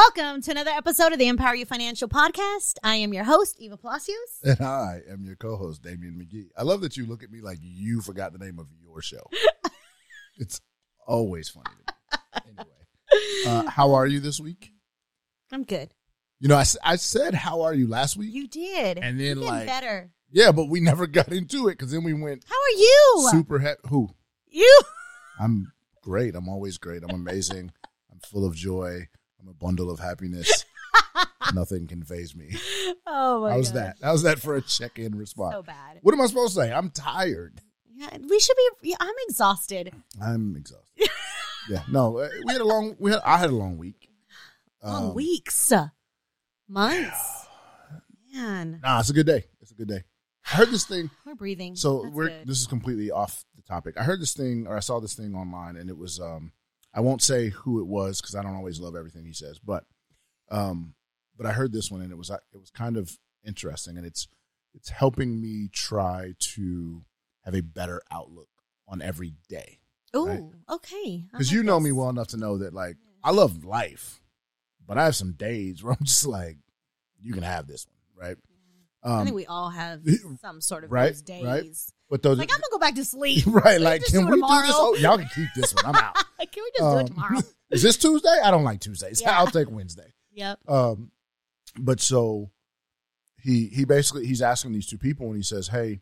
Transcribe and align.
Welcome 0.00 0.42
to 0.42 0.50
another 0.50 0.72
episode 0.72 1.14
of 1.14 1.18
the 1.18 1.26
Empower 1.26 1.54
You 1.54 1.64
Financial 1.64 2.06
Podcast. 2.06 2.76
I 2.84 2.96
am 2.96 3.14
your 3.14 3.24
host, 3.24 3.56
Eva 3.58 3.78
Palacios. 3.78 4.42
And 4.44 4.60
I 4.60 5.00
am 5.10 5.24
your 5.24 5.36
co-host, 5.36 5.80
Damian 5.82 6.20
McGee. 6.20 6.48
I 6.54 6.64
love 6.64 6.82
that 6.82 6.98
you 6.98 7.06
look 7.06 7.22
at 7.22 7.30
me 7.30 7.40
like 7.40 7.56
you 7.62 8.02
forgot 8.02 8.34
the 8.34 8.38
name 8.38 8.58
of 8.58 8.66
your 8.78 9.00
show. 9.00 9.22
it's 10.36 10.60
always 11.06 11.48
funny. 11.48 11.70
To 12.12 12.38
me. 12.46 12.52
Anyway, 12.58 13.46
uh, 13.46 13.70
how 13.70 13.94
are 13.94 14.06
you 14.06 14.20
this 14.20 14.38
week? 14.38 14.70
I'm 15.50 15.64
good. 15.64 15.94
You 16.40 16.48
know, 16.48 16.56
I, 16.56 16.66
I 16.84 16.96
said 16.96 17.32
how 17.32 17.62
are 17.62 17.72
you 17.72 17.86
last 17.88 18.18
week, 18.18 18.34
You 18.34 18.48
did. 18.48 18.98
and 18.98 19.18
then 19.18 19.40
like 19.40 19.66
better. 19.66 20.10
yeah, 20.30 20.52
but 20.52 20.66
we 20.68 20.80
never 20.82 21.06
got 21.06 21.32
into 21.32 21.68
it 21.68 21.78
because 21.78 21.90
then 21.90 22.04
we 22.04 22.12
went 22.12 22.44
How 22.46 22.54
are 22.54 22.78
you? 22.78 23.28
super. 23.30 23.60
He- 23.60 23.88
who? 23.88 24.10
you. 24.46 24.80
I'm 25.40 25.72
great. 26.02 26.34
I'm 26.34 26.50
always 26.50 26.76
great. 26.76 27.02
I'm 27.02 27.14
amazing. 27.14 27.72
I'm 28.12 28.20
full 28.20 28.44
of 28.44 28.54
joy. 28.54 29.08
I'm 29.46 29.50
a 29.52 29.54
bundle 29.54 29.90
of 29.90 30.00
happiness. 30.00 30.64
Nothing 31.54 31.86
conveys 31.86 32.34
me. 32.34 32.56
Oh 33.06 33.42
my 33.42 33.52
How's 33.52 33.70
gosh. 33.70 33.74
that? 33.74 33.96
How's 34.02 34.22
that 34.24 34.40
for 34.40 34.56
a 34.56 34.62
check-in 34.62 35.14
response? 35.14 35.54
So 35.54 35.62
bad. 35.62 35.98
What 36.02 36.12
am 36.14 36.20
I 36.20 36.26
supposed 36.26 36.56
to 36.56 36.62
say? 36.62 36.72
I'm 36.72 36.90
tired. 36.90 37.60
Yeah, 37.94 38.08
we 38.28 38.40
should 38.40 38.56
be. 38.82 38.96
I'm 38.98 39.14
exhausted. 39.28 39.92
I'm 40.20 40.56
exhausted. 40.56 41.08
yeah, 41.70 41.82
no, 41.88 42.18
uh, 42.18 42.28
we 42.44 42.52
had 42.52 42.60
a 42.60 42.64
long. 42.64 42.96
We 42.98 43.12
had. 43.12 43.20
I 43.24 43.38
had 43.38 43.50
a 43.50 43.54
long 43.54 43.78
week. 43.78 44.10
Long 44.82 45.10
Um, 45.10 45.14
weeks, 45.14 45.72
months. 46.68 47.46
Man, 48.34 48.80
Nah, 48.82 49.00
it's 49.00 49.10
a 49.10 49.14
good 49.14 49.26
day. 49.26 49.44
It's 49.62 49.70
a 49.70 49.74
good 49.74 49.88
day. 49.88 50.02
I 50.52 50.56
heard 50.56 50.70
this 50.70 50.84
thing. 50.84 51.10
we're 51.24 51.34
breathing. 51.36 51.74
So 51.76 52.02
That's 52.02 52.14
we're. 52.14 52.28
good. 52.28 52.46
This 52.48 52.60
is 52.60 52.66
completely 52.66 53.10
off 53.10 53.44
the 53.54 53.62
topic. 53.62 53.94
I 53.98 54.02
heard 54.02 54.20
this 54.20 54.34
thing, 54.34 54.66
or 54.66 54.76
I 54.76 54.80
saw 54.80 54.98
this 55.00 55.14
thing 55.14 55.34
online, 55.34 55.76
and 55.76 55.88
it 55.88 55.96
was. 55.96 56.18
um 56.20 56.52
I 56.96 57.00
won't 57.00 57.22
say 57.22 57.50
who 57.50 57.80
it 57.80 57.86
was 57.86 58.20
because 58.20 58.34
I 58.34 58.42
don't 58.42 58.56
always 58.56 58.80
love 58.80 58.96
everything 58.96 59.24
he 59.26 59.32
says, 59.32 59.58
but, 59.60 59.84
um, 60.50 60.94
but 61.36 61.46
I 61.46 61.52
heard 61.52 61.72
this 61.72 61.90
one, 61.90 62.00
and 62.00 62.10
it 62.10 62.16
was. 62.16 62.30
It 62.30 62.58
was 62.58 62.70
kind 62.70 62.96
of 62.96 63.16
interesting, 63.44 63.96
and 63.96 64.06
it's. 64.06 64.26
It's 64.74 64.90
helping 64.90 65.40
me 65.40 65.68
try 65.72 66.34
to 66.38 67.02
have 67.46 67.54
a 67.54 67.62
better 67.62 68.02
outlook 68.10 68.48
on 68.86 69.00
every 69.00 69.32
day. 69.48 69.78
Oh, 70.12 70.26
right? 70.26 70.42
okay. 70.68 71.24
Because 71.32 71.50
you 71.50 71.62
know 71.62 71.80
me 71.80 71.92
well 71.92 72.10
enough 72.10 72.26
to 72.28 72.36
know 72.36 72.58
that 72.58 72.74
like 72.74 72.96
I 73.24 73.30
love 73.30 73.64
life, 73.64 74.20
but 74.86 74.98
I 74.98 75.04
have 75.04 75.16
some 75.16 75.32
days 75.32 75.82
where 75.82 75.94
I'm 75.98 76.04
just 76.04 76.26
like, 76.26 76.58
you 77.18 77.32
can 77.32 77.42
have 77.42 77.66
this 77.66 77.86
one, 77.86 78.28
right? 78.28 78.36
I 79.02 79.20
Um, 79.20 79.24
think 79.24 79.36
we 79.36 79.46
all 79.46 79.70
have 79.70 80.02
some 80.42 80.60
sort 80.60 80.84
of 80.84 80.92
right, 80.92 81.06
those 81.06 81.22
days. 81.22 81.44
right. 81.44 81.64
But 82.10 82.22
those, 82.22 82.38
Like 82.38 82.50
I'm 82.52 82.60
gonna 82.60 82.70
go 82.72 82.78
back 82.78 82.94
to 82.96 83.04
sleep. 83.04 83.44
right? 83.48 83.80
Like, 83.80 84.04
can 84.04 84.26
do 84.26 84.32
we 84.32 84.38
it 84.38 84.46
do 84.46 84.62
this? 84.62 84.72
Oh, 84.74 84.94
y'all 84.96 85.18
can 85.18 85.28
keep 85.34 85.48
this 85.56 85.74
one. 85.74 85.86
I'm 85.86 85.94
out. 85.94 86.16
Like, 86.38 86.52
can 86.52 86.62
we 86.64 86.70
just 86.76 86.90
do 86.90 86.96
it 86.98 87.00
Um, 87.00 87.06
tomorrow? 87.06 87.40
Is 87.70 87.82
this 87.82 87.96
Tuesday? 87.96 88.38
I 88.44 88.50
don't 88.50 88.64
like 88.64 88.80
Tuesdays. 88.80 89.20
Yeah. 89.20 89.38
I'll 89.38 89.48
take 89.48 89.70
Wednesday. 89.70 90.12
Yep. 90.32 90.58
Um, 90.68 91.10
but 91.78 92.00
so 92.00 92.50
he 93.42 93.66
he 93.68 93.84
basically 93.84 94.26
he's 94.26 94.42
asking 94.42 94.72
these 94.72 94.86
two 94.86 94.98
people 94.98 95.26
and 95.28 95.36
he 95.36 95.42
says, 95.42 95.68
"Hey, 95.68 96.00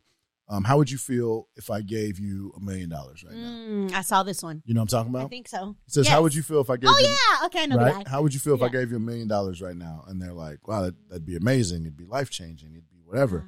um, 0.49 0.65
how 0.65 0.77
would 0.77 0.91
you 0.91 0.99
feel 0.99 1.49
if 1.57 1.71
I 1.71 1.81
gave 1.81 2.19
you 2.19 2.53
a 2.57 2.61
million 2.61 2.91
dollars 2.91 3.25
right 3.25 3.35
now?" 3.35 3.49
Mm, 3.49 3.93
I 3.95 4.03
saw 4.03 4.23
this 4.23 4.43
one. 4.43 4.63
You 4.67 4.75
know 4.75 4.81
what 4.81 4.93
I'm 4.93 4.99
talking 4.99 5.11
about? 5.15 5.27
I 5.27 5.29
think 5.29 5.49
so. 5.49 5.75
He 5.87 5.91
says, 5.93 6.05
Yes. 6.07 6.13
"How 6.15 6.23
would 6.23 6.35
you 6.35 6.43
feel 6.43 6.61
if 6.61 6.69
I 6.71 6.77
gave 6.77 6.91
Oh 6.91 6.99
you?" 6.99 7.07
yeah. 7.07 7.47
Okay, 7.47 7.63
I 7.63 7.67
know 7.67 7.77
right? 7.79 8.07
How 8.07 8.23
would 8.23 8.35
you 8.35 8.41
feel 8.41 8.55
if 8.55 8.63
I 8.63 8.69
gave 8.69 8.91
you 8.91 8.97
a 8.99 9.01
million 9.01 9.27
dollars 9.29 9.63
right 9.63 9.77
now? 9.77 10.05
And 10.07 10.21
they're 10.21 10.33
like, 10.35 10.67
wow, 10.69 10.83
that, 10.83 10.95
that'd 11.09 11.25
be 11.27 11.37
amazing. 11.37 11.83
It'd 11.83 11.97
be 11.97 12.05
life 12.07 12.31
changing. 12.31 12.71
It'd 12.73 12.91
be 12.91 13.01
whatever. 13.05 13.47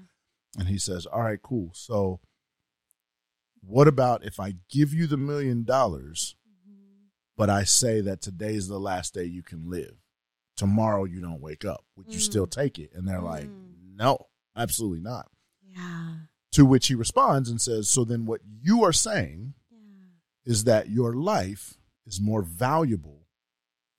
And 0.59 0.69
he 0.69 0.79
says, 0.79 1.05
all 1.07 1.21
right, 1.23 1.41
cool. 1.43 1.71
So, 1.75 2.21
what 3.67 3.89
about 3.89 4.25
if 4.25 4.39
I 4.41 4.55
give 4.71 4.93
you 4.95 5.07
the 5.07 5.17
million 5.17 5.65
dollars, 5.65 6.37
but 7.37 7.51
I 7.51 7.65
say 7.65 8.01
that 8.03 8.21
today's 8.23 8.69
the 8.69 8.79
last 8.81 9.13
day 9.15 9.25
you 9.25 9.43
can 9.43 9.69
live? 9.69 9.97
Tomorrow 10.57 11.05
you 11.05 11.21
don't 11.21 11.41
wake 11.41 11.65
up. 11.65 11.85
Would 11.97 12.13
you 12.13 12.19
Mm. 12.19 12.23
still 12.23 12.47
take 12.47 12.79
it? 12.79 12.93
And 12.95 13.07
they're 13.07 13.21
like, 13.21 13.49
Mm. 13.49 13.97
no, 13.97 14.29
absolutely 14.55 15.01
not. 15.01 15.31
Yeah. 15.63 16.21
To 16.53 16.65
which 16.65 16.87
he 16.87 16.95
responds 16.95 17.51
and 17.51 17.61
says, 17.61 17.91
so 17.91 18.05
then 18.05 18.25
what 18.25 18.41
you 18.45 18.83
are 18.83 18.93
saying 18.93 19.55
Yeah. 19.71 20.07
is 20.45 20.65
that 20.65 20.89
your 20.89 21.15
life 21.15 21.77
is 22.07 22.21
more 22.21 22.43
valuable 22.43 23.27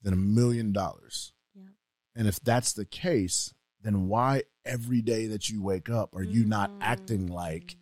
than 0.01 0.13
a 0.13 0.17
million 0.17 0.71
dollars. 0.71 1.33
And 2.15 2.27
if 2.27 2.39
that's 2.39 2.73
the 2.73 2.85
case, 2.85 3.53
then 3.81 4.07
why 4.07 4.43
every 4.65 5.03
day 5.03 5.27
that 5.27 5.49
you 5.51 5.61
wake 5.61 5.87
up 5.87 6.15
are 6.15 6.23
you 6.23 6.43
not 6.45 6.71
acting 6.81 7.27
like 7.27 7.77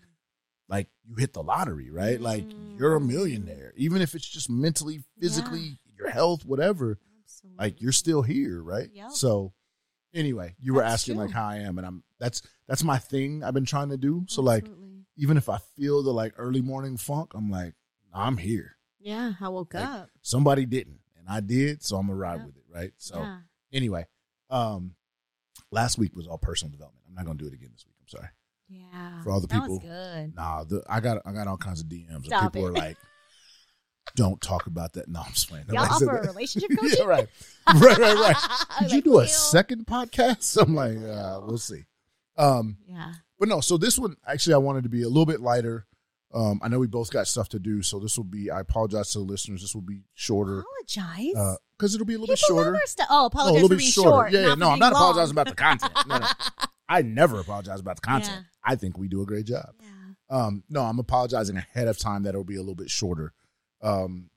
like 0.67 0.87
you 1.03 1.15
hit 1.15 1.33
the 1.33 1.43
lottery, 1.43 1.89
right? 1.91 2.19
Like 2.19 2.45
you're 2.77 2.95
a 2.95 2.99
Mm. 2.99 3.07
millionaire. 3.07 3.73
Even 3.77 4.01
if 4.01 4.15
it's 4.15 4.27
just 4.27 4.49
mentally, 4.49 5.03
physically, 5.19 5.79
your 5.97 6.09
health, 6.09 6.43
whatever, 6.45 6.99
Absolutely. 7.23 7.57
like 7.63 7.81
you're 7.81 7.91
still 7.91 8.21
here, 8.21 8.61
right? 8.63 8.89
Yep. 8.93 9.11
So 9.11 9.53
anyway, 10.13 10.55
you 10.59 10.73
were 10.73 10.83
asking 10.83 11.15
true. 11.15 11.25
like 11.25 11.33
how 11.33 11.45
I 11.47 11.57
am 11.57 11.77
and 11.77 11.85
I'm 11.85 12.03
that's 12.19 12.41
that's 12.67 12.83
my 12.83 12.97
thing 12.97 13.43
I've 13.43 13.53
been 13.53 13.65
trying 13.65 13.89
to 13.89 13.97
do. 13.97 14.25
So 14.27 14.41
like 14.41 14.65
even 15.17 15.37
if 15.37 15.47
I 15.49 15.59
feel 15.77 16.03
the 16.03 16.11
like 16.11 16.33
early 16.37 16.61
morning 16.61 16.97
funk, 16.97 17.31
I'm 17.35 17.49
like, 17.49 17.73
I'm 18.13 18.37
here 18.37 18.77
yeah, 18.99 19.33
I 19.39 19.49
woke 19.49 19.73
like, 19.73 19.83
up. 19.85 20.09
somebody 20.21 20.65
didn't 20.65 20.99
and 21.17 21.27
i 21.29 21.39
did 21.39 21.83
so 21.83 21.97
i'm 21.97 22.07
gonna 22.07 22.17
ride 22.17 22.39
Yeah. 22.39 22.45
with 22.47 22.57
it 22.57 22.63
right 22.73 22.91
so 22.97 23.19
yeah. 23.19 23.39
anyway 23.71 24.07
um 24.49 24.95
last 25.71 25.97
week 25.97 26.15
was 26.15 26.25
all 26.27 26.37
personal 26.37 26.71
development 26.71 27.03
i'm 27.07 27.13
not 27.13 27.25
gonna 27.25 27.37
do 27.37 27.45
it 27.47 27.53
again 27.53 27.69
this 27.71 27.85
week 27.85 27.95
i'm 28.01 28.07
sorry 28.07 28.29
Yeah. 28.67 29.21
For 29.23 29.31
all 29.31 29.39
the 29.41 29.47
that 29.47 29.61
people- 29.61 29.79
was 29.79 29.83
good. 29.83 30.35
nah 30.35 30.63
the, 30.63 30.83
i 30.89 30.99
got 30.99 31.21
i 31.25 31.31
got 31.31 31.47
all 31.47 31.57
kinds 31.57 31.81
of 31.81 31.87
dms 31.87 32.25
Stop 32.25 32.53
people 32.53 32.67
it. 32.67 32.69
are 32.69 32.73
like 32.73 32.97
don't 34.15 34.39
talk 34.41 34.67
about 34.67 34.93
that 34.93 35.07
no 35.07 35.21
i'm 35.21 35.31
just 35.33 35.49
playing 35.49 35.65
Y'all 35.69 35.79
offer 35.85 36.17
a 36.17 36.21
that. 36.21 36.27
relationship 36.29 36.69
coaching? 36.79 36.97
yeah 36.99 37.05
right 37.05 37.27
right 37.75 37.97
right 37.97 38.17
right 38.17 38.35
did 38.79 38.91
you 38.91 39.01
do 39.01 39.19
a 39.19 39.27
second 39.27 39.85
podcast 39.85 40.57
i'm 40.61 40.73
like 40.75 40.97
uh, 40.97 41.39
we'll 41.45 41.57
see 41.57 41.83
um 42.37 42.77
Yeah. 42.87 43.13
but 43.39 43.49
no 43.49 43.61
so 43.61 43.77
this 43.77 43.97
one 43.99 44.15
actually 44.27 44.53
i 44.53 44.57
wanted 44.57 44.83
to 44.83 44.89
be 44.89 45.01
a 45.03 45.07
little 45.07 45.25
bit 45.25 45.41
lighter 45.41 45.85
um 46.33 46.59
i 46.63 46.67
know 46.67 46.79
we 46.79 46.87
both 46.87 47.11
got 47.11 47.27
stuff 47.27 47.49
to 47.49 47.59
do 47.59 47.81
so 47.81 47.99
this 47.99 48.17
will 48.17 48.23
be 48.25 48.49
i 48.51 48.59
apologize 48.61 49.11
to 49.11 49.19
the 49.19 49.25
listeners 49.25 49.61
this 49.61 49.73
will 49.75 49.81
be 49.81 50.03
shorter 50.13 50.63
Apologize. 50.87 51.57
because 51.77 51.93
it'll 51.95 52.05
be 52.05 52.13
a 52.13 52.19
little 52.19 52.35
People 52.35 52.57
bit 52.57 52.65
shorter 52.65 52.81
stuff. 52.85 53.07
Oh, 53.09 53.25
apologize 53.25 53.51
a 53.51 53.61
little 53.63 53.77
bit 53.77 53.81
shorter. 53.83 54.09
short. 54.09 54.31
Yeah, 54.31 54.47
yeah, 54.49 54.55
no, 54.55 54.69
I'm 54.69 54.79
not 54.79 54.93
long. 54.93 55.01
apologizing 55.01 55.31
about 55.33 55.47
the 55.47 55.55
content. 55.55 55.91
No, 56.07 56.19
no. 56.19 56.27
I 56.87 57.01
never 57.01 57.39
apologize 57.39 57.79
about 57.79 57.95
the 57.95 58.01
content. 58.01 58.45
I 58.65 58.75
think 58.75 58.97
we 58.97 59.07
do 59.07 59.21
a 59.21 59.25
great 59.25 59.45
job. 59.45 59.73
Yeah. 59.79 59.89
Um, 60.29 60.63
no, 60.69 60.81
I'm 60.81 60.99
apologizing 60.99 61.57
ahead 61.57 61.87
of 61.87 61.97
time 61.97 62.23
that 62.23 62.29
it'll 62.29 62.43
be 62.43 62.55
a 62.55 62.61
little 62.61 62.75
bit 62.75 62.89
shorter, 62.89 63.33
um, 63.81 64.29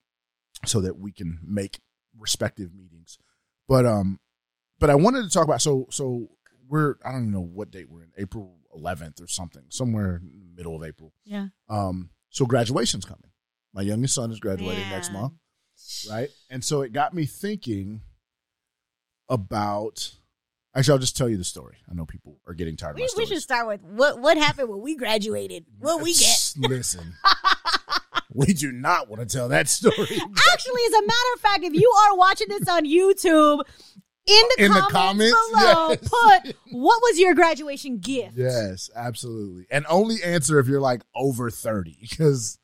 so 0.66 0.80
that 0.80 0.98
we 0.98 1.12
can 1.12 1.38
make 1.42 1.80
respective 2.18 2.74
meetings. 2.74 3.18
But 3.66 3.86
um, 3.86 4.20
but 4.78 4.90
I 4.90 4.94
wanted 4.94 5.22
to 5.22 5.30
talk 5.30 5.44
about 5.44 5.62
so 5.62 5.86
so 5.90 6.28
we're 6.68 6.96
I 7.04 7.12
don't 7.12 7.22
even 7.22 7.32
know 7.32 7.40
what 7.40 7.70
date 7.70 7.88
we're 7.90 8.02
in 8.02 8.12
April 8.18 8.56
11th 8.76 9.22
or 9.22 9.26
something 9.26 9.62
somewhere 9.70 10.16
in 10.16 10.50
the 10.50 10.56
middle 10.56 10.76
of 10.76 10.86
April. 10.86 11.12
Yeah. 11.24 11.48
Um, 11.68 12.10
so 12.30 12.44
graduation's 12.44 13.04
coming. 13.04 13.30
My 13.72 13.82
youngest 13.82 14.14
son 14.14 14.30
is 14.30 14.40
graduating 14.40 14.88
next 14.90 15.12
month 15.12 15.32
right? 16.10 16.28
And 16.50 16.64
so 16.64 16.82
it 16.82 16.92
got 16.92 17.14
me 17.14 17.26
thinking 17.26 18.02
about. 19.28 20.14
Actually, 20.78 20.92
I'll 20.92 20.98
just 21.00 21.16
tell 21.16 21.28
you 21.28 21.36
the 21.36 21.44
story. 21.44 21.76
I 21.90 21.94
know 21.94 22.06
people 22.06 22.38
are 22.46 22.54
getting 22.54 22.76
tired 22.76 22.90
of 22.92 22.96
We, 22.96 23.00
my 23.02 23.04
we 23.04 23.08
stories. 23.08 23.28
should 23.30 23.42
start 23.42 23.66
with 23.66 23.82
what 23.82 24.20
what 24.20 24.36
happened 24.36 24.68
when 24.68 24.80
we 24.80 24.94
graduated. 24.96 25.64
What 25.80 26.00
we 26.02 26.14
get. 26.14 26.54
Listen, 26.56 27.14
we 28.32 28.46
do 28.52 28.70
not 28.70 29.08
want 29.08 29.20
to 29.20 29.26
tell 29.26 29.48
that 29.48 29.68
story. 29.68 29.96
Actually, 29.98 30.82
as 30.86 30.92
a 30.94 31.02
matter 31.02 31.32
of 31.34 31.40
fact, 31.40 31.64
if 31.64 31.74
you 31.74 31.90
are 31.90 32.16
watching 32.16 32.46
this 32.48 32.68
on 32.68 32.84
YouTube, 32.84 33.62
in 34.26 34.42
the, 34.58 34.64
In 34.66 34.72
the 34.72 34.80
comments, 34.90 35.34
comments, 35.34 35.50
below, 35.50 35.88
yes. 35.90 36.44
put 36.44 36.56
what 36.72 37.00
was 37.02 37.18
your 37.18 37.34
graduation 37.34 37.98
gift? 37.98 38.34
yes, 38.36 38.88
absolutely. 38.94 39.66
And 39.70 39.84
only 39.88 40.22
answer 40.22 40.58
if 40.60 40.68
you're 40.68 40.80
like 40.80 41.02
over 41.14 41.50
thirty, 41.50 41.96
because 42.08 42.58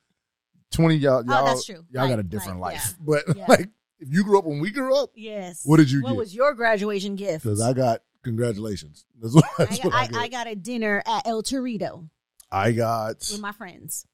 twenty 0.70 0.96
y'all, 0.96 1.24
y'all, 1.24 1.42
Oh, 1.42 1.46
that's 1.46 1.64
true. 1.64 1.84
y'all 1.90 2.06
got 2.08 2.18
a 2.18 2.22
different 2.22 2.60
right, 2.60 2.74
life. 2.74 2.94
But 3.00 3.24
Yeah. 3.34 3.46
like, 3.48 3.70
if 4.00 4.08
you 4.12 4.24
grew 4.24 4.38
up 4.38 4.44
when 4.44 4.60
we 4.60 4.70
grew 4.70 4.96
up, 4.96 5.10
Yes. 5.14 5.62
What 5.64 5.76
did 5.78 5.90
you 5.90 6.02
What 6.02 6.10
get? 6.10 6.18
was 6.18 6.34
your 6.34 6.54
graduation 6.54 7.16
gift? 7.16 7.44
because 7.44 7.60
I 7.60 7.72
got 7.72 8.00
congratulations. 8.22 9.04
That's 9.20 9.34
what, 9.34 9.44
I 9.58 9.64
got, 9.66 9.84
what 9.84 9.94
I, 9.94 10.00
I, 10.02 10.06
got. 10.08 10.20
I 10.22 10.28
got 10.28 10.46
a 10.48 10.54
dinner 10.56 11.02
at 11.06 11.26
El 11.26 11.42
Torito 11.42 12.08
I 12.50 12.72
got 12.72 13.16
with 13.30 13.40
my 13.40 13.52
friends. 13.52 14.06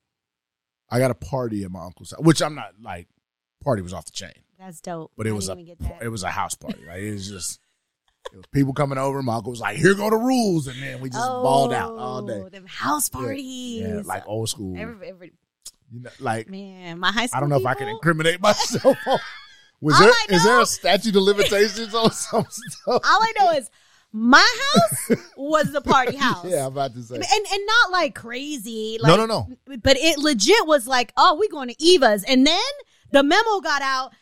I 0.90 0.98
got 0.98 1.10
a 1.10 1.14
party 1.14 1.62
at 1.64 1.70
my 1.70 1.84
uncle's 1.84 2.10
house, 2.12 2.20
which 2.20 2.42
I'm 2.42 2.54
not 2.54 2.72
like 2.82 3.06
party 3.62 3.82
was 3.82 3.92
off 3.92 4.06
the 4.06 4.12
chain, 4.12 4.32
That's 4.58 4.80
dope. 4.80 5.12
but 5.16 5.26
it 5.26 5.32
was 5.32 5.48
a 5.48 5.54
didn't 5.54 5.68
even 5.68 5.76
get 5.78 5.88
that. 5.98 6.02
it 6.04 6.08
was 6.08 6.22
a 6.24 6.30
house 6.30 6.54
party. 6.54 6.80
Like 6.86 6.98
it 7.00 7.12
was 7.12 7.28
just 7.28 7.60
it 8.32 8.36
was 8.36 8.46
people 8.52 8.72
coming 8.74 8.98
over. 8.98 9.22
My 9.22 9.36
uncle 9.36 9.50
was 9.50 9.60
like, 9.60 9.76
"Here 9.76 9.94
go 9.94 10.10
the 10.10 10.16
rules," 10.16 10.66
and 10.66 10.80
then 10.82 11.00
we 11.00 11.08
just 11.10 11.26
balled 11.26 11.72
out 11.72 11.92
all 11.92 12.22
day. 12.22 12.40
Oh, 12.44 12.48
Them 12.48 12.66
house 12.66 13.08
Yeah, 13.12 13.20
parties. 13.20 13.80
Yeah, 13.82 14.02
like 14.04 14.26
old 14.26 14.48
school. 14.48 14.76
every, 14.78 15.08
every 15.08 15.32
you 15.92 16.00
know, 16.00 16.10
like 16.20 16.48
man, 16.48 16.98
my 16.98 17.12
high 17.12 17.26
school. 17.26 17.36
I 17.36 17.40
don't 17.40 17.48
know 17.50 17.56
if 17.56 17.66
I 17.66 17.74
can 17.74 17.88
incriminate 17.88 18.40
myself. 18.42 18.96
Was 19.80 19.94
All 19.94 20.00
there 20.02 20.10
I 20.10 20.26
is 20.30 20.44
there 20.44 20.60
a 20.60 20.66
statute 20.66 21.16
of 21.16 21.22
limitations 21.22 21.94
on 21.94 22.10
some 22.12 22.46
stuff? 22.50 22.84
All 22.86 23.02
I 23.04 23.32
know 23.38 23.50
is 23.52 23.70
my 24.12 24.46
house 24.74 25.18
was 25.36 25.70
the 25.72 25.80
party 25.80 26.16
house. 26.16 26.44
yeah, 26.44 26.66
I'm 26.66 26.72
about 26.72 26.94
to 26.94 27.02
say. 27.02 27.14
And 27.14 27.24
and 27.24 27.60
not 27.66 27.92
like 27.92 28.14
crazy. 28.14 28.98
no, 29.02 29.16
Like, 29.16 29.18
no, 29.18 29.26
no. 29.66 29.78
But 29.82 29.96
it 29.98 30.18
legit 30.18 30.66
was 30.66 30.86
like, 30.86 31.12
oh, 31.16 31.36
we 31.38 31.48
going 31.48 31.68
to 31.68 31.82
Eva's. 31.82 32.24
And 32.24 32.46
then 32.46 32.60
the 33.12 33.22
memo 33.22 33.60
got 33.60 33.82
out. 33.82 34.12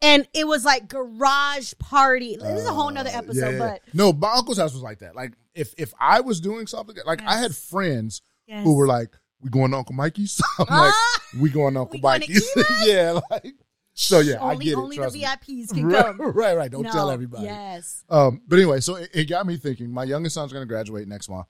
and 0.00 0.28
it 0.34 0.46
was 0.46 0.64
like 0.64 0.86
garage 0.88 1.74
party. 1.80 2.36
This 2.40 2.60
is 2.60 2.66
a 2.68 2.72
whole 2.72 2.90
nother 2.90 3.10
Uh, 3.10 3.18
episode, 3.18 3.52
yeah, 3.54 3.58
but 3.58 3.80
no, 3.92 4.12
my 4.12 4.32
uncle's 4.34 4.58
house 4.58 4.72
was 4.72 4.82
like 4.82 5.00
that. 5.00 5.16
Like 5.16 5.32
if 5.54 5.74
if 5.76 5.92
I 6.00 6.20
was 6.20 6.40
doing 6.40 6.66
something, 6.68 6.94
like 7.04 7.20
I 7.26 7.38
had 7.38 7.54
friends 7.56 8.22
yes. 8.46 8.62
who 8.62 8.74
were 8.76 8.86
like, 8.86 9.16
"We 9.40 9.50
going 9.50 9.72
to 9.72 9.78
Uncle 9.78 9.96
Mikey's?" 9.96 10.40
I'm 10.60 10.66
like, 10.70 10.92
Ah, 10.94 11.20
"We 11.40 11.50
going 11.50 11.74
to 11.74 11.80
Uncle 11.80 11.94
We 11.94 12.00
going 12.00 12.20
to 12.20 12.28
Mikey's?" 12.28 12.48
yeah, 12.86 13.18
like 13.32 13.54
so. 14.00 14.20
Yeah, 14.20 14.42
I 14.42 14.52
only, 14.52 14.64
get 14.64 14.72
it. 14.72 14.76
Only 14.76 14.96
the 14.98 15.10
me. 15.10 15.22
VIPs 15.22 15.74
can 15.74 15.86
right, 15.90 16.04
come. 16.04 16.20
right, 16.32 16.56
right. 16.56 16.70
Don't 16.70 16.84
tell 16.84 17.10
everybody. 17.10 17.44
Yes. 17.44 18.04
Um, 18.08 18.42
but 18.46 18.56
anyway, 18.58 18.80
so 18.80 18.96
it, 18.96 19.10
it 19.14 19.24
got 19.28 19.46
me 19.46 19.56
thinking. 19.56 19.90
My 19.90 20.04
youngest 20.04 20.34
son's 20.34 20.52
going 20.52 20.62
to 20.62 20.66
graduate 20.72 21.08
next 21.08 21.28
month, 21.28 21.46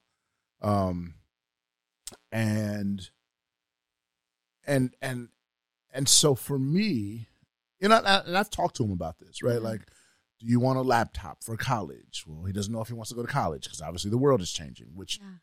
um, 0.62 1.14
and 2.32 3.10
and 4.66 4.94
and 5.00 5.28
and 5.92 6.08
so 6.08 6.34
for 6.34 6.58
me, 6.58 7.28
you 7.80 7.88
know, 7.88 8.02
and 8.04 8.36
I've 8.36 8.50
talked 8.50 8.76
to 8.76 8.84
him 8.84 8.92
about 8.92 9.18
this, 9.18 9.42
right? 9.42 9.58
Mhm. 9.58 9.62
Like, 9.64 9.80
do 10.40 10.46
you 10.46 10.60
want 10.60 10.78
a 10.78 10.82
laptop 10.82 11.42
for 11.42 11.56
college? 11.56 12.24
Well, 12.26 12.44
he 12.44 12.52
doesn't 12.52 12.72
know 12.72 12.80
if 12.80 12.88
he 12.88 12.94
wants 12.94 13.10
to 13.10 13.14
go 13.16 13.22
to 13.22 13.28
college 13.32 13.64
because 13.64 13.80
obviously 13.80 14.10
the 14.10 14.18
world 14.18 14.40
is 14.40 14.52
changing. 14.52 14.88
Which, 14.94 15.18
Yeah. 15.20 15.36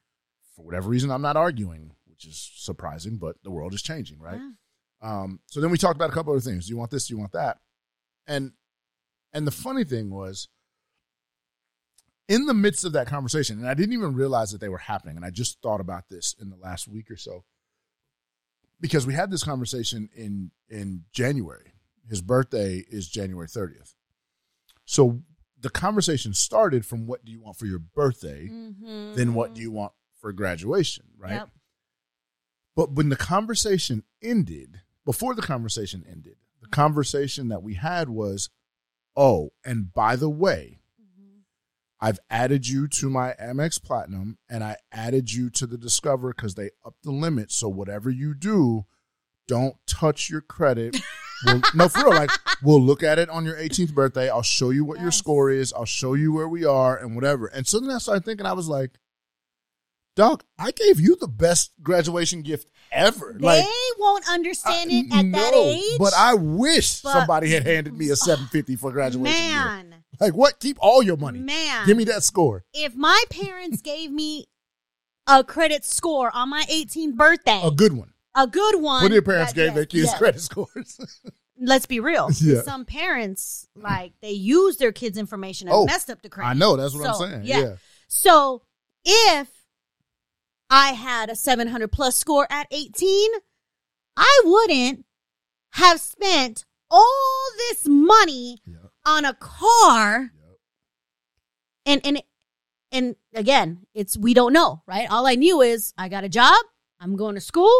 for 0.56 0.64
whatever 0.66 0.90
reason, 0.90 1.12
I'm 1.12 1.22
not 1.22 1.36
arguing, 1.38 1.96
which 2.06 2.26
is 2.26 2.50
surprising, 2.56 3.18
but 3.18 3.36
the 3.44 3.52
world 3.52 3.74
is 3.74 3.82
changing, 3.82 4.20
right? 4.20 4.38
Yeah. 4.40 4.52
Um, 5.06 5.40
so 5.48 5.62
then 5.62 5.70
we 5.70 5.78
talked 5.78 5.96
about 5.96 6.10
a 6.10 6.14
couple 6.14 6.34
other 6.34 6.42
things. 6.42 6.66
Do 6.66 6.72
you 6.72 6.78
want 6.78 6.90
this? 6.90 7.08
Do 7.08 7.14
you 7.14 7.20
want 7.20 7.34
that? 7.34 7.60
And 8.28 8.54
and 9.34 9.46
the 9.46 9.52
funny 9.52 9.84
thing 9.84 10.10
was, 10.10 10.48
in 12.28 12.46
the 12.48 12.54
midst 12.54 12.86
of 12.86 12.94
that 12.94 13.08
conversation, 13.08 13.60
and 13.60 13.68
I 13.68 13.74
didn't 13.76 13.94
even 13.94 14.16
realize 14.16 14.52
that 14.52 14.62
they 14.62 14.70
were 14.70 14.80
happening, 14.80 15.16
and 15.16 15.26
I 15.26 15.30
just 15.30 15.62
thought 15.62 15.80
about 15.82 16.10
this 16.10 16.36
in 16.40 16.50
the 16.50 16.56
last 16.56 16.88
week 16.88 17.12
or 17.12 17.18
so, 17.18 17.44
because 18.80 19.06
we 19.06 19.14
had 19.14 19.30
this 19.30 19.44
conversation 19.44 20.10
in 20.16 20.52
in 20.70 21.04
January. 21.12 21.74
His 22.10 22.22
birthday 22.22 22.84
is 22.90 23.08
January 23.08 23.48
thirtieth, 23.48 23.94
so 24.86 25.22
the 25.60 25.70
conversation 25.70 26.34
started 26.34 26.86
from 26.86 27.06
what 27.06 27.24
do 27.26 27.32
you 27.32 27.42
want 27.42 27.58
for 27.58 27.66
your 27.68 27.80
birthday, 27.80 28.48
Mhm. 28.50 29.16
then 29.16 29.34
what 29.34 29.54
do 29.54 29.62
you 29.62 29.72
want 29.72 29.94
for 30.20 30.32
graduation, 30.34 31.06
right? 31.18 31.34
Yep. 31.34 31.50
But 32.76 32.92
when 32.92 33.10
the 33.10 33.16
conversation 33.16 34.04
ended, 34.22 34.82
before 35.06 35.36
the 35.36 35.42
conversation 35.42 36.04
ended, 36.10 36.36
the 36.62 36.68
conversation 36.68 37.48
that 37.50 37.62
we 37.64 37.76
had 37.76 38.10
was, 38.10 38.50
oh, 39.16 39.52
and 39.64 39.94
by 39.94 40.16
the 40.16 40.30
way, 40.30 40.80
Mhm. 41.00 41.42
I've 42.02 42.20
added 42.30 42.68
you 42.68 42.88
to 42.88 43.10
my 43.10 43.34
Amex 43.40 43.82
Platinum 43.82 44.38
and 44.50 44.64
I 44.64 44.78
added 44.92 45.32
you 45.32 45.50
to 45.52 45.68
the 45.68 45.78
Discover 45.78 46.34
because 46.34 46.56
they 46.56 46.72
upped 46.86 47.04
the 47.04 47.12
limit. 47.12 47.52
So 47.52 47.70
whatever 47.70 48.10
you 48.10 48.34
do, 48.34 48.86
don't 49.48 49.76
touch 49.88 50.30
your 50.30 50.42
credit. 50.42 50.98
We'll, 51.46 51.62
no, 51.76 51.90
for 51.90 52.00
real. 52.06 52.12
Like 52.12 52.32
we'll 52.64 52.82
look 52.82 53.04
at 53.04 53.20
it 53.20 53.30
on 53.30 53.44
your 53.44 53.58
18th 53.58 53.94
birthday. 53.94 54.30
I'll 54.30 54.42
show 54.42 54.70
you 54.70 54.86
what 54.86 55.02
your 55.02 55.12
score 55.12 55.52
is. 55.52 55.74
I'll 55.74 55.84
show 55.84 56.14
you 56.14 56.32
where 56.32 56.48
we 56.48 56.64
are 56.64 56.96
and 56.98 57.14
whatever. 57.14 57.48
And 57.48 57.68
so 57.68 57.80
then 57.82 57.90
I 57.92 57.98
started 57.98 58.24
thinking, 58.24 58.46
I 58.46 58.54
was 58.54 58.70
like, 58.70 58.98
Doc, 60.16 60.44
I 60.58 60.72
gave 60.72 61.00
you 61.00 61.18
the 61.20 61.28
best 61.28 61.72
graduation 61.84 62.42
gift 62.42 62.70
ever. 62.92 63.36
They 63.38 63.46
like 63.46 63.66
won't 64.00 64.28
understand 64.30 64.90
it 64.92 65.08
I- 65.14 65.20
at 65.20 65.32
that 65.34 65.54
age. 65.54 65.98
But 66.00 66.14
I 66.16 66.34
wish 66.36 67.02
But- 67.02 67.14
somebody 67.14 67.50
had 67.52 67.66
handed 67.66 67.94
me 67.94 68.10
a 68.10 68.16
750 68.16 68.76
for 68.78 68.92
graduation. 68.92 69.34
gift. 69.42 69.52
man, 69.66 70.04
Like 70.20 70.34
what? 70.34 70.60
Keep 70.60 70.78
all 70.80 71.04
your 71.04 71.18
money. 71.18 71.40
man. 71.40 71.86
Give 71.86 71.98
me 71.98 72.06
that 72.06 72.24
score. 72.24 72.64
if 72.74 72.96
my 72.96 73.22
parents 73.30 73.82
gave 73.82 74.12
me 74.12 74.46
a 75.28 75.44
credit 75.44 75.84
score 75.84 76.32
on 76.34 76.50
my 76.50 76.64
18th 76.70 77.16
birthday, 77.16 77.60
A 77.64 77.72
good 77.72 77.94
one. 77.94 78.14
a 78.36 78.48
good 78.48 78.76
one. 78.82 79.04
What 79.04 79.12
your 79.12 79.22
parents 79.22 79.52
that- 79.52 79.56
gave 79.58 79.66
yes, 79.68 79.76
their 79.76 79.86
kids 79.86 80.06
yes. 80.06 80.18
credit 80.18 80.42
scores. 80.42 81.00
Let's 81.60 81.86
be 81.86 82.00
real. 82.02 82.30
Yeah. 82.42 82.62
Some 82.64 82.86
parents 82.86 83.68
like 83.76 84.14
they 84.22 84.32
use 84.32 84.78
their 84.78 84.92
kids' 84.92 85.18
information 85.18 85.68
and 85.68 85.76
Oh, 85.76 85.86
messed 85.86 86.10
up 86.10 86.22
the 86.22 86.30
credit. 86.30 86.50
I 86.50 86.54
know. 86.54 86.76
That's 86.78 86.94
what 86.94 87.04
So, 87.16 87.24
I'm 87.26 87.32
saying. 87.32 87.46
yeah. 87.46 87.60
Yeah. 87.60 87.76
So 88.10 88.62
if 89.06 89.48
I 90.70 90.94
had 90.94 91.30
a 91.30 91.36
700 91.36 91.92
plus 91.92 92.16
score 92.16 92.48
at 92.50 92.68
18, 92.72 93.30
I 94.18 94.42
wouldn't 94.46 95.06
have 95.74 96.00
spent 96.00 96.66
all 96.90 97.46
this 97.58 97.88
money 97.88 98.60
Yeah. 98.66 98.88
on 99.06 99.26
a 99.26 99.34
car. 99.34 100.32
Yep. 100.34 100.58
And 101.86 102.02
and 102.06 102.24
and 102.92 103.16
again, 103.34 103.86
it's 103.94 104.18
we 104.18 104.34
don't 104.34 104.54
know, 104.54 104.82
right? 104.88 105.10
All 105.12 105.28
I 105.28 105.36
knew 105.36 105.62
is 105.62 105.94
I 105.98 106.08
got 106.10 106.24
a 106.24 106.30
job, 106.30 106.56
I'm 107.00 107.16
going 107.16 107.36
to 107.36 107.42
school, 107.42 107.72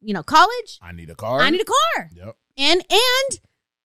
you 0.00 0.12
know, 0.12 0.22
college. 0.22 0.78
I 0.82 0.92
need 0.92 1.08
a 1.10 1.14
car. 1.14 1.40
I 1.40 1.50
need 1.50 1.60
a 1.60 1.64
car. 1.64 2.10
Yep. 2.14 2.36
And 2.58 2.82
and 2.90 3.40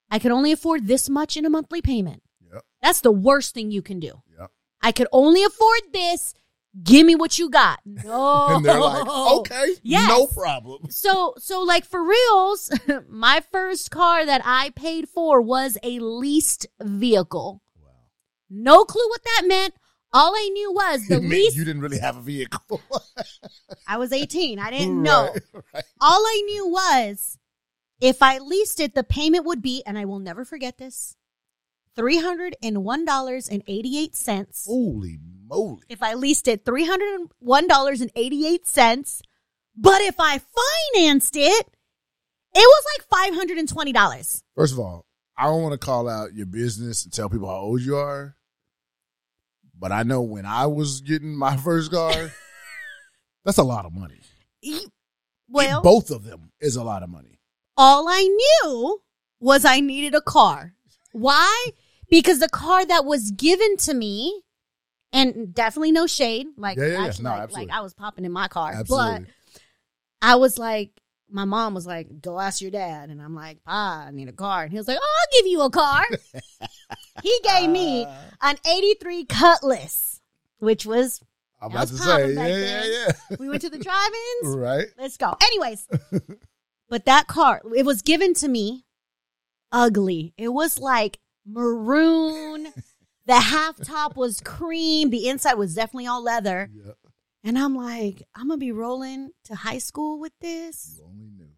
I 0.10 0.20
could 0.20 0.32
only 0.32 0.52
afford 0.52 0.88
this 0.88 1.10
much 1.10 1.38
in 1.38 1.46
a 1.46 1.50
monthly 1.50 1.82
payment. 1.82 2.24
Yep. 2.52 2.64
That's 2.82 3.02
the 3.02 3.12
worst 3.12 3.54
thing 3.54 3.72
you 3.72 3.82
can 3.82 4.00
do. 4.00 4.22
Yep. 4.40 4.52
I 4.82 4.92
could 4.92 5.08
only 5.12 5.44
afford 5.44 5.82
this. 5.94 6.34
Give 6.83 7.06
me 7.06 7.16
what 7.16 7.39
you 7.39 7.50
got. 7.50 7.80
No. 7.86 8.48
And 8.50 8.66
they're 8.66 8.80
like, 8.80 9.07
okay, 9.07 9.75
Yes. 9.81 10.10
no 10.10 10.27
problem. 10.27 10.89
So 10.92 11.33
so 11.38 11.62
like 11.62 11.86
for 11.86 12.04
reals, 12.04 12.69
my 13.10 13.42
first 13.51 13.92
car 13.92 14.25
that 14.25 14.42
I 14.44 14.72
paid 14.72 15.07
for 15.07 15.42
was 15.42 15.77
a 15.83 16.00
leased 16.00 16.68
vehicle. 16.81 17.62
Wow. 17.81 17.89
No 18.50 18.83
clue 18.86 19.07
what 19.10 19.24
that 19.24 19.44
meant. 19.48 19.74
All 20.13 20.33
I 20.36 20.50
knew 20.54 20.72
was 20.74 21.07
the 21.10 21.19
lease. 21.19 21.56
you 21.56 21.66
didn't 21.66 21.81
really 21.81 22.00
have 22.00 22.18
a 22.18 22.22
vehicle. 22.22 22.81
I 23.88 23.98
was 23.98 24.12
18. 24.13 24.60
I 24.60 24.72
didn't 24.72 25.01
know. 25.01 25.31
Right, 25.33 25.63
right. 25.74 25.83
All 26.01 26.22
I 26.25 26.42
knew 26.45 26.68
was 26.69 27.38
if 28.01 28.22
I 28.22 28.38
leased 28.39 28.80
it, 28.80 28.95
the 28.95 29.04
payment 29.04 29.45
would 29.45 29.62
be, 29.62 29.81
and 29.86 29.98
I 29.98 30.06
will 30.06 30.19
never 30.19 30.44
forget 30.45 30.77
this, 30.77 31.16
$301.88. 31.96 34.66
Holy 34.66 35.20
moly. 35.48 35.84
If 35.90 36.02
I 36.04 36.14
leased 36.14 36.48
it, 36.48 36.64
$301.88. 36.66 39.22
But 39.78 40.00
if 40.02 40.16
I 40.20 40.40
financed 40.96 41.36
it, 41.36 41.68
it 42.54 42.58
was 42.58 42.86
like 42.98 43.06
$520. 43.34 44.44
First 44.56 44.74
of 44.74 44.80
all, 44.80 45.06
I 45.38 45.44
don't 45.46 45.62
want 45.62 45.74
to 45.74 45.78
call 45.78 46.08
out 46.08 46.34
your 46.34 46.46
business 46.46 47.04
and 47.04 47.12
tell 47.14 47.30
people 47.30 47.50
how 47.50 47.58
old 47.58 47.82
you 47.82 47.98
are. 47.98 48.38
But 49.78 49.92
I 49.92 50.04
know 50.04 50.22
when 50.22 50.46
I 50.46 50.68
was 50.68 51.02
getting 51.02 51.36
my 51.36 51.58
first 51.64 51.92
car, 51.92 52.32
that's 53.44 53.58
a 53.58 53.64
lot 53.64 53.86
of 53.86 53.92
money. 53.94 54.22
Well, 55.50 55.82
both 55.82 56.10
of 56.10 56.24
them 56.24 56.54
is 56.62 56.78
a 56.78 56.84
lot 56.84 57.04
of 57.04 57.10
money. 57.10 57.42
all 57.78 58.08
I 58.08 58.22
knew 58.22 59.02
was 59.42 59.66
I 59.66 59.82
needed 59.82 60.16
a 60.16 60.22
car. 60.22 60.74
Why? 61.12 61.72
Because 62.10 62.40
the 62.40 62.50
car 62.50 62.86
that 62.86 63.06
was 63.06 63.32
given 63.32 63.78
to 63.78 63.94
me, 63.94 64.42
and 65.14 65.54
definitely 65.54 65.92
no 65.92 66.08
shade, 66.08 66.48
like, 66.58 66.78
Yeah, 66.78 66.86
yeah, 66.86 66.92
yeah. 67.00 67.06
actually, 67.08 67.24
No, 67.24 67.30
like, 67.32 67.42
absolutely. 67.44 67.68
like 67.72 67.78
I 67.78 67.82
was 67.82 67.94
popping 67.94 68.26
in 68.26 68.32
my 68.32 68.48
car, 68.48 68.72
Absolutely. 68.74 69.20
but 69.26 69.60
I 70.22 70.36
was 70.36 70.58
like, 70.60 70.92
my 71.30 71.46
mom 71.46 71.74
was 71.74 71.88
like, 71.88 72.22
"Go 72.22 72.40
ask 72.40 72.62
your 72.62 72.70
dad," 72.72 73.10
and 73.10 73.20
I'm 73.22 73.34
like, 73.34 73.64
"Pa, 73.64 74.06
I 74.08 74.12
need 74.12 74.30
a 74.30 74.34
car," 74.34 74.64
and 74.64 74.72
he 74.72 74.78
was 74.78 74.88
like, 74.88 75.00
"Oh, 75.02 75.18
I'll 75.20 75.42
give 75.42 75.48
you 75.52 75.62
a 75.64 75.70
car." 75.72 76.04
he 77.24 77.40
gave 77.44 77.70
me 77.70 78.06
Uh, 78.06 78.14
an 78.42 78.58
'83 78.66 79.26
Cutlass, 79.26 80.22
which 80.60 80.86
was 80.86 81.22
I'm 81.62 81.72
That 81.72 81.76
about 81.76 81.88
to 81.88 81.94
was 81.94 82.04
say, 82.04 82.10
popping 82.12 82.30
yeah, 82.30 82.36
back 82.36 82.50
yeah, 82.50 82.58
then. 82.58 83.16
yeah. 83.32 83.38
we 83.40 83.50
went 83.50 83.62
to 83.64 83.70
the 83.72 83.80
drive-ins. 83.80 84.56
right. 84.56 84.86
Let's 85.00 85.18
go. 85.18 85.36
Anyways, 85.42 85.88
but 86.90 87.06
that 87.06 87.26
car, 87.28 87.62
it 87.76 87.86
was 87.86 88.02
given 88.04 88.34
to 88.36 88.48
me 88.48 88.86
ugly. 89.72 90.34
It 90.38 90.50
was 90.50 90.78
like 90.80 91.18
maroon. 91.46 92.74
the 93.25 93.40
half 93.40 93.78
top 93.84 94.16
was 94.16 94.40
cream. 94.42 95.10
The 95.10 95.28
inside 95.30 95.56
was 95.56 95.75
definitely 95.75 96.08
all 96.08 96.24
leather. 96.24 96.70
Yeah, 96.74 96.92
And 97.44 97.58
I'm 97.58 97.75
like, 97.75 98.24
I'm 98.36 98.48
going 98.48 98.60
to 98.60 98.66
be 98.66 98.72
rolling 98.72 99.32
to 99.46 99.56
high 99.56 99.78
school 99.80 100.20
with 100.20 100.34
this. 100.42 100.96
you 100.98 101.06
only 101.06 101.30
knew. 101.30 101.50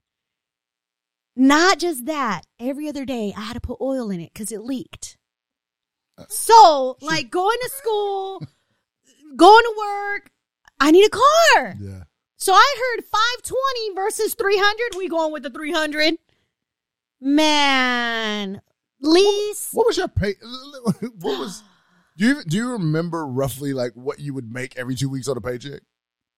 Not 1.36 1.78
just 1.80 2.06
that, 2.08 2.42
every 2.60 2.90
other 2.90 3.06
day 3.06 3.34
I 3.38 3.42
had 3.42 3.54
to 3.54 3.60
put 3.60 3.80
oil 3.80 4.10
in 4.10 4.20
it 4.20 4.32
because 4.34 4.52
it 4.52 4.62
leaked. 4.62 5.18
Uh, 6.18 6.26
So, 6.30 6.98
like 7.02 7.30
going 7.30 7.58
to 7.62 7.70
school, 7.70 8.40
going 9.36 9.64
to 9.64 9.76
work, 9.78 10.32
I 10.80 10.90
need 10.92 11.06
a 11.06 11.10
car. 11.10 11.76
Yeah. 11.80 12.04
So 12.38 12.54
I 12.54 12.76
heard 12.96 13.04
520 13.06 13.94
versus 13.96 14.34
300. 14.36 14.96
We 14.98 15.08
going 15.10 15.32
with 15.32 15.44
the 15.44 15.50
300. 15.52 16.18
Man, 17.20 18.62
lease. 19.02 19.70
What 19.74 19.88
was 19.88 19.98
your 19.98 20.08
pay? 20.08 20.36
What 21.20 21.40
was? 21.40 21.64
Do 22.18 22.26
you 22.26 22.44
do 22.44 22.58
you 22.58 22.72
remember 22.72 23.28
roughly 23.28 23.74
like 23.74 23.92
what 23.94 24.20
you 24.20 24.34
would 24.34 24.52
make 24.52 24.76
every 24.78 24.96
two 24.96 25.10
weeks 25.10 25.28
on 25.28 25.38
a 25.38 25.42
paycheck? 25.42 25.82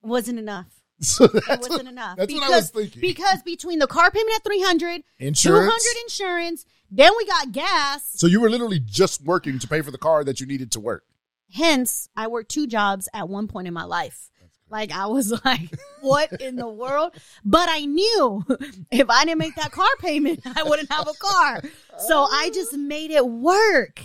Wasn't 0.01 0.37
enough. 0.39 0.67
So 1.01 1.23
It 1.23 1.33
wasn't 1.47 1.69
what, 1.69 1.85
enough. 1.85 2.17
that's 2.17 2.27
because, 2.27 2.41
what 2.49 2.53
I 2.53 2.57
was 2.57 2.69
thinking. 2.71 2.99
Because 2.99 3.41
between 3.43 3.79
the 3.79 3.87
car 3.87 4.11
payment 4.11 4.35
at 4.35 4.43
300, 4.43 5.01
Insurance. 5.19 5.83
200 5.93 6.03
insurance, 6.03 6.65
then 6.91 7.13
we 7.17 7.25
got 7.25 7.53
gas. 7.53 8.03
So 8.15 8.27
you 8.27 8.41
were 8.41 8.49
literally 8.49 8.81
just 8.81 9.23
working 9.23 9.59
to 9.59 9.67
pay 9.69 9.79
for 9.79 9.91
the 9.91 9.97
car 9.97 10.25
that 10.25 10.41
you 10.41 10.45
needed 10.45 10.73
to 10.73 10.81
work. 10.81 11.05
Hence, 11.53 12.09
I 12.17 12.27
worked 12.27 12.51
two 12.51 12.67
jobs 12.67 13.07
at 13.13 13.29
one 13.29 13.47
point 13.47 13.69
in 13.69 13.73
my 13.73 13.85
life. 13.85 14.28
Like 14.69 14.91
I 14.91 15.07
was 15.07 15.31
like, 15.45 15.69
what 16.01 16.31
in 16.41 16.55
the 16.55 16.67
world? 16.69 17.13
But 17.43 17.69
I 17.69 17.85
knew 17.85 18.45
if 18.91 19.09
I 19.09 19.25
didn't 19.25 19.39
make 19.39 19.55
that 19.55 19.71
car 19.71 19.87
payment, 19.99 20.41
I 20.45 20.63
wouldn't 20.63 20.91
have 20.91 21.07
a 21.07 21.13
car. 21.13 21.61
So 22.07 22.23
I 22.29 22.49
just 22.53 22.73
made 22.73 23.11
it 23.11 23.27
work. 23.27 24.03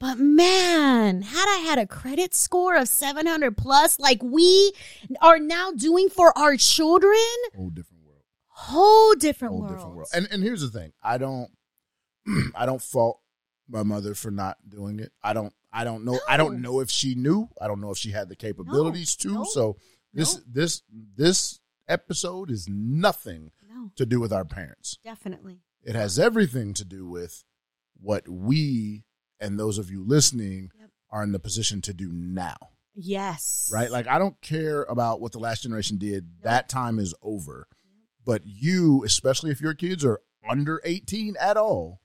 But 0.00 0.18
man, 0.18 1.22
had 1.22 1.46
I 1.56 1.58
had 1.58 1.78
a 1.78 1.86
credit 1.86 2.34
score 2.34 2.76
of 2.76 2.88
700 2.88 3.56
plus, 3.56 3.98
like 3.98 4.22
we 4.22 4.72
are 5.22 5.38
now 5.38 5.70
doing 5.72 6.08
for 6.10 6.36
our 6.36 6.56
children, 6.56 7.14
Whole 7.54 7.70
different 7.70 8.04
world. 8.04 8.20
whole 8.48 9.14
different 9.14 9.52
Whole 9.52 9.60
world. 9.62 9.72
different 9.74 9.94
world. 9.96 10.08
And 10.12 10.28
and 10.30 10.42
here's 10.42 10.60
the 10.60 10.68
thing. 10.68 10.92
I 11.02 11.16
don't 11.18 11.48
I 12.54 12.66
don't 12.66 12.82
fault 12.82 13.20
my 13.68 13.82
mother 13.82 14.14
for 14.14 14.30
not 14.30 14.58
doing 14.68 14.98
it. 15.00 15.12
I 15.22 15.32
don't 15.32 15.54
I 15.74 15.84
don't 15.84 16.04
know 16.04 16.18
I 16.28 16.36
don't 16.36 16.62
know 16.62 16.80
if 16.80 16.90
she 16.90 17.14
knew. 17.14 17.48
I 17.60 17.66
don't 17.66 17.80
know 17.80 17.90
if 17.90 17.98
she 17.98 18.12
had 18.12 18.28
the 18.28 18.36
capabilities 18.36 19.16
to. 19.16 19.28
No. 19.34 19.44
So 19.44 19.76
this 20.12 20.36
No. 20.36 20.42
this 20.46 20.82
this 21.16 21.60
episode 21.88 22.50
is 22.50 22.68
nothing 22.68 23.50
no, 23.68 23.90
to 23.96 24.06
do 24.06 24.20
with 24.20 24.32
our 24.32 24.44
parents. 24.44 24.98
definitely. 25.04 25.60
It 25.82 25.94
has 25.94 26.18
everything 26.18 26.72
to 26.74 26.84
do 26.84 27.06
with 27.08 27.44
what 28.00 28.26
we 28.28 29.04
and 29.40 29.58
those 29.58 29.76
of 29.78 29.90
you 29.90 30.02
listening 30.06 30.70
Yep. 30.78 30.90
are 31.10 31.22
in 31.24 31.32
the 31.32 31.38
position 31.40 31.80
to 31.82 31.92
do 31.92 32.10
now. 32.12 32.56
Yes. 32.94 33.68
Right? 33.72 33.90
Like 33.90 34.06
I 34.06 34.18
don't 34.18 34.40
care 34.40 34.84
about 34.84 35.20
what 35.20 35.32
the 35.32 35.40
last 35.40 35.62
generation 35.64 35.98
did. 35.98 36.42
That 36.42 36.68
time 36.68 36.98
is 36.98 37.12
over. 37.20 37.66
But 38.24 38.42
you, 38.46 39.04
especially 39.04 39.50
if 39.50 39.60
your 39.60 39.74
kids 39.74 40.04
are 40.04 40.20
under 40.48 40.80
18 40.84 41.36
at 41.38 41.56
all, 41.58 42.00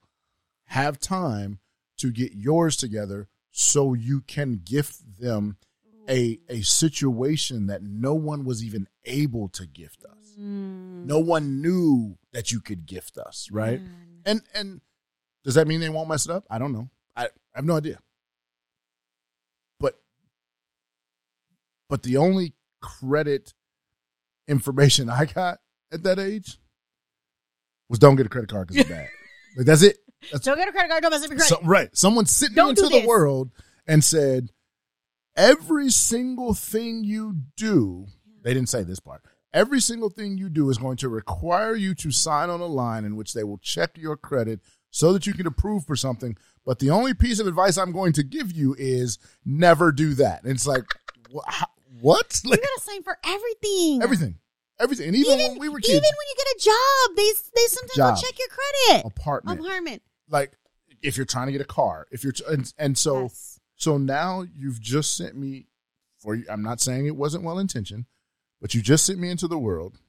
have 0.66 1.00
time 1.00 1.60
to 1.98 2.12
get 2.12 2.34
yours 2.34 2.76
together 2.76 3.30
so 3.51 3.94
you 3.94 4.22
can 4.22 4.62
gift 4.63 5.20
them 5.20 5.58
a 6.10 6.39
a 6.50 6.62
situation 6.62 7.68
that 7.68 7.84
no 7.84 8.13
one 8.13 8.44
was 8.46 8.63
even 8.63 8.88
able 9.06 9.48
to 9.50 9.65
gift 9.68 10.03
us. 10.06 10.36
Mm, 10.38 11.06
No 11.06 11.20
one 11.20 11.62
knew 11.62 12.18
that 12.34 12.51
you 12.51 12.60
could 12.62 12.86
gift 12.86 13.18
us, 13.18 13.48
right? 13.51 13.82
man. 13.82 13.91
And 14.25 14.41
and 14.53 14.82
does 15.44 15.56
that 15.56 15.68
mean 15.68 15.79
they 15.79 15.89
won't 15.89 16.10
mess 16.10 16.25
it 16.25 16.32
up? 16.32 16.46
I 16.50 16.58
don't 16.60 16.74
know. 16.74 16.89
I, 17.15 17.25
I 17.25 17.29
have 17.56 17.65
no 17.65 17.77
idea. 17.77 18.00
But 19.79 20.00
but 21.89 22.03
the 22.03 22.18
only 22.18 22.53
credit 22.82 23.53
information 24.48 25.10
I 25.22 25.25
got 25.25 25.60
at 25.91 26.03
that 26.03 26.20
age 26.20 26.60
was 27.89 28.00
don't 28.00 28.15
get 28.15 28.25
a 28.25 28.29
credit 28.29 28.50
card 28.50 28.68
because 28.68 28.82
it's 28.82 28.89
bad. 28.89 29.08
Like 29.58 29.65
that's 29.65 29.82
it. 29.84 29.98
That's 30.32 30.44
Don't 30.46 30.58
get 30.58 30.68
a 30.68 30.72
credit 30.72 30.90
card. 30.90 31.02
Don't 31.02 31.12
mess 31.12 31.24
up 31.24 31.30
your 31.30 31.40
credit. 31.40 31.56
so, 31.56 31.62
right. 31.64 31.96
Someone 31.96 32.26
sitting 32.26 32.56
Don't 32.56 32.78
into 32.78 32.90
the 32.90 33.06
world 33.08 33.52
and 33.88 34.04
said, 34.04 34.50
every 35.36 35.90
single 35.90 36.54
thing 36.54 37.04
you 37.04 37.36
do, 37.56 38.08
they 38.44 38.54
didn't 38.54 38.70
say 38.70 38.84
this 38.84 39.00
part. 39.00 39.22
Every 39.54 39.80
single 39.82 40.10
thing 40.10 40.38
you 40.38 40.50
do 40.50 40.70
is 40.70 40.78
going 40.78 40.98
to 40.98 41.10
require 41.10 41.74
you 41.76 41.96
to 41.96 42.12
sign 42.12 42.50
on 42.50 42.60
a 42.62 42.66
line 42.68 43.04
in 43.04 43.16
which 43.16 43.34
they 43.34 43.44
will 43.44 43.58
check 43.58 43.98
your 43.98 44.16
credit 44.16 44.60
so 44.92 45.12
that 45.14 45.26
you 45.26 45.34
can 45.34 45.48
approve 45.48 45.86
for 45.86 45.96
something. 45.96 46.38
But 46.66 46.78
the 46.80 46.92
only 46.92 47.14
piece 47.16 47.40
of 47.40 47.48
advice 47.48 47.78
I'm 47.78 47.92
going 47.92 48.14
to 48.14 48.24
give 48.24 48.52
you 48.52 48.76
is 48.78 49.18
never 49.46 49.92
do 49.92 50.14
that. 50.16 50.44
And 50.44 50.52
it's 50.52 50.68
like, 50.68 50.84
wh- 51.34 51.64
what? 52.00 52.42
you 52.44 52.52
Like 52.52 52.60
gotta 52.62 52.82
sign 52.82 53.02
for 53.02 53.18
everything. 53.26 54.04
everything, 54.04 54.36
everything. 54.80 55.08
And 55.08 55.16
even, 55.16 55.34
Even 55.40 55.52
when 55.54 55.60
we 55.60 55.70
were 55.70 55.80
even 55.80 55.94
when 55.96 56.04
you 56.04 56.36
get 56.38 56.56
a 56.56 56.60
job, 56.66 57.16
they 57.18 57.32
they 57.56 57.66
sometimes 57.68 57.96
Job. 57.96 58.14
will 58.16 58.22
check 58.22 58.38
your 58.38 58.48
credit. 58.50 59.06
apartment, 59.08 59.60
Apartment. 59.62 60.02
Like 60.30 60.54
if 61.02 61.18
you're 61.18 61.26
trying 61.26 61.48
to 61.48 61.52
get 61.52 61.62
a 61.62 61.66
car, 61.66 62.08
if 62.12 62.24
you're, 62.24 62.34
and, 62.50 62.72
and 62.78 62.98
so. 62.98 63.24
yes. 63.24 63.60
So 63.76 63.98
now 63.98 64.44
you've 64.58 64.82
just 64.82 65.16
sent 65.16 65.38
me 65.38 65.68
for 66.18 66.36
you. 66.36 66.44
I'm 66.50 66.62
not 66.62 66.82
saying 66.82 67.06
it 67.06 67.16
wasn't 67.16 67.46
well 67.46 67.58
intentioned, 67.60 68.08
but 68.60 68.74
you 68.74 68.82
just 68.82 69.06
sent 69.06 69.20
me 69.20 69.30
into 69.30 69.48
the 69.48 69.58
world 69.58 70.00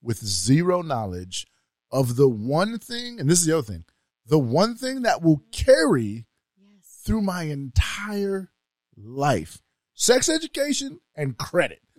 with 0.00 0.24
zero 0.24 0.82
knowledge 0.82 1.48
of 1.90 2.14
the 2.14 2.28
one 2.28 2.78
thing, 2.78 3.18
and 3.18 3.28
this 3.28 3.40
is 3.40 3.46
the 3.46 3.58
other 3.58 3.66
thing, 3.72 3.84
the 4.24 4.38
one 4.38 4.76
thing 4.76 5.02
that 5.02 5.20
will 5.20 5.42
carry 5.50 6.26
Yes. 6.56 7.00
through 7.04 7.22
my 7.22 7.42
entire 7.42 8.52
life 8.96 9.62
sex 9.94 10.28
education 10.28 11.00
and 11.16 11.36
credit. 11.36 11.80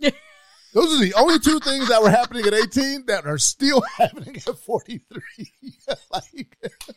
Those 0.74 0.92
are 0.92 1.02
the 1.04 1.14
only 1.14 1.38
two 1.38 1.60
things 1.60 1.88
that 1.88 2.02
were 2.02 2.10
happening 2.10 2.44
at 2.46 2.52
18 2.52 3.06
that 3.06 3.26
are 3.26 3.38
still 3.38 3.80
happening 3.96 4.36
at 4.36 4.58
43. 4.58 5.22
like, 6.12 6.56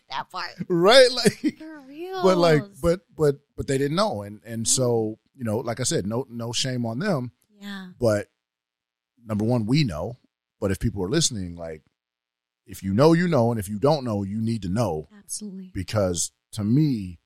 That 0.10 0.30
part. 0.32 0.50
right? 0.68 1.08
Like, 1.12 1.62
real. 1.88 2.24
but 2.24 2.38
like 2.38 2.64
but 2.82 3.02
but 3.16 3.36
but 3.56 3.68
they 3.68 3.78
didn't 3.78 3.96
know 3.96 4.24
and 4.24 4.42
and 4.46 4.68
so 4.68 5.18
you 5.36 5.44
know 5.44 5.58
like 5.60 5.80
i 5.80 5.84
said 5.84 6.06
no 6.06 6.26
no 6.30 6.52
shame 6.52 6.86
on 6.86 7.00
them 7.00 7.32
yeah. 7.60 7.88
but 8.00 8.28
number 9.26 9.46
one 9.46 9.66
we 9.66 9.84
know 9.84 10.18
but 10.60 10.72
if 10.72 10.80
people 10.80 11.04
are 11.04 11.10
listening 11.10 11.56
like 11.56 11.82
if 12.66 12.84
you 12.84 12.94
know 12.94 13.14
you 13.14 13.28
know 13.28 13.52
and 13.52 13.60
if 13.60 13.70
you 13.70 13.80
don't 13.80 14.04
know 14.04 14.24
you 14.24 14.42
need 14.42 14.62
to 14.62 14.70
know 14.70 15.08
Absolutely. 15.18 15.72
because 15.74 16.32
to 16.52 16.64
me 16.64 17.20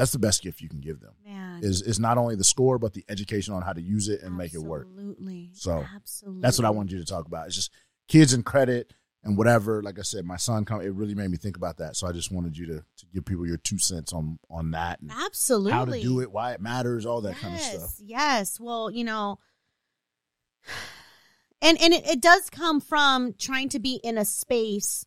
that's 0.00 0.12
the 0.12 0.18
best 0.18 0.42
gift 0.42 0.60
you 0.60 0.68
can 0.68 0.80
give 0.80 1.00
them 1.00 1.12
Man. 1.26 1.60
is 1.62 1.82
is 1.82 2.00
not 2.00 2.16
only 2.16 2.34
the 2.36 2.44
score 2.44 2.78
but 2.78 2.94
the 2.94 3.04
education 3.08 3.52
on 3.52 3.62
how 3.62 3.72
to 3.72 3.82
use 3.82 4.08
it 4.08 4.22
and 4.22 4.36
make 4.36 4.54
it 4.54 4.62
work 4.62 4.86
Absolutely. 4.88 5.50
So, 5.52 5.84
Absolutely. 5.94 6.40
that's 6.42 6.58
what 6.58 6.64
i 6.64 6.70
wanted 6.70 6.92
you 6.92 6.98
to 6.98 7.04
talk 7.04 7.26
about 7.26 7.46
it's 7.46 7.56
just 7.56 7.70
kids 8.08 8.32
and 8.32 8.44
credit 8.44 8.94
and 9.22 9.36
whatever 9.36 9.82
like 9.82 9.98
i 9.98 10.02
said 10.02 10.24
my 10.24 10.36
son 10.36 10.64
come 10.64 10.80
it 10.80 10.94
really 10.94 11.14
made 11.14 11.30
me 11.30 11.36
think 11.36 11.56
about 11.56 11.76
that 11.76 11.96
so 11.96 12.06
i 12.06 12.12
just 12.12 12.32
wanted 12.32 12.56
you 12.56 12.66
to 12.66 12.82
to 12.96 13.06
give 13.12 13.24
people 13.24 13.46
your 13.46 13.58
two 13.58 13.78
cents 13.78 14.12
on 14.12 14.38
on 14.48 14.70
that 14.70 15.00
and 15.00 15.12
Absolutely. 15.12 15.72
how 15.72 15.84
to 15.84 16.00
do 16.00 16.20
it, 16.20 16.30
why 16.32 16.52
it 16.52 16.60
matters, 16.60 17.04
all 17.04 17.20
that 17.22 17.36
kind 17.36 17.54
of 17.54 17.60
stuff. 17.60 17.94
Yes. 17.98 18.58
Well, 18.58 18.90
you 18.90 19.04
know, 19.04 19.38
and 21.62 21.80
and 21.80 21.92
it, 21.92 22.06
it 22.06 22.20
does 22.20 22.50
come 22.50 22.80
from 22.80 23.34
trying 23.38 23.68
to 23.70 23.78
be 23.78 24.00
in 24.02 24.16
a 24.18 24.24
space 24.24 25.04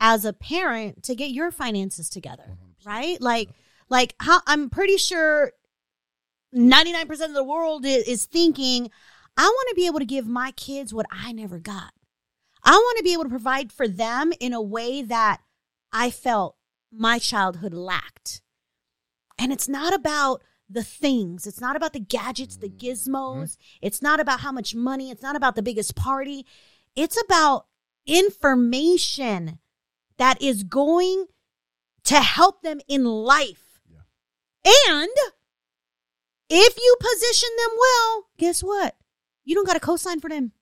as 0.00 0.24
a 0.24 0.32
parent 0.32 1.02
to 1.04 1.14
get 1.14 1.30
your 1.30 1.50
finances 1.50 2.08
together, 2.08 2.56
100%. 2.82 2.86
right? 2.86 3.20
Like, 3.20 3.50
like 3.90 4.14
how 4.20 4.40
I'm 4.46 4.70
pretty 4.70 4.96
sure 4.96 5.52
ninety 6.52 6.92
nine 6.92 7.06
percent 7.06 7.30
of 7.30 7.36
the 7.36 7.44
world 7.44 7.84
is, 7.84 8.08
is 8.08 8.26
thinking, 8.26 8.90
I 9.36 9.42
want 9.42 9.68
to 9.70 9.74
be 9.74 9.86
able 9.86 9.98
to 9.98 10.06
give 10.06 10.26
my 10.26 10.52
kids 10.52 10.94
what 10.94 11.06
I 11.10 11.32
never 11.32 11.58
got. 11.58 11.92
I 12.62 12.72
want 12.72 12.98
to 12.98 13.04
be 13.04 13.12
able 13.12 13.24
to 13.24 13.30
provide 13.30 13.72
for 13.72 13.88
them 13.88 14.32
in 14.38 14.52
a 14.52 14.62
way 14.62 15.02
that 15.02 15.40
I 15.92 16.10
felt 16.10 16.56
my 16.92 17.18
childhood 17.18 17.74
lacked. 17.74 18.42
And 19.38 19.52
it's 19.52 19.68
not 19.68 19.94
about 19.94 20.42
the 20.68 20.84
things. 20.84 21.46
It's 21.46 21.60
not 21.60 21.74
about 21.74 21.94
the 21.94 22.00
gadgets, 22.00 22.56
the 22.56 22.68
mm-hmm. 22.68 22.86
gizmos. 22.86 23.56
It's 23.80 24.02
not 24.02 24.20
about 24.20 24.40
how 24.40 24.52
much 24.52 24.74
money. 24.74 25.10
It's 25.10 25.22
not 25.22 25.36
about 25.36 25.56
the 25.56 25.62
biggest 25.62 25.96
party. 25.96 26.46
It's 26.94 27.20
about 27.20 27.66
information 28.06 29.58
that 30.18 30.40
is 30.42 30.62
going 30.64 31.26
to 32.04 32.20
help 32.20 32.62
them 32.62 32.80
in 32.86 33.04
life. 33.04 33.69
And 34.64 35.10
if 36.48 36.76
you 36.76 36.96
position 37.00 37.48
them 37.56 37.76
well, 37.78 38.26
guess 38.38 38.62
what? 38.62 38.96
You 39.44 39.54
don't 39.54 39.66
got 39.66 39.74
to 39.74 39.80
co-sign 39.80 40.20
for 40.20 40.28
them. 40.28 40.52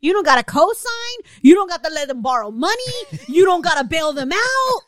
You 0.00 0.12
don't 0.12 0.26
got 0.26 0.36
to 0.36 0.42
co-sign. 0.42 1.30
You 1.40 1.54
don't 1.54 1.68
got 1.68 1.84
to 1.84 1.90
let 1.90 2.08
them 2.08 2.22
borrow 2.22 2.50
money. 2.50 2.92
You 3.28 3.44
don't 3.44 3.62
got 3.62 3.78
to 3.78 3.84
bail 3.84 4.12
them 4.12 4.32
out. 4.32 4.80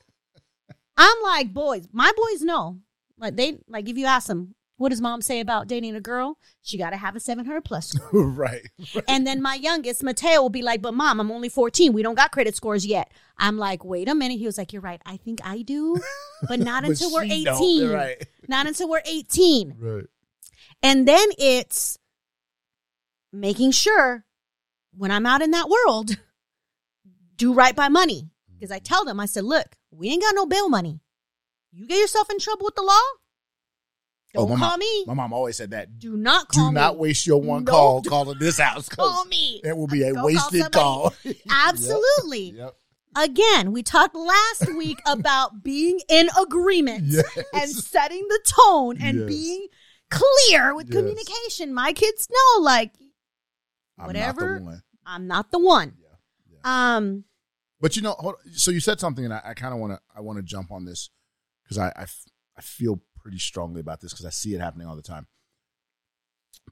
I'm 0.97 1.17
like, 1.23 1.53
boys, 1.53 1.89
my 1.93 2.11
boys 2.17 2.43
know. 2.43 2.81
Like 3.19 3.37
they 3.37 3.59
like 3.69 3.89
if 3.89 3.97
you 3.97 4.07
ask 4.07 4.27
them, 4.27 4.55
what 4.77 4.89
does 4.89 5.01
mom 5.01 5.23
say 5.23 5.41
about 5.41 5.69
dating 5.69 5.95
a 5.95 6.01
girl? 6.01 6.39
She 6.63 6.79
got 6.79 6.91
to 6.91 6.97
have 6.97 7.15
a 7.15 7.21
700 7.21 7.65
plus 7.65 7.91
score. 7.91 8.29
right. 8.29 8.63
and 9.09 9.27
then 9.27 9.41
my 9.41 9.55
youngest, 9.55 10.03
Mateo, 10.03 10.43
will 10.43 10.51
be 10.51 10.63
like, 10.63 10.83
but 10.83 10.95
mom, 10.95 11.21
I'm 11.21 11.31
only 11.31 11.49
14. 11.49 11.93
We 11.93 12.03
don't 12.03 12.17
got 12.17 12.33
credit 12.33 12.57
scores 12.57 12.85
yet. 12.85 13.11
I'm 13.39 13.57
like, 13.57 13.85
wait 13.85 14.09
a 14.09 14.15
minute. 14.15 14.39
He 14.39 14.47
was 14.47 14.59
like, 14.59 14.73
you're 14.73 14.83
right. 14.83 15.01
I 15.07 15.17
think 15.17 15.41
I 15.45 15.63
do, 15.63 16.01
but 16.49 16.59
not 16.59 16.83
But 16.83 16.91
until 16.91 17.13
we're 17.13 17.25
18. 17.25 17.89
Right. 17.89 18.27
Not 18.49 18.67
until 18.67 18.89
we're 18.89 19.03
18. 19.05 19.77
Right. 19.79 20.05
And 20.83 21.07
then 21.07 21.29
it's 21.39 21.99
making 23.33 23.71
sure 23.71 24.25
when 24.97 25.11
I'm 25.11 25.27
out 25.27 25.43
in 25.43 25.53
that 25.53 25.69
world, 25.69 26.17
do 27.37 27.55
right 27.55 27.75
by 27.75 27.89
money. 27.89 28.31
Because 28.53 28.71
I 28.71 28.79
tell 28.79 29.05
them, 29.05 29.21
I 29.21 29.27
said, 29.27 29.45
look, 29.45 29.77
we 29.91 30.09
ain't 30.09 30.23
got 30.23 30.35
no 30.35 30.47
bail 30.47 30.69
money. 30.69 31.01
You 31.73 31.87
get 31.87 31.99
yourself 31.99 32.31
in 32.31 32.39
trouble 32.39 32.65
with 32.65 32.77
the 32.77 32.83
law, 32.83 33.01
don't 34.41 34.51
my 34.51 34.57
call 34.57 34.71
mom, 34.71 34.79
me. 34.81 35.05
My 35.07 35.15
mom 35.15 35.33
always 35.33 35.57
said 35.57 35.71
that. 35.71 35.99
do 35.99 36.17
not 36.17 36.49
call 36.49 36.67
Do 36.69 36.73
me. 36.73 36.81
not 36.81 36.99
waste 36.99 37.27
your 37.27 37.41
one 37.41 37.65
No, 37.65 37.73
call 37.73 38.03
calling 38.03 38.39
this 38.39 38.59
house. 38.59 38.89
call 38.89 39.25
me. 39.27 39.61
It 39.65 39.77
will 39.77 39.87
be 39.87 40.03
a 40.03 40.13
Go 40.13 40.25
wasted 40.25 40.63
somebody. 40.63 40.71
call. 40.73 41.15
Absolutely. 41.51 42.51
Yep. 42.57 42.77
Again, 43.17 43.71
we 43.71 43.85
talked 43.85 44.17
last 44.17 44.75
week 44.77 44.99
about 45.07 45.63
being 45.63 46.01
in 46.09 46.29
agreement 46.41 47.05
Yes. 47.05 47.25
and 47.53 47.71
setting 47.71 48.27
the 48.29 48.41
tone 48.45 48.97
and 49.01 49.19
Yes. 49.21 49.29
being 49.29 49.67
clear 50.11 50.75
with 50.75 50.89
Yes. 50.89 50.97
communication. 50.99 51.73
My 51.73 51.93
kids 51.93 52.29
know, 52.29 52.63
like, 52.63 52.93
I'm 53.99 54.07
Whatever. 54.09 54.55
Not 54.55 54.59
the 54.59 54.65
one. 54.65 54.83
I'm 55.07 55.27
not 55.29 55.51
the 55.53 55.59
one. 55.61 55.93
Yeah. 56.03 56.09
Yeah. 56.65 56.97
Um, 56.97 57.25
But 57.81 57.95
you 57.95 58.03
know, 58.03 58.17
hold, 58.19 58.35
so 58.53 58.73
you 58.73 58.81
said 58.81 58.99
something, 58.99 59.25
and 59.25 59.33
I, 59.33 59.43
I 59.45 59.55
kind 59.55 59.73
of 59.73 59.79
want 59.79 59.93
to. 59.93 60.01
I 60.17 60.21
want 60.21 60.39
to 60.39 60.43
jump 60.43 60.73
on 60.73 60.85
this 60.85 61.11
because 61.63 61.79
I 61.79 61.93
I 62.57 62.61
feel 62.63 63.01
pretty 63.25 63.39
strongly 63.39 63.81
about 63.81 64.01
this 64.01 64.13
because 64.13 64.27
I 64.27 64.31
see 64.31 64.55
it 64.55 64.61
happening 64.61 64.87
all 64.87 64.95
the 64.95 65.03
time. 65.03 65.27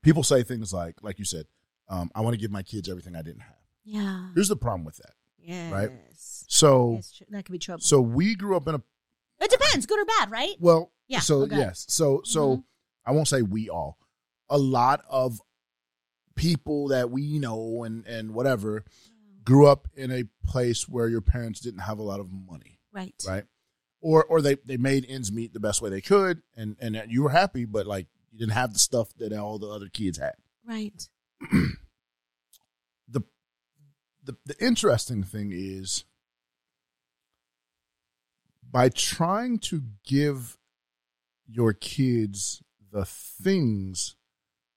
people 0.03 0.23
say 0.23 0.43
things 0.43 0.73
like, 0.73 1.03
like 1.03 1.19
you 1.19 1.25
said, 1.25 1.47
um, 1.89 2.11
I 2.15 2.21
want 2.21 2.35
to 2.35 2.39
give 2.41 2.51
my 2.51 2.63
kids 2.63 2.89
everything 2.89 3.17
I 3.17 3.23
didn't 3.23 3.41
have. 3.41 3.57
Yeah. 3.85 4.29
Here's 4.35 4.49
the 4.49 4.57
problem 4.57 4.85
with 4.85 4.97
that. 4.99 5.13
Yes. 5.39 5.73
Right. 5.73 5.91
So, 6.15 7.01
that 7.31 7.45
could 7.47 7.53
be 7.53 7.59
trouble. 7.59 7.83
so 7.83 8.01
we 8.01 8.35
grew 8.37 8.57
up 8.57 8.69
in 8.69 8.77
a 8.77 8.83
it 9.41 9.51
depends, 9.51 9.87
good 9.87 9.99
or 9.99 10.05
bad, 10.05 10.31
right? 10.31 10.55
well, 10.61 10.93
Yeah, 11.09 11.19
So 11.19 11.43
okay. 11.43 11.57
yes, 11.57 11.85
so 11.89 12.21
so 12.25 12.57
Mhm. 12.59 12.65
I 13.07 13.11
won't 13.13 13.27
say 13.29 13.43
we 13.43 13.69
all. 13.69 13.99
A 14.49 14.59
lot 14.59 15.03
of 15.09 15.41
people 16.37 16.89
that 16.89 17.11
we 17.11 17.39
know 17.41 17.83
and 17.85 18.07
and 18.07 18.35
whatever 18.35 18.85
grew 19.45 19.67
up 19.67 19.89
in 19.95 20.13
a 20.13 20.25
place 20.47 20.89
where 20.89 21.09
your 21.09 21.21
parents 21.23 21.59
didn't 21.61 21.81
have 21.81 21.99
a 21.99 22.03
lot 22.03 22.21
of 22.21 22.31
money, 22.31 22.79
Right. 22.93 23.15
right? 23.27 23.45
Or 24.03 24.25
or 24.25 24.43
they 24.43 24.57
they 24.65 24.77
made 24.77 25.07
ends 25.09 25.31
meet 25.33 25.55
the 25.55 25.61
best 25.61 25.81
way 25.81 25.89
they 25.89 26.01
could, 26.03 26.43
and 26.57 26.77
and 26.81 27.01
you 27.09 27.23
were 27.23 27.31
happy, 27.31 27.65
but 27.65 27.87
like 27.87 28.09
you 28.33 28.39
didn't 28.39 28.53
have 28.53 28.73
the 28.73 28.79
stuff 28.79 29.15
that 29.19 29.33
all 29.33 29.59
the 29.59 29.69
other 29.69 29.89
kids 29.89 30.19
had. 30.19 30.35
Right. 30.67 31.09
the 33.09 33.23
the 34.25 34.37
the 34.45 34.57
interesting 34.65 35.23
thing 35.23 35.51
is 35.55 36.05
by 38.69 38.89
trying 38.89 39.59
to 39.59 39.83
give 40.05 40.59
your 41.47 41.73
kids 41.73 42.63
the 42.91 43.05
things 43.05 44.17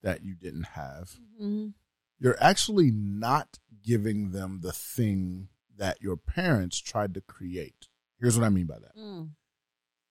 that 0.04 0.24
you 0.24 0.36
didn't 0.36 0.64
have 0.74 1.20
Mhm. 1.42 1.74
you're 2.20 2.42
actually 2.44 2.92
not 2.92 3.60
giving 3.82 4.32
them 4.32 4.60
the 4.62 4.74
thing 4.74 5.50
that 5.76 6.02
your 6.02 6.18
parents 6.18 6.78
tried 6.80 7.14
to 7.14 7.22
create 7.22 7.88
here's 8.20 8.38
what 8.38 8.46
i 8.46 8.50
mean 8.50 8.66
by 8.66 8.78
that 8.80 8.96
Mm. 8.98 9.32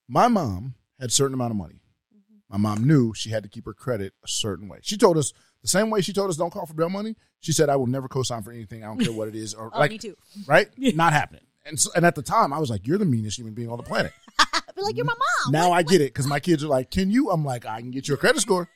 my 0.08 0.28
mom 0.28 0.74
had 1.00 1.08
a 1.10 1.12
certain 1.12 1.34
amount 1.34 1.50
of 1.52 1.56
money 1.56 1.80
Mhm. 2.14 2.40
my 2.48 2.56
mom 2.58 2.84
knew 2.86 3.12
she 3.14 3.30
had 3.30 3.42
to 3.42 3.48
keep 3.48 3.64
her 3.66 3.74
credit 3.74 4.12
a 4.24 4.28
certain 4.28 4.68
way. 4.68 4.78
She 4.82 4.96
told 4.96 5.16
us 5.18 5.32
the 5.62 5.68
same 5.68 5.90
way 5.90 6.00
she 6.00 6.12
told 6.12 6.30
us 6.30 6.36
don't 6.36 6.50
call 6.52 6.66
for 6.66 6.74
bail 6.74 6.88
money. 6.90 7.16
She 7.40 7.52
said 7.52 7.68
I 7.68 7.76
will 7.76 7.86
never 7.86 8.06
co-sign 8.08 8.42
for 8.42 8.52
anything. 8.52 8.84
I 8.84 8.86
don't 8.88 8.98
care 9.00 9.12
what 9.12 9.28
it 9.28 9.34
is, 9.34 9.54
or 9.54 9.70
Oh, 9.74 9.78
like 9.78 9.90
me 9.90 9.98
too. 9.98 10.14
right, 10.46 10.68
not 10.76 11.12
happening. 11.12 11.44
And 11.66 11.80
so, 11.80 11.90
and 11.96 12.04
at 12.04 12.14
the 12.14 12.22
time, 12.22 12.52
I 12.52 12.58
was 12.58 12.68
like, 12.70 12.86
"You're 12.86 12.98
the 12.98 13.06
meanest 13.06 13.38
human 13.38 13.54
being 13.54 13.70
on 13.70 13.78
the 13.78 13.82
planet." 13.82 14.12
Feel 14.74 14.84
like 14.84 14.96
you're 14.96 15.06
my 15.06 15.14
mom. 15.14 15.52
now 15.52 15.70
What- 15.70 15.76
I 15.78 15.82
get 15.82 16.00
it 16.02 16.12
because 16.12 16.26
my 16.26 16.38
kids 16.40 16.62
are 16.62 16.68
like, 16.68 16.90
"Can 16.90 17.10
you?" 17.10 17.30
I'm 17.30 17.44
like, 17.44 17.64
"I 17.64 17.80
can 17.80 17.90
get 17.90 18.06
you 18.06 18.14
a 18.14 18.18
credit 18.18 18.40
score." 18.42 18.68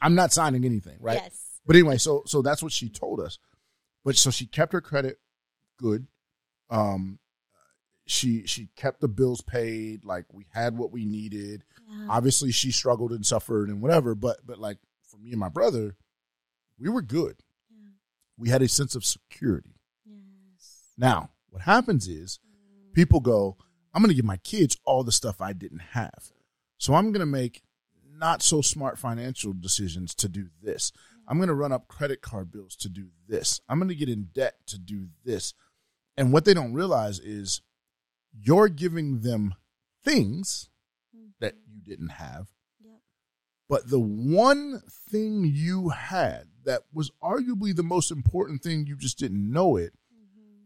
I'm 0.00 0.14
not 0.14 0.32
signing 0.32 0.64
anything, 0.64 0.96
right? 1.00 1.20
Yes. 1.22 1.60
But 1.66 1.76
anyway, 1.76 1.98
so 1.98 2.22
so 2.26 2.40
that's 2.40 2.62
what 2.62 2.72
she 2.72 2.88
told 2.88 3.20
us. 3.20 3.38
But 4.04 4.16
so 4.16 4.30
she 4.30 4.46
kept 4.46 4.72
her 4.72 4.80
credit 4.80 5.20
good. 5.78 6.06
Um, 6.70 7.18
she 8.10 8.44
she 8.46 8.68
kept 8.76 9.00
the 9.00 9.08
bills 9.08 9.40
paid. 9.40 10.04
Like 10.04 10.24
we 10.32 10.46
had 10.52 10.76
what 10.76 10.90
we 10.90 11.04
needed 11.04 11.64
Yeah. 11.88 12.06
obviously 12.10 12.50
she 12.52 12.72
struggled 12.72 13.12
and 13.12 13.24
suffered 13.24 13.68
and 13.68 13.80
whatever 13.80 14.14
but 14.14 14.38
but 14.46 14.58
like 14.58 14.78
for 15.08 15.16
me 15.18 15.30
and 15.30 15.38
my 15.40 15.48
brother 15.48 15.96
we 16.78 16.88
were 16.88 17.02
good 17.02 17.36
Yeah. 17.70 17.90
we 18.36 18.48
had 18.48 18.62
a 18.62 18.68
sense 18.68 18.94
of 18.94 19.04
security 19.04 19.76
Yes. 20.06 20.88
now 20.98 21.30
what 21.50 21.62
happens 21.62 22.08
is 22.08 22.38
mm. 22.46 22.92
people 22.94 23.20
go 23.20 23.56
i'm 23.94 24.02
going 24.02 24.08
to 24.10 24.14
give 24.14 24.24
my 24.24 24.38
kids 24.38 24.76
all 24.84 25.02
the 25.04 25.12
stuff 25.12 25.40
i 25.40 25.52
didn't 25.52 25.82
have 25.92 26.32
so 26.78 26.94
i'm 26.94 27.12
going 27.12 27.20
to 27.20 27.26
make 27.26 27.62
not 28.18 28.42
so 28.42 28.60
smart 28.60 28.98
financial 28.98 29.52
decisions 29.52 30.14
to 30.14 30.28
do 30.28 30.48
this 30.62 30.92
i'm 31.28 31.38
going 31.38 31.48
to 31.48 31.54
run 31.54 31.72
up 31.72 31.88
credit 31.88 32.22
card 32.22 32.50
bills 32.52 32.76
to 32.76 32.88
do 32.88 33.08
this 33.28 33.60
i'm 33.68 33.78
going 33.78 33.88
to 33.88 33.94
get 33.94 34.08
in 34.08 34.28
debt 34.32 34.54
to 34.66 34.78
do 34.78 35.08
this 35.24 35.54
and 36.16 36.32
what 36.32 36.44
they 36.44 36.54
don't 36.54 36.72
realize 36.74 37.18
is 37.18 37.62
you're 38.32 38.68
giving 38.68 39.20
them 39.20 39.54
things 40.04 40.68
that 41.40 41.54
you 41.66 41.80
didn't 41.82 42.08
have 42.10 42.48
Yep. 42.82 43.00
but 43.68 43.88
the 43.90 44.00
one 44.00 44.80
thing 45.10 45.44
you 45.44 45.88
had 45.90 46.44
that 46.64 46.82
was 46.92 47.10
arguably 47.22 47.74
the 47.74 47.82
most 47.82 48.10
important 48.10 48.62
thing, 48.62 48.86
you 48.86 48.96
just 48.96 49.18
didn't 49.18 49.50
know 49.50 49.76
it, 49.76 49.92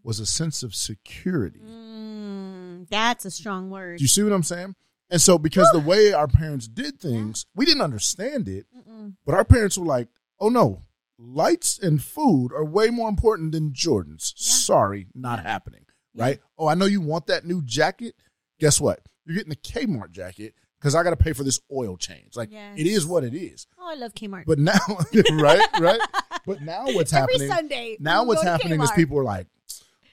was 0.02 0.20
a 0.20 0.26
sense 0.26 0.62
of 0.62 0.74
security. 0.74 1.60
Mm, 1.60 2.88
that's 2.90 3.24
a 3.24 3.30
strong 3.30 3.70
word. 3.70 3.98
Do 3.98 4.04
you 4.04 4.08
see 4.08 4.22
what 4.22 4.32
I'm 4.32 4.42
saying? 4.42 4.74
And 5.10 5.20
so, 5.20 5.38
because 5.38 5.70
the 5.72 5.78
way 5.80 6.12
our 6.12 6.26
parents 6.28 6.66
did 6.66 6.98
things, 7.00 7.46
we 7.54 7.64
didn't 7.64 7.80
understand 7.82 8.48
it, 8.48 8.66
Mm-mm. 8.76 9.14
but 9.24 9.34
our 9.34 9.44
parents 9.44 9.78
were 9.78 9.86
like, 9.86 10.08
oh 10.40 10.48
no, 10.48 10.82
lights 11.18 11.78
and 11.78 12.02
food 12.02 12.52
are 12.52 12.64
way 12.64 12.90
more 12.90 13.08
important 13.08 13.52
than 13.52 13.72
Jordans. 13.72 14.32
Yeah. 14.36 14.52
Sorry, 14.52 15.06
not 15.14 15.40
happening. 15.42 15.83
Right? 16.16 16.40
Oh, 16.58 16.66
I 16.68 16.74
know 16.74 16.84
you 16.86 17.00
want 17.00 17.26
that 17.26 17.44
new 17.44 17.62
jacket. 17.62 18.14
Guess 18.60 18.80
what? 18.80 19.00
You're 19.26 19.36
getting 19.36 19.50
the 19.50 19.56
Kmart 19.56 20.12
jacket 20.12 20.54
because 20.78 20.94
I 20.94 21.02
got 21.02 21.10
to 21.10 21.16
pay 21.16 21.32
for 21.32 21.42
this 21.44 21.60
oil 21.72 21.96
change. 21.96 22.36
Like, 22.36 22.50
Yes. 22.52 22.78
it 22.78 22.86
is 22.86 23.06
what 23.06 23.24
it 23.24 23.34
is. 23.34 23.66
Oh, 23.78 23.90
I 23.90 23.94
love 23.94 24.14
Kmart. 24.14 24.44
But 24.46 24.58
now, 24.58 24.78
right, 25.32 25.66
right. 25.80 26.00
But 26.46 26.60
now 26.62 26.84
what's 26.86 27.12
Every 27.12 27.32
happening? 27.34 27.48
Sunday. 27.48 27.96
Now 28.00 28.24
what's 28.24 28.42
happening 28.42 28.80
is 28.80 28.90
people 28.92 29.18
are 29.18 29.24
like, 29.24 29.46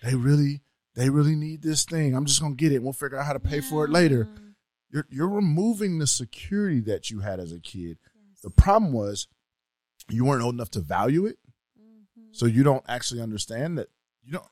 they 0.02 0.16
really, 0.16 0.62
they 0.96 1.10
really 1.10 1.36
need 1.36 1.62
this 1.62 1.84
thing. 1.86 2.16
I'm 2.16 2.26
just 2.26 2.42
gonna 2.42 2.56
get 2.56 2.72
it. 2.72 2.82
We'll 2.82 2.94
figure 2.94 3.18
out 3.20 3.26
how 3.26 3.34
to 3.34 3.40
pay 3.40 3.60
for 3.62 3.86
it 3.86 3.92
later. 3.92 4.28
You're 4.90 5.06
you're 5.10 5.30
removing 5.30 6.00
the 6.00 6.08
security 6.08 6.80
that 6.82 7.10
you 7.12 7.20
had 7.20 7.40
as 7.40 7.52
a 7.52 7.60
kid. 7.60 7.98
Yes. 8.30 8.42
The 8.44 8.50
problem 8.50 8.92
was 8.92 9.28
you 10.10 10.26
weren't 10.26 10.44
old 10.44 10.56
enough 10.56 10.72
to 10.72 10.80
value 10.82 11.26
it, 11.28 11.38
Mhm. 11.80 12.36
so 12.36 12.46
you 12.46 12.64
don't 12.64 12.84
actually 12.90 13.22
understand 13.22 13.78
that 13.78 13.88
you 14.24 14.34
don't 14.34 14.48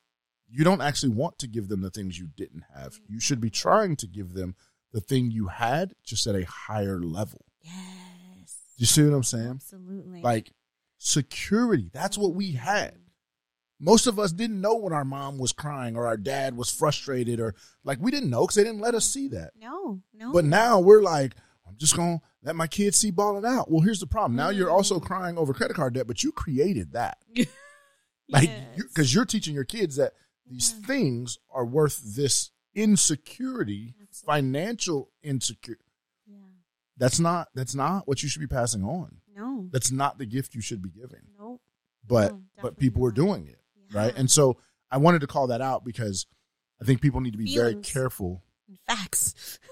you 0.49 0.63
don't 0.63 0.81
actually 0.81 1.13
want 1.13 1.37
to 1.39 1.47
give 1.47 1.67
them 1.67 1.81
the 1.81 1.89
things 1.91 2.17
you 2.19 2.27
didn't 2.35 2.63
have. 2.75 2.99
You 3.07 3.19
should 3.19 3.39
be 3.39 3.49
trying 3.49 3.95
to 3.97 4.07
give 4.07 4.33
them 4.33 4.55
the 4.91 4.99
thing 5.01 5.29
you 5.31 5.47
had 5.47 5.93
just 6.03 6.25
at 6.27 6.35
a 6.35 6.45
higher 6.45 6.99
level. 6.99 7.45
Yes. 7.61 8.57
You 8.77 8.85
see 8.85 9.03
what 9.03 9.13
I'm 9.15 9.23
saying? 9.23 9.51
Absolutely. 9.55 10.21
Like 10.21 10.51
security. 10.97 11.89
That's 11.93 12.17
what 12.17 12.33
we 12.33 12.53
had. 12.53 12.95
Most 13.79 14.07
of 14.07 14.19
us 14.19 14.31
didn't 14.33 14.59
know 14.59 14.75
when 14.75 14.91
our 14.91 15.05
mom 15.05 15.37
was 15.37 15.53
crying 15.53 15.95
or 15.95 16.05
our 16.07 16.17
dad 16.17 16.57
was 16.57 16.69
frustrated 16.69 17.39
or 17.39 17.55
like 17.85 17.99
we 18.01 18.11
didn't 18.11 18.29
know 18.29 18.41
because 18.41 18.55
they 18.55 18.63
didn't 18.63 18.81
let 18.81 18.95
us 18.95 19.05
see 19.05 19.29
that. 19.29 19.51
No, 19.59 20.01
no. 20.13 20.33
But 20.33 20.43
now 20.45 20.79
we're 20.79 21.01
like, 21.01 21.35
I'm 21.67 21.75
just 21.77 21.95
gonna 21.95 22.19
let 22.43 22.55
my 22.57 22.67
kids 22.67 22.97
see 22.97 23.11
balling 23.11 23.45
out. 23.45 23.71
Well, 23.71 23.81
here's 23.81 23.99
the 24.01 24.07
problem. 24.07 24.35
Now 24.35 24.49
you're 24.49 24.69
also 24.71 24.99
Mm. 24.99 25.03
crying 25.05 25.37
over 25.37 25.53
credit 25.53 25.75
card 25.75 25.93
debt, 25.93 26.07
but 26.07 26.23
you 26.23 26.31
created 26.31 26.91
that. 26.93 27.19
Like 28.31 28.49
Yes. 28.49 28.67
because 28.77 29.11
you're 29.13 29.25
teaching 29.25 29.55
your 29.55 29.63
kids 29.63 29.95
that 29.95 30.13
these 30.49 30.73
Yeah. 30.79 30.87
things 30.87 31.37
are 31.49 31.65
worth 31.65 32.15
this 32.15 32.51
insecurity, 32.73 33.95
Absolutely. 34.01 34.25
financial 34.25 35.11
insecurity. 35.23 35.83
Yeah. 36.27 36.35
That's 36.97 37.19
not 37.19 37.49
that's 37.55 37.75
not 37.75 38.07
what 38.07 38.21
you 38.23 38.29
should 38.29 38.41
be 38.41 38.47
passing 38.47 38.83
on. 38.83 39.17
No. 39.35 39.69
That's 39.71 39.91
not 39.91 40.17
the 40.17 40.25
gift 40.25 40.53
you 40.55 40.61
should 40.61 40.81
be 40.81 40.89
giving. 40.89 41.21
No. 41.37 41.61
But 42.05 42.31
No, 42.33 42.43
but 42.61 42.77
people 42.77 43.05
are 43.05 43.11
doing 43.11 43.47
it. 43.47 43.61
right? 43.93 44.13
And 44.15 44.29
so 44.29 44.57
I 44.91 44.97
wanted 44.97 45.21
to 45.21 45.27
call 45.27 45.47
that 45.47 45.61
out 45.61 45.83
because 45.85 46.25
I 46.81 46.85
think 46.85 47.01
people 47.01 47.21
need 47.21 47.31
to 47.31 47.37
be 47.37 47.53
very 47.55 47.71
Feelings. 47.71 47.91
careful. 47.91 48.43
Facts. 48.87 49.59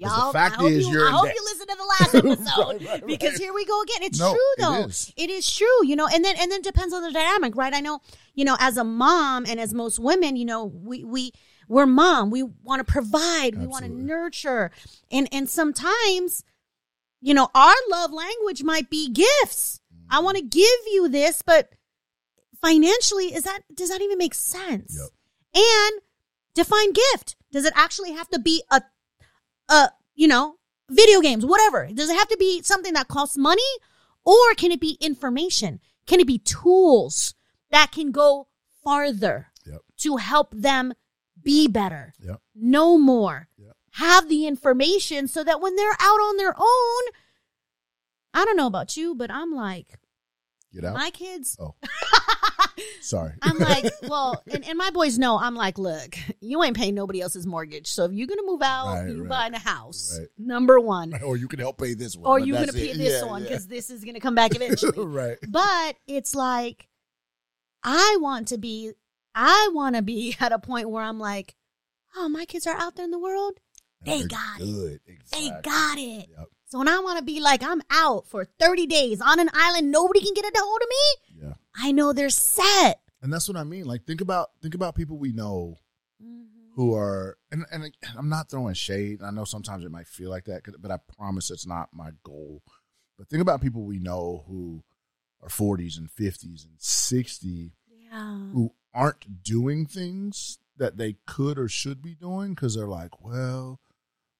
'Cause 0.00 0.10
the 0.14 0.20
Y'all, 0.22 0.32
fact 0.32 0.56
I 0.58 0.62
hope 0.62 0.70
is 0.70 0.86
you, 0.86 1.06
I 1.06 1.10
hope 1.10 1.26
you 1.26 1.44
listen 1.44 1.66
to 1.68 1.76
the 1.76 1.84
last 1.84 2.14
episode 2.48 2.82
Right, 2.84 2.90
right, 2.90 3.06
because 3.06 3.38
here 3.38 3.54
we 3.54 3.64
go 3.64 3.80
again. 3.82 4.02
It's 4.02 4.18
No, 4.18 4.32
true 4.32 4.54
though. 4.58 4.84
is. 4.84 5.12
it 5.16 5.30
is 5.30 5.50
true, 5.50 5.86
you 5.86 5.96
know, 5.96 6.06
and 6.06 6.22
then 6.22 6.36
and 6.38 6.52
then 6.52 6.60
depends 6.60 6.92
on 6.92 7.02
the 7.02 7.12
dynamic, 7.12 7.56
right? 7.56 7.72
I 7.72 7.80
know, 7.80 8.00
you 8.34 8.44
know, 8.44 8.56
as 8.60 8.76
a 8.76 8.84
mom 8.84 9.46
and 9.46 9.58
as 9.58 9.72
most 9.72 9.98
women, 9.98 10.36
you 10.36 10.44
know, 10.44 10.64
we 10.66 11.02
we 11.02 11.32
we're 11.68 11.86
mom. 11.86 12.30
We 12.30 12.42
want 12.42 12.86
to 12.86 12.92
provide, 12.92 13.56
we 13.56 13.66
want 13.66 13.84
to 13.84 13.90
nurture. 13.90 14.70
And 15.10 15.28
and 15.32 15.48
sometimes, 15.48 16.44
you 17.20 17.34
know, 17.34 17.48
our 17.54 17.74
love 17.90 18.12
language 18.12 18.62
might 18.62 18.90
be 18.90 19.10
gifts. 19.10 19.80
I 20.10 20.20
want 20.20 20.36
to 20.36 20.44
mm. 20.44 20.50
give 20.50 20.92
you 20.92 21.08
this, 21.08 21.42
but 21.42 21.70
financially, 22.60 23.34
is 23.34 23.44
that 23.44 23.60
does 23.74 23.88
that 23.88 24.02
even 24.02 24.18
make 24.18 24.34
sense? 24.34 24.96
Yep. 24.98 25.10
And 25.64 26.00
define 26.54 26.92
gift. 26.92 27.36
Does 27.50 27.64
it 27.64 27.72
actually 27.74 28.12
have 28.12 28.28
to 28.28 28.38
be 28.38 28.62
a 28.70 28.82
a 29.68 29.90
you 30.14 30.28
know, 30.28 30.56
video 30.90 31.20
games, 31.20 31.44
whatever. 31.44 31.88
Does 31.92 32.08
it 32.10 32.16
have 32.16 32.28
to 32.28 32.36
be 32.38 32.62
something 32.62 32.94
that 32.94 33.08
costs 33.08 33.36
money 33.36 33.62
or 34.24 34.54
can 34.56 34.72
it 34.72 34.80
be 34.80 34.96
information? 35.00 35.80
Can 36.06 36.20
it 36.20 36.26
be 36.26 36.38
tools 36.38 37.34
that 37.70 37.90
can 37.92 38.12
go 38.12 38.48
farther 38.82 39.48
Yep. 39.66 39.80
to 39.98 40.16
help 40.16 40.52
them 40.52 40.94
be 41.42 41.66
better, 41.68 42.14
Yep. 42.20 42.40
know 42.54 42.96
more, 42.98 43.48
Yep. 43.58 43.76
have 43.92 44.28
the 44.28 44.46
information 44.46 45.26
so 45.28 45.42
that 45.44 45.60
when 45.60 45.74
they're 45.76 45.96
out 46.00 46.20
on 46.20 46.36
their 46.36 46.54
own, 46.56 47.02
I 48.32 48.44
don't 48.44 48.56
know 48.56 48.66
about 48.68 48.96
you, 48.96 49.14
but 49.14 49.30
I'm 49.30 49.52
like, 49.54 49.98
Get 50.72 50.84
out. 50.84 50.94
my 50.94 51.10
kids, 51.10 51.56
Oh, 51.60 51.74
sorry. 53.00 53.32
I'm 53.42 53.58
like, 53.72 53.84
well, 54.08 54.42
and, 54.50 54.66
and 54.66 54.76
my 54.78 54.90
boys 54.90 55.18
know 55.18 55.38
I'm 55.38 55.54
like, 55.54 55.78
look, 55.78 56.16
you 56.40 56.62
ain't 56.62 56.76
paying 56.76 56.94
nobody 56.94 57.20
else's 57.20 57.46
mortgage. 57.46 57.86
So 57.86 58.04
if 58.04 58.12
you're 58.12 58.26
gonna 58.26 58.42
move 58.44 58.62
out, 58.62 58.86
Right, 58.86 59.08
you 59.10 59.20
right, 59.22 59.28
buying 59.28 59.54
a 59.54 59.58
house. 59.58 60.16
right. 60.18 60.28
Number 60.38 60.78
one. 60.80 61.14
or 61.24 61.36
you 61.36 61.48
can 61.48 61.58
help 61.58 61.78
pay 61.78 61.94
this 61.94 62.16
one. 62.16 62.30
Or 62.30 62.38
you're 62.38 62.58
gonna 62.58 62.72
pay 62.72 62.90
it. 62.90 62.98
this 62.98 63.22
Yeah, 63.22 63.28
one 63.28 63.42
yeah. 63.42 63.48
because 63.50 63.66
this 63.66 63.90
is 63.90 64.04
gonna 64.04 64.20
come 64.20 64.34
back 64.34 64.54
eventually. 64.54 64.92
right. 65.06 65.38
but 65.48 65.96
it's 66.06 66.34
like 66.34 66.88
I 67.82 68.18
want 68.20 68.48
to 68.48 68.58
be 68.58 68.92
I 69.34 69.70
want 69.72 69.96
to 69.96 70.02
be 70.02 70.34
at 70.40 70.52
a 70.52 70.58
point 70.58 70.88
where 70.90 71.02
I'm 71.02 71.18
like, 71.18 71.54
oh, 72.16 72.28
my 72.28 72.44
kids 72.46 72.66
are 72.66 72.76
out 72.76 72.96
there 72.96 73.04
in 73.04 73.10
the 73.10 73.18
world. 73.18 73.54
They 74.04 74.20
They're 74.20 74.28
got 74.28 74.60
it. 74.60 75.00
They 75.32 75.48
got 75.62 75.98
it. 75.98 76.28
So 76.36 76.46
So 76.66 76.78
when 76.78 76.88
I 76.88 76.98
want 77.00 77.18
to 77.18 77.24
be 77.24 77.40
like, 77.40 77.62
I'm 77.62 77.82
out 77.90 78.26
for 78.28 78.44
30 78.58 78.86
days 78.86 79.20
on 79.20 79.38
an 79.40 79.50
island, 79.52 79.90
nobody 79.90 80.20
can 80.20 80.32
get 80.34 80.44
a 80.44 80.52
hold 80.56 80.80
of 80.82 80.88
me. 80.88 81.42
Yeah. 81.48 81.54
I 81.78 81.92
know 81.92 82.12
they're 82.12 82.30
set. 82.30 83.00
And 83.22 83.32
that's 83.32 83.48
what 83.48 83.56
I 83.56 83.64
mean. 83.64 83.84
Like 83.86 84.04
think 84.04 84.20
about 84.20 84.50
think 84.62 84.74
about 84.74 84.94
people 84.94 85.18
we 85.18 85.32
know 85.32 85.76
Mm-hmm. 86.22 86.72
who 86.76 86.94
are 86.94 87.36
and 87.52 87.66
and 87.70 87.92
I'm 88.16 88.30
not 88.30 88.48
throwing 88.48 88.72
shade. 88.74 89.20
I 89.22 89.30
know 89.30 89.44
sometimes 89.44 89.84
it 89.84 89.90
might 89.90 90.06
feel 90.06 90.30
like 90.30 90.46
that, 90.46 90.62
but 90.80 90.90
I 90.90 90.96
promise 91.16 91.50
it's 91.50 91.66
not 91.66 91.90
my 91.92 92.10
goal. 92.22 92.62
But 93.18 93.28
think 93.28 93.42
about 93.42 93.60
people 93.60 93.82
we 93.84 93.98
know 93.98 94.44
who 94.48 94.82
are 95.42 95.48
40s 95.50 95.98
and 95.98 96.08
50s 96.10 96.64
and 96.64 96.74
60 96.78 97.72
Yeah. 98.10 98.38
who 98.52 98.72
aren't 98.94 99.42
doing 99.42 99.84
things 99.84 100.58
that 100.78 100.96
they 100.96 101.16
could 101.26 101.58
or 101.58 101.68
should 101.68 102.00
be 102.02 102.14
doing 102.14 102.54
because 102.54 102.74
they're 102.74 102.86
like, 102.86 103.22
well, 103.22 103.80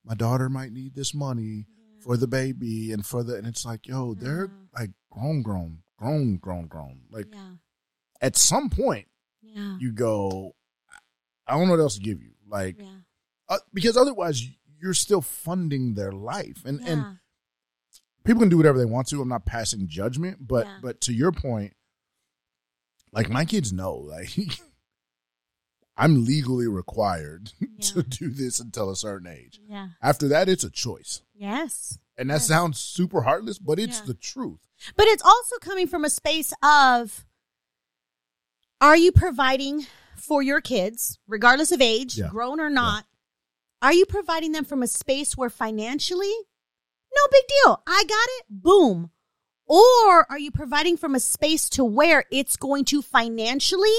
my 0.03 0.15
daughter 0.15 0.49
might 0.49 0.73
need 0.73 0.95
this 0.95 1.13
money 1.15 1.67
for 2.01 2.17
the 2.17 2.27
baby 2.27 2.91
and 2.93 3.05
for 3.05 3.23
the 3.23 3.35
and 3.37 3.47
it's 3.47 3.67
like, 3.67 3.87
yo, 3.87 4.15
they're 4.15 4.51
like 4.75 4.91
grown, 5.11 5.43
grown, 5.43 5.79
grown, 5.99 6.37
grown, 6.37 6.67
grown. 6.67 7.03
Like 7.11 7.29
Yeah. 7.33 7.53
at 8.21 8.37
some 8.37 8.71
point, 8.71 9.09
Yeah. 9.43 9.77
you 9.79 9.93
go, 9.93 10.55
I 11.47 11.57
don't 11.57 11.67
know 11.67 11.73
what 11.75 11.81
else 11.81 11.95
to 11.97 12.01
give 12.03 12.23
you, 12.23 12.33
like 12.47 12.79
Yeah. 12.81 13.01
uh, 13.49 13.59
because 13.73 13.97
otherwise 13.97 14.43
you're 14.79 14.95
still 14.95 15.23
funding 15.23 15.95
their 15.95 16.13
life, 16.13 16.65
and 16.65 16.81
and 16.87 17.19
people 18.25 18.41
can 18.41 18.49
do 18.49 18.57
whatever 18.57 18.79
they 18.79 18.85
want 18.85 19.09
to. 19.09 19.21
I'm 19.23 19.29
not 19.29 19.47
passing 19.47 19.87
judgment, 19.89 20.47
but 20.47 20.67
but 20.83 21.01
to 21.03 21.13
your 21.13 21.33
point, 21.33 21.75
like 23.13 23.29
my 23.31 23.45
kids 23.45 23.73
know, 23.73 23.95
like 23.97 24.37
I'm 25.97 26.25
legally 26.25 26.67
required 26.69 27.53
to 27.81 28.03
do 28.03 28.31
this 28.31 28.61
until 28.61 28.91
a 28.91 28.97
certain 28.97 29.27
age. 29.29 29.61
Yeah. 29.69 29.89
After 30.03 30.29
that, 30.29 30.49
it's 30.49 30.65
a 30.65 30.71
choice, 30.71 31.23
Yes. 31.35 31.99
and 32.19 32.29
that 32.31 32.35
Yes. 32.35 32.47
sounds 32.49 32.79
super 32.79 33.23
heartless, 33.23 33.59
but 33.59 33.79
it's 33.79 33.99
Yeah. 34.01 34.07
the 34.07 34.15
truth. 34.15 34.61
But 34.95 35.07
it's 35.07 35.23
also 35.23 35.57
coming 35.59 35.87
from 35.87 36.05
a 36.05 36.11
space 36.11 36.53
of 36.63 37.25
are 38.81 38.97
you 38.97 39.11
providing 39.11 39.87
for 40.17 40.43
your 40.43 40.61
kids, 40.61 41.19
regardless 41.27 41.73
of 41.73 41.81
age, 41.81 42.19
Yeah. 42.19 42.29
grown 42.29 42.61
or 42.61 42.69
not? 42.71 43.07
Are 43.81 43.93
you 43.93 44.05
providing 44.07 44.53
them 44.53 44.65
from 44.65 44.83
a 44.83 44.87
space 44.89 45.37
where 45.37 45.51
financially, 45.51 46.35
no 47.15 47.23
big 47.31 47.45
deal, 47.49 47.83
I 47.87 48.05
got 48.05 48.29
it, 48.39 48.47
boom. 48.51 49.11
Or 49.67 50.31
are 50.31 50.39
you 50.39 50.51
providing 50.51 50.97
from 50.97 51.15
a 51.15 51.21
space 51.21 51.69
to 51.71 51.85
where 51.85 52.25
it's 52.31 52.57
going 52.57 52.85
to 52.87 53.03
financially 53.03 53.97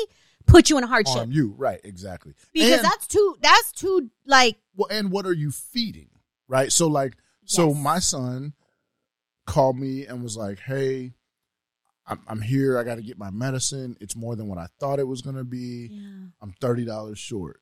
put 0.48 0.70
you 0.70 0.78
in 0.78 0.84
a 0.84 0.88
hardship? 0.88 1.18
On 1.18 1.32
you, 1.32 1.54
right? 1.58 1.80
Exactly. 1.84 2.34
because 2.54 2.72
And- 2.74 2.86
that's 2.86 3.08
too, 3.08 3.38
that's 3.42 3.72
too, 3.74 4.10
like, 4.26 4.58
Well, 4.76 4.88
and 4.90 5.12
what 5.12 5.26
are 5.26 5.34
you 5.34 5.52
feeding? 5.52 6.10
Right. 6.48 6.72
So, 6.72 6.88
like, 6.88 7.18
so 7.46 7.74
my 7.74 8.00
son 8.00 8.54
called 9.46 9.78
me 9.78 10.06
and 10.06 10.22
was 10.22 10.38
like, 10.38 10.60
"Hey, 10.60 11.14
I'm, 12.06 12.20
I'm 12.28 12.42
here. 12.42 12.78
I 12.78 12.84
got 12.84 12.96
to 12.96 13.02
get 13.02 13.18
my 13.18 13.32
medicine. 13.32 13.98
It's 14.00 14.16
more 14.16 14.36
than 14.36 14.48
what 14.48 14.58
I 14.58 14.68
thought 14.80 15.00
it 15.00 15.08
was 15.08 15.22
going 15.22 15.38
to 15.38 15.44
be. 15.44 15.90
yeah, 15.92 16.28
I'm 16.42 16.54
thirty 16.60 16.86
dollars 16.86 17.20
short." 17.20 17.62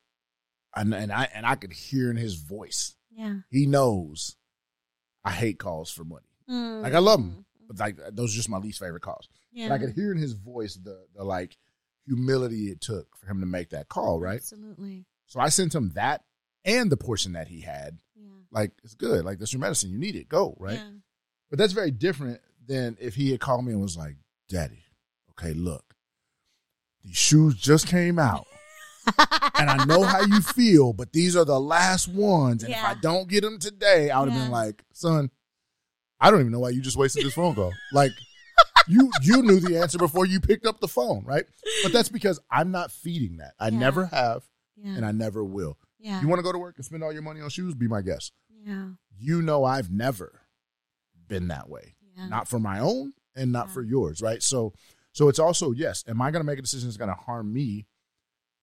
And 0.74 0.92
and 0.94 1.12
I 1.12 1.28
and 1.32 1.46
I 1.46 1.54
could 1.54 1.72
hear 1.72 2.10
in 2.10 2.16
his 2.16 2.34
voice, 2.34 2.96
yeah. 3.16 3.36
he 3.50 3.66
knows 3.66 4.36
I 5.24 5.30
hate 5.30 5.58
calls 5.58 5.90
for 5.90 6.04
money. 6.04 6.26
Like 6.48 6.94
I 6.94 6.98
love 6.98 7.20
them, 7.20 7.30
mm. 7.30 7.66
but 7.66 7.78
like 7.78 7.96
those 8.12 8.32
are 8.34 8.36
just 8.36 8.48
my 8.48 8.58
least 8.58 8.78
favorite 8.78 9.02
calls. 9.02 9.28
Yeah. 9.52 9.68
But 9.68 9.74
I 9.74 9.78
could 9.78 9.94
hear 9.94 10.12
in 10.12 10.18
his 10.18 10.34
voice 10.34 10.74
the 10.74 11.06
the 11.14 11.24
like 11.24 11.56
humility 12.06 12.70
it 12.70 12.80
took 12.80 13.16
for 13.16 13.26
him 13.26 13.40
to 13.40 13.46
make 13.46 13.70
that 13.70 13.88
call. 13.88 14.20
Right. 14.20 14.36
Absolutely. 14.36 15.04
So 15.26 15.40
I 15.40 15.48
sent 15.48 15.74
him 15.74 15.90
that 15.94 16.22
and 16.64 16.90
the 16.90 16.96
portion 16.96 17.32
that 17.32 17.48
he 17.48 17.60
had 17.62 17.98
Yeah. 18.16 18.28
like 18.50 18.72
it's 18.84 18.94
good. 18.94 19.24
Like 19.24 19.38
that's 19.38 19.52
your 19.52 19.60
medicine. 19.60 19.90
You 19.90 19.98
need 19.98 20.16
it. 20.16 20.28
Go 20.28 20.56
right. 20.58 20.74
Yeah. 20.74 20.90
But 21.50 21.58
that's 21.58 21.72
very 21.72 21.90
different 21.90 22.40
than 22.66 22.96
if 23.00 23.14
he 23.14 23.30
had 23.30 23.40
called 23.40 23.64
me 23.64 23.72
and 23.72 23.80
was 23.80 23.96
like, 23.96 24.16
"Daddy, 24.48 24.82
okay, 25.30 25.52
look, 25.52 25.94
these 27.04 27.16
shoes 27.16 27.54
just 27.54 27.86
came 27.86 28.18
out, 28.18 28.46
and 29.56 29.70
I 29.70 29.84
know 29.84 30.02
how 30.02 30.22
you 30.22 30.40
feel, 30.40 30.92
but 30.92 31.12
these 31.12 31.36
are 31.36 31.44
the 31.44 31.60
last 31.60 32.08
ones. 32.08 32.64
And 32.64 32.72
if 32.72 32.82
I 32.82 32.94
don't 32.94 33.28
get 33.28 33.42
them 33.42 33.58
today, 33.60 34.10
I 34.10 34.18
would 34.20 34.28
have 34.30 34.36
Yeah. 34.38 34.44
been 34.46 34.50
like, 34.52 34.82
son, 34.92 35.30
I 36.18 36.30
don't 36.32 36.40
even 36.40 36.50
know 36.52 36.58
why 36.60 36.70
you 36.70 36.80
just 36.80 36.96
wasted 36.96 37.24
this 37.24 37.34
phone 37.34 37.54
call. 37.54 37.72
Like." 37.92 38.10
You 38.88 39.10
you 39.22 39.42
knew 39.42 39.60
the 39.60 39.78
answer 39.78 39.98
before 39.98 40.26
you 40.26 40.40
picked 40.40 40.66
up 40.66 40.80
the 40.80 40.88
phone, 40.88 41.24
right? 41.24 41.44
But 41.82 41.92
that's 41.92 42.08
because 42.08 42.38
I'm 42.50 42.70
not 42.70 42.90
feeding 42.92 43.38
that. 43.38 43.54
I 43.58 43.68
Yeah. 43.68 43.78
never 43.78 44.06
have, 44.06 44.44
Yeah. 44.76 44.94
and 44.96 45.04
I 45.04 45.12
never 45.12 45.44
will. 45.44 45.78
yeah. 45.98 46.20
You 46.20 46.28
want 46.28 46.38
to 46.38 46.42
go 46.44 46.52
to 46.52 46.58
work 46.58 46.76
and 46.76 46.84
spend 46.84 47.02
all 47.02 47.12
your 47.12 47.22
money 47.22 47.40
on 47.40 47.48
shoes? 47.50 47.74
Be 47.74 47.88
my 47.88 48.02
guest. 48.02 48.32
yeah. 48.64 48.90
You 49.18 49.40
know 49.42 49.64
I've 49.64 49.90
never 49.90 50.42
been 51.28 51.48
that 51.48 51.68
way. 51.68 51.96
Yeah. 52.16 52.28
Not 52.28 52.48
for 52.48 52.58
my 52.60 52.78
own 52.80 53.14
and 53.34 53.50
not 53.52 53.70
for 53.70 53.82
yours, 53.82 54.20
right? 54.22 54.42
So 54.42 54.72
so 55.12 55.28
it's 55.28 55.38
also, 55.38 55.70
yes, 55.72 56.04
am 56.06 56.20
I 56.20 56.30
gonna 56.30 56.44
make 56.44 56.58
a 56.58 56.62
decision 56.62 56.88
that's 56.88 56.96
gonna 56.98 57.14
harm 57.14 57.52
me 57.52 57.86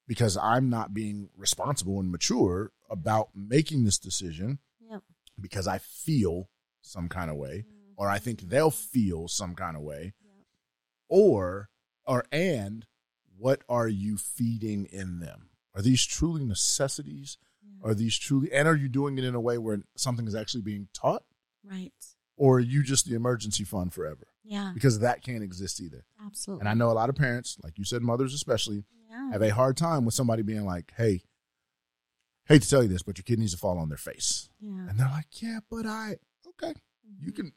because 0.08 0.38
I'm 0.38 0.70
not 0.70 0.94
being 0.94 1.30
responsible 1.36 2.00
and 2.00 2.12
mature 2.12 2.72
about 2.90 3.30
making 3.36 3.84
this 3.86 3.98
decision 3.98 4.60
Yep. 4.82 5.02
because 5.42 5.68
I 5.68 5.80
feel 5.80 6.50
some 6.82 7.08
kind 7.10 7.32
of 7.32 7.38
way, 7.38 7.66
or 7.96 8.10
I 8.10 8.20
think 8.20 8.42
they'll 8.42 8.72
feel 8.72 9.28
some 9.28 9.56
kind 9.56 9.76
of 9.76 9.84
way, 9.84 10.14
Yep. 10.24 10.46
or 11.10 11.70
or 12.06 12.26
and 12.32 12.86
what 13.38 13.64
are 13.70 13.88
you 13.88 14.18
feeding 14.18 14.86
in 14.86 15.20
them? 15.20 15.50
Are 15.76 15.82
these 15.82 16.06
truly 16.06 16.46
necessities? 16.46 17.38
Are 17.84 17.94
these 17.94 18.18
truly 18.18 18.52
and 18.54 18.68
are 18.68 18.76
you 18.76 18.88
doing 18.88 19.18
it 19.18 19.26
in 19.26 19.36
a 19.36 19.42
way 19.42 19.58
where 19.58 19.80
something 19.98 20.26
is 20.28 20.36
actually 20.36 20.62
being 20.62 20.88
taught? 20.94 21.24
Right. 21.64 21.92
Or 22.38 22.58
are 22.58 22.62
you 22.62 22.82
just 22.82 23.06
the 23.08 23.16
emergency 23.16 23.64
fund 23.66 23.94
forever? 23.94 24.28
Yeah. 24.44 24.72
Because 24.74 25.00
that 25.00 25.22
can't 25.22 25.44
exist 25.44 25.82
either. 25.82 26.06
Absolutely. 26.26 26.62
And 26.62 26.70
I 26.70 26.74
know 26.74 26.92
a 26.92 26.94
lot 26.94 27.10
of 27.10 27.16
parents, 27.16 27.58
like 27.62 27.78
you 27.78 27.84
said, 27.84 28.02
mothers 28.02 28.34
especially, 28.34 28.86
yeah. 29.10 29.32
have 29.32 29.42
a 29.42 29.54
hard 29.54 29.76
time 29.76 30.06
with 30.06 30.14
somebody 30.14 30.44
being 30.44 30.64
like, 30.66 30.94
hey, 30.98 31.24
hate 32.46 32.62
to 32.62 32.70
tell 32.70 32.84
you 32.84 32.90
this, 32.90 33.04
but 33.04 33.18
your 33.18 33.24
kid 33.24 33.40
needs 33.40 33.52
to 33.54 33.58
fall 33.58 33.78
on 33.78 33.90
their 33.90 33.98
face. 33.98 34.50
yeah. 34.60 34.88
And 34.90 34.98
they're 34.98 35.08
like, 35.10 35.42
yeah, 35.42 35.60
but 35.70 35.86
I, 35.86 36.16
okay, 36.48 36.74
you 37.20 37.32
mm-hmm. 37.32 37.42
can, 37.42 37.54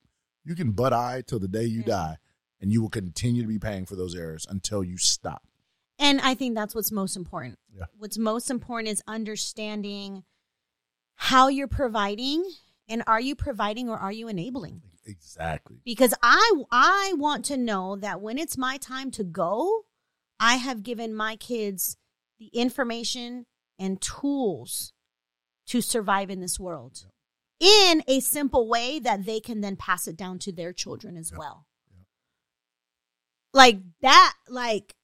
you 0.46 0.54
can 0.54 0.70
but 0.72 0.92
I 0.94 1.22
till 1.26 1.38
the 1.38 1.48
day 1.48 1.64
you 1.64 1.80
Mm-hmm. 1.80 1.90
Yeah. 1.90 1.96
die, 1.96 2.16
and 2.60 2.72
you 2.72 2.80
will 2.80 2.88
continue 2.88 3.42
to 3.42 3.48
be 3.48 3.58
paying 3.58 3.84
for 3.84 3.96
those 3.96 4.14
errors 4.14 4.46
until 4.48 4.82
you 4.82 4.96
stop. 4.96 5.42
And 5.98 6.20
I 6.20 6.34
think 6.34 6.54
that's 6.54 6.74
what's 6.74 6.92
most 6.92 7.16
important. 7.16 7.58
Yeah. 7.76 7.84
What's 7.98 8.16
most 8.18 8.50
important 8.50 8.88
is 8.90 9.02
understanding 9.06 10.24
how 11.16 11.48
you're 11.48 11.68
providing 11.68 12.44
and 12.88 13.02
are 13.06 13.20
you 13.20 13.34
providing 13.34 13.88
or 13.88 13.96
are 13.98 14.12
you 14.12 14.28
enabling? 14.28 14.82
Exactly. 15.06 15.78
Because 15.84 16.14
I 16.22 16.62
I 16.70 17.14
want 17.16 17.44
to 17.46 17.56
know 17.56 17.96
that 17.96 18.20
when 18.20 18.38
it's 18.38 18.58
my 18.58 18.76
time 18.76 19.10
to 19.12 19.24
go, 19.24 19.84
I 20.38 20.56
have 20.56 20.82
given 20.82 21.14
my 21.14 21.36
kids 21.36 21.96
the 22.38 22.48
information 22.48 23.46
and 23.78 24.00
tools 24.00 24.92
to 25.68 25.80
survive 25.80 26.28
in 26.30 26.40
this 26.40 26.60
world 26.60 27.06
in 27.60 28.02
a 28.06 28.20
simple 28.20 28.68
way 28.68 28.98
that 28.98 29.24
they 29.24 29.40
can 29.40 29.60
then 29.60 29.76
pass 29.76 30.06
it 30.06 30.16
down 30.16 30.38
to 30.40 30.52
their 30.52 30.72
children 30.72 31.16
as 31.16 31.30
Yeah. 31.30 31.38
well. 31.38 31.66
Yeah. 31.90 32.02
Like 33.52 33.78
that 34.02 34.34
like 34.48 34.94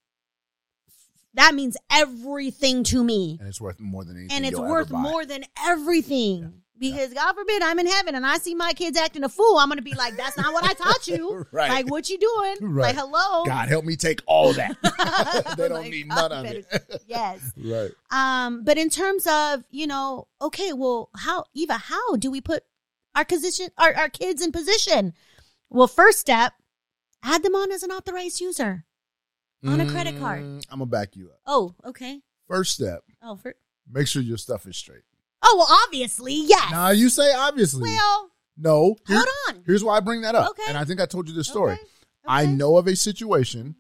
that 1.35 1.55
means 1.55 1.77
everything 1.91 2.85
to 2.85 3.03
me 3.03 3.39
And 3.41 3.49
it's 3.49 3.61
worth 3.61 3.81
more 3.81 4.05
than 4.05 4.17
anything. 4.17 4.37
and 4.37 4.45
it's 4.47 4.59
worth 4.59 4.91
more 4.91 5.25
than 5.25 5.45
everything. 5.59 6.62
Because 6.91 7.15
God 7.15 7.33
forbid 7.35 7.63
I'm 7.63 7.79
in 7.79 7.87
heaven 7.87 8.15
and 8.15 8.27
I 8.27 8.37
see 8.39 8.55
my 8.55 8.73
kids 8.73 8.99
acting 8.99 9.25
a 9.25 9.29
fool, 9.29 9.57
I'm 9.59 9.69
gonna 9.69 9.83
be 9.83 9.95
like, 9.95 10.17
"That's 10.17 10.37
not 10.37 10.53
what 10.53 10.65
I 10.65 10.75
taught 10.75 11.07
you. 11.09 11.47
Right. 11.53 11.71
Like, 11.71 11.91
what 11.91 12.11
you 12.11 12.19
doing? 12.19 12.57
Right. 12.75 12.95
Like, 12.95 12.97
hello." 12.97 13.45
God 13.47 13.69
help 13.69 13.85
me 13.85 13.97
take 13.97 14.21
all 14.27 14.53
that. 14.55 14.77
they 15.57 15.69
don't 15.69 15.83
Like, 15.83 15.91
need 15.91 16.09
none 16.09 16.33
of 16.33 16.45
better- 16.45 16.59
it. 16.71 17.03
yes. 17.07 17.53
right. 17.57 17.91
Um, 18.11 18.65
but 18.65 18.77
in 18.79 18.91
terms 18.91 19.27
of 19.27 19.65
you 19.71 19.87
know, 19.87 20.27
okay, 20.41 20.73
well, 20.73 21.09
how 21.17 21.45
Eva, 21.55 21.75
how 21.75 22.17
do 22.17 22.31
we 22.31 22.41
put 22.41 22.65
our 23.15 23.25
position, 23.25 23.69
our 23.79 23.95
our 23.95 24.09
kids 24.09 24.43
in 24.43 24.53
position? 24.53 25.15
Well, 25.71 25.87
first 25.89 26.19
step, 26.19 26.53
add 27.23 27.43
them 27.43 27.55
on 27.55 27.73
as 27.73 27.83
an 27.83 27.91
authorized 27.91 28.41
user 28.41 28.85
on 29.65 29.81
a 29.81 29.87
credit 29.89 30.19
card. 30.19 30.43
Mm, 30.43 30.67
I'm 30.71 30.79
gonna 30.81 30.87
back 30.91 31.15
you 31.17 31.29
up. 31.31 31.39
Oh, 31.47 31.75
okay. 31.85 32.21
First 32.49 32.73
step, 32.75 33.03
Oh, 33.23 33.37
for 33.37 33.55
make 33.91 34.07
sure 34.09 34.21
your 34.21 34.37
stuff 34.37 34.67
is 34.67 34.77
straight. 34.77 35.03
Oh, 35.43 35.55
well, 35.59 35.79
obviously, 35.87 36.35
yes. 36.35 36.71
Now 36.71 36.91
you 36.91 37.09
say 37.09 37.33
obviously. 37.35 37.83
well, 37.91 38.31
no. 38.57 38.97
Here- 39.07 39.17
hold 39.17 39.29
on. 39.57 39.63
Here's 39.67 39.83
why 39.85 39.97
I 39.97 40.01
bring 40.01 40.23
that 40.23 40.35
up. 40.35 40.51
Okay. 40.51 40.63
And 40.69 40.77
I 40.79 40.85
think 40.85 41.01
I 41.01 41.07
told 41.07 41.29
you 41.29 41.35
this 41.35 41.49
story. 41.49 41.73
Okay. 41.75 41.83
I 42.27 42.47
know 42.47 42.77
of 42.77 42.87
a 42.87 42.95
situation 42.97 43.75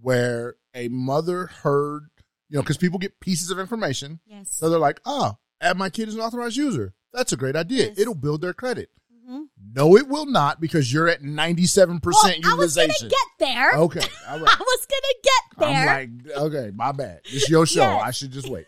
where 0.00 0.56
a 0.74 0.88
mother 0.88 1.46
heard, 1.46 2.08
you 2.48 2.56
know, 2.56 2.62
because 2.62 2.76
people 2.76 2.98
get 2.98 3.20
pieces 3.20 3.50
of 3.50 3.58
information. 3.58 4.20
Yes. 4.26 4.48
So 4.50 4.68
they're 4.70 4.78
like, 4.78 5.00
oh, 5.04 5.38
add 5.60 5.76
my 5.76 5.90
kid 5.90 6.08
as 6.08 6.14
an 6.14 6.20
authorized 6.20 6.56
user. 6.56 6.94
That's 7.12 7.32
a 7.32 7.36
great 7.36 7.56
idea. 7.56 7.86
Yes. 7.88 7.98
It'll 7.98 8.14
build 8.14 8.40
their 8.40 8.52
credit. 8.52 8.90
Mhm. 9.28 9.44
No, 9.74 9.96
it 9.96 10.08
will 10.08 10.26
not 10.26 10.60
because 10.60 10.92
you're 10.92 11.08
at 11.08 11.22
97% 11.22 12.00
Well, 12.04 12.52
I 12.52 12.54
was 12.54 12.74
gonna 12.76 12.88
get 12.88 13.12
there. 13.38 13.72
okay. 13.74 14.00
All 14.28 14.34
I 14.46 14.56
was 14.58 14.86
gonna 14.86 15.14
get 15.22 15.42
there. 15.58 15.68
I'm 15.68 16.24
like, 16.26 16.36
okay, 16.36 16.70
my 16.74 16.92
bad. 16.92 17.20
It's 17.24 17.48
your 17.48 17.66
show. 17.66 17.80
Yes. 17.82 18.02
I 18.04 18.10
should 18.10 18.32
just 18.32 18.48
wait. 18.48 18.66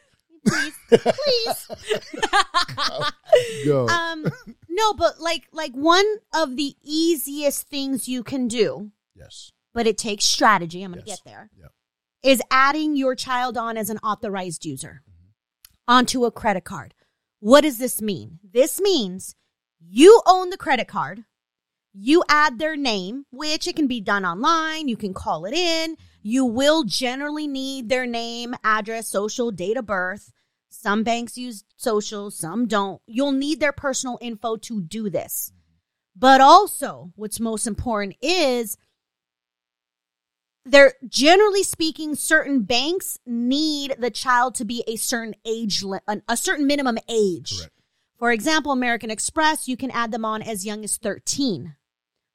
Please, 0.48 0.74
please. 0.88 1.68
Go. 3.64 3.86
um, 3.88 4.26
No, 4.68 4.94
but 4.94 5.20
like 5.20 5.48
like 5.52 5.72
one 5.72 6.04
of 6.34 6.56
the 6.56 6.74
easiest 6.82 7.68
things 7.68 8.08
you 8.08 8.22
can 8.22 8.48
do, 8.48 8.90
Yes. 9.14 9.52
but 9.74 9.86
it 9.86 9.98
takes 9.98 10.24
strategy. 10.24 10.82
I'm 10.82 10.92
going 10.92 11.02
to 11.04 11.08
Yes. 11.08 11.20
get 11.20 11.30
there. 11.30 11.50
Yep. 11.58 11.72
Is 12.22 12.42
adding 12.50 12.96
your 12.96 13.14
child 13.14 13.56
on 13.56 13.76
as 13.76 13.90
an 13.90 13.98
authorized 13.98 14.64
user 14.64 15.02
onto 15.86 16.24
a 16.24 16.30
credit 16.30 16.64
card. 16.64 16.94
What 17.40 17.60
does 17.62 17.78
this 17.78 18.00
mean? 18.02 18.40
This 18.42 18.80
means 18.80 19.34
you 19.80 20.20
own 20.26 20.50
the 20.50 20.56
credit 20.56 20.88
card. 20.88 21.24
You 21.94 22.22
add 22.28 22.58
their 22.58 22.76
name, 22.76 23.24
which 23.30 23.66
it 23.66 23.74
can 23.76 23.86
be 23.86 24.00
done 24.00 24.24
online. 24.24 24.88
You 24.88 24.96
can 24.96 25.14
call 25.14 25.44
it 25.46 25.54
in. 25.54 25.96
You 26.22 26.44
will 26.44 26.84
generally 26.84 27.46
need 27.48 27.88
their 27.88 28.06
name, 28.06 28.54
address, 28.62 29.08
social, 29.08 29.50
date 29.50 29.76
of 29.76 29.86
birth. 29.86 30.30
Some 30.68 31.02
banks 31.02 31.38
use 31.38 31.64
social, 31.76 32.30
some 32.30 32.66
don't. 32.66 33.00
You'll 33.06 33.32
need 33.32 33.60
their 33.60 33.72
personal 33.72 34.18
info 34.20 34.56
to 34.56 34.80
do 34.80 35.10
this. 35.10 35.52
But 36.14 36.40
also, 36.40 37.12
what's 37.16 37.40
most 37.40 37.66
important 37.66 38.16
is 38.20 38.76
they're 40.64 40.94
generally 41.08 41.62
speaking, 41.62 42.14
certain 42.14 42.62
banks 42.62 43.18
need 43.24 43.96
the 43.98 44.10
child 44.10 44.54
to 44.56 44.64
be 44.64 44.84
a 44.86 44.96
certain 44.96 45.34
age, 45.44 45.82
a 46.28 46.36
certain 46.36 46.66
minimum 46.66 46.98
age. 47.08 47.56
Correct. 47.56 47.72
For 48.18 48.32
example, 48.32 48.72
American 48.72 49.10
Express, 49.10 49.68
you 49.68 49.76
can 49.76 49.90
add 49.92 50.10
them 50.10 50.24
on 50.24 50.42
as 50.42 50.66
young 50.66 50.82
as 50.84 50.96
13, 50.96 51.76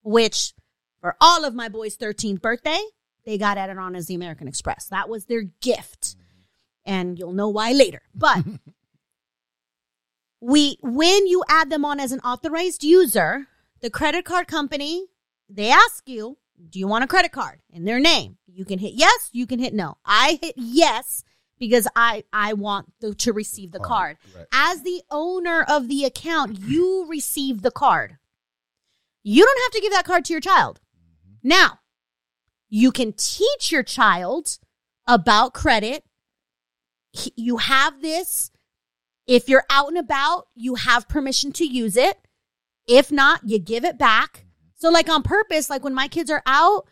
which 0.01 0.53
for 1.01 1.15
all 1.19 1.43
of 1.43 1.53
my 1.53 1.67
boys' 1.67 1.97
13th 1.97 2.41
birthday, 2.41 2.81
they 3.25 3.37
got 3.37 3.57
added 3.57 3.77
on 3.77 3.95
as 3.95 4.07
the 4.07 4.15
American 4.15 4.47
Express. 4.47 4.87
That 4.87 5.09
was 5.09 5.25
their 5.25 5.43
gift. 5.61 6.15
And 6.85 7.17
you'll 7.17 7.33
know 7.33 7.49
why 7.49 7.71
later. 7.71 8.01
But 8.13 8.43
we 10.41 10.77
when 10.81 11.27
you 11.27 11.43
add 11.47 11.69
them 11.69 11.85
on 11.85 11.99
as 11.99 12.11
an 12.11 12.19
authorized 12.19 12.83
user, 12.83 13.47
the 13.81 13.89
credit 13.89 14.25
card 14.25 14.47
company, 14.47 15.07
they 15.49 15.69
ask 15.69 16.07
you, 16.07 16.37
do 16.69 16.79
you 16.79 16.87
want 16.87 17.03
a 17.03 17.07
credit 17.07 17.31
card 17.31 17.59
in 17.69 17.85
their 17.85 17.99
name? 17.99 18.37
You 18.47 18.65
can 18.65 18.79
hit 18.79 18.93
yes, 18.93 19.29
you 19.31 19.47
can 19.47 19.59
hit 19.59 19.73
no. 19.73 19.97
I 20.05 20.39
hit 20.41 20.55
yes 20.57 21.23
because 21.59 21.87
I 21.95 22.23
I 22.33 22.53
want 22.53 22.91
the, 22.99 23.13
to 23.15 23.33
receive 23.33 23.71
the 23.71 23.79
card. 23.79 24.17
Right. 24.35 24.45
As 24.51 24.83
the 24.83 25.01
owner 25.09 25.63
of 25.67 25.87
the 25.87 26.03
account, 26.03 26.59
you 26.59 27.05
receive 27.07 27.61
the 27.61 27.71
card. 27.71 28.17
You 29.23 29.45
don't 29.45 29.61
have 29.63 29.71
to 29.71 29.81
give 29.81 29.93
that 29.93 30.05
card 30.05 30.25
to 30.25 30.33
your 30.33 30.41
child. 30.41 30.81
Mm-hmm. 30.97 31.47
Now, 31.47 31.79
you 32.69 32.91
can 32.91 33.13
teach 33.13 33.71
your 33.71 33.83
child 33.83 34.57
about 35.07 35.53
credit. 35.53 36.03
He- 37.13 37.33
You 37.37 37.57
have 37.57 38.01
this. 38.01 38.51
If 39.25 39.47
you're 39.47 39.63
out 39.69 39.87
and 39.87 39.97
about, 39.97 40.47
you 40.55 40.75
have 40.75 41.07
permission 41.07 41.53
to 41.53 41.65
use 41.65 41.95
it. 41.95 42.17
If 42.87 43.09
not, 43.11 43.41
you 43.45 43.57
give 43.59 43.85
it 43.85 43.97
back. 43.97 44.45
So, 44.75 44.89
like 44.89 45.07
on 45.07 45.23
purpose, 45.23 45.69
like 45.69 45.83
when 45.85 45.93
my 45.93 46.09
kids 46.09 46.29
are 46.29 46.43
out, 46.45 46.85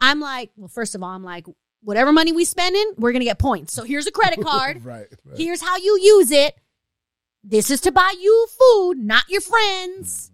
I'm 0.00 0.18
like, 0.18 0.50
well, 0.56 0.66
first 0.68 0.96
of 0.96 1.02
all, 1.04 1.10
I'm 1.10 1.22
like, 1.22 1.46
whatever 1.82 2.12
money 2.12 2.32
we 2.32 2.44
spending, 2.44 2.92
we're 2.96 3.12
gonna 3.12 3.24
get 3.24 3.38
points. 3.38 3.72
So 3.72 3.84
here's 3.84 4.08
a 4.08 4.10
credit 4.10 4.40
card. 4.44 4.84
right. 4.84 5.06
right. 5.24 5.38
Here's 5.38 5.62
how 5.62 5.76
you 5.76 5.98
use 6.02 6.32
it. 6.32 6.56
This 7.44 7.70
is 7.70 7.80
to 7.82 7.92
buy 7.92 8.12
you 8.20 8.48
food, 8.58 8.94
not 8.98 9.28
your 9.28 9.40
friends. 9.40 10.30
Mm-hmm. 10.30 10.32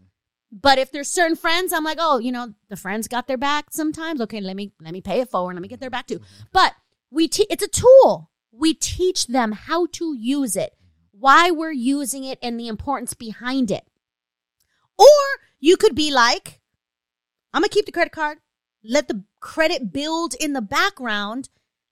But 0.62 0.78
if 0.78 0.90
there's 0.92 1.08
certain 1.08 1.36
friends, 1.36 1.72
I'm 1.74 1.84
like, 1.84 1.98
oh, 2.00 2.18
you 2.18 2.32
know, 2.32 2.54
the 2.70 2.76
friends 2.76 3.08
got 3.08 3.26
their 3.26 3.36
back 3.38 3.66
sometimes. 3.70 4.20
Okay, 4.22 4.40
let 4.40 4.56
me 4.56 4.72
let 4.80 4.92
me 4.94 5.02
pay 5.02 5.20
it 5.20 5.28
forward. 5.30 5.52
Let 5.54 5.62
me 5.62 5.68
get 5.68 5.80
their 5.80 5.90
back 5.90 6.06
too. 6.06 6.20
Mm-hmm. 6.20 6.44
But 6.52 6.74
we 7.10 7.28
te- 7.28 7.46
it's 7.50 7.62
a 7.62 7.68
tool. 7.68 8.30
We 8.52 8.74
teach 8.74 9.26
them 9.26 9.52
how 9.52 9.86
to 9.92 10.14
use 10.14 10.56
it, 10.56 10.74
why 11.10 11.50
we're 11.50 11.72
using 11.72 12.24
it, 12.24 12.38
and 12.42 12.60
the 12.60 12.68
importance 12.68 13.14
behind 13.14 13.70
it. 13.70 13.84
Or 14.98 15.06
you 15.58 15.76
could 15.76 15.94
be 15.94 16.12
like, 16.12 16.60
I'm 17.52 17.62
gonna 17.62 17.70
keep 17.70 17.86
the 17.86 17.92
credit 17.92 18.12
card. 18.12 18.38
Let 18.84 19.08
the 19.08 19.24
credit 19.40 19.92
build 19.92 20.34
in 20.38 20.52
the 20.52 20.60
background. 20.62 21.48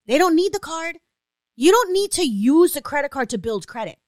They 0.06 0.18
don't 0.18 0.36
need 0.36 0.52
the 0.52 0.60
card. 0.60 0.98
You 1.56 1.72
don't 1.72 1.92
need 1.92 2.12
to 2.12 2.22
use 2.22 2.72
the 2.72 2.82
credit 2.82 3.10
card 3.10 3.30
to 3.30 3.38
build 3.38 3.66
credit. 3.66 3.98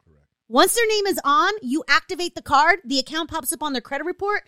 Once 0.49 0.75
their 0.75 0.87
name 0.87 1.07
is 1.07 1.19
on, 1.25 1.53
you 1.63 1.83
activate 1.89 2.35
the 2.35 2.43
card, 2.43 2.81
the 2.85 2.99
account 2.99 3.31
pops 3.31 3.53
up 3.55 3.63
on 3.63 3.73
their 3.73 3.81
credit 3.81 4.05
report, 4.05 4.43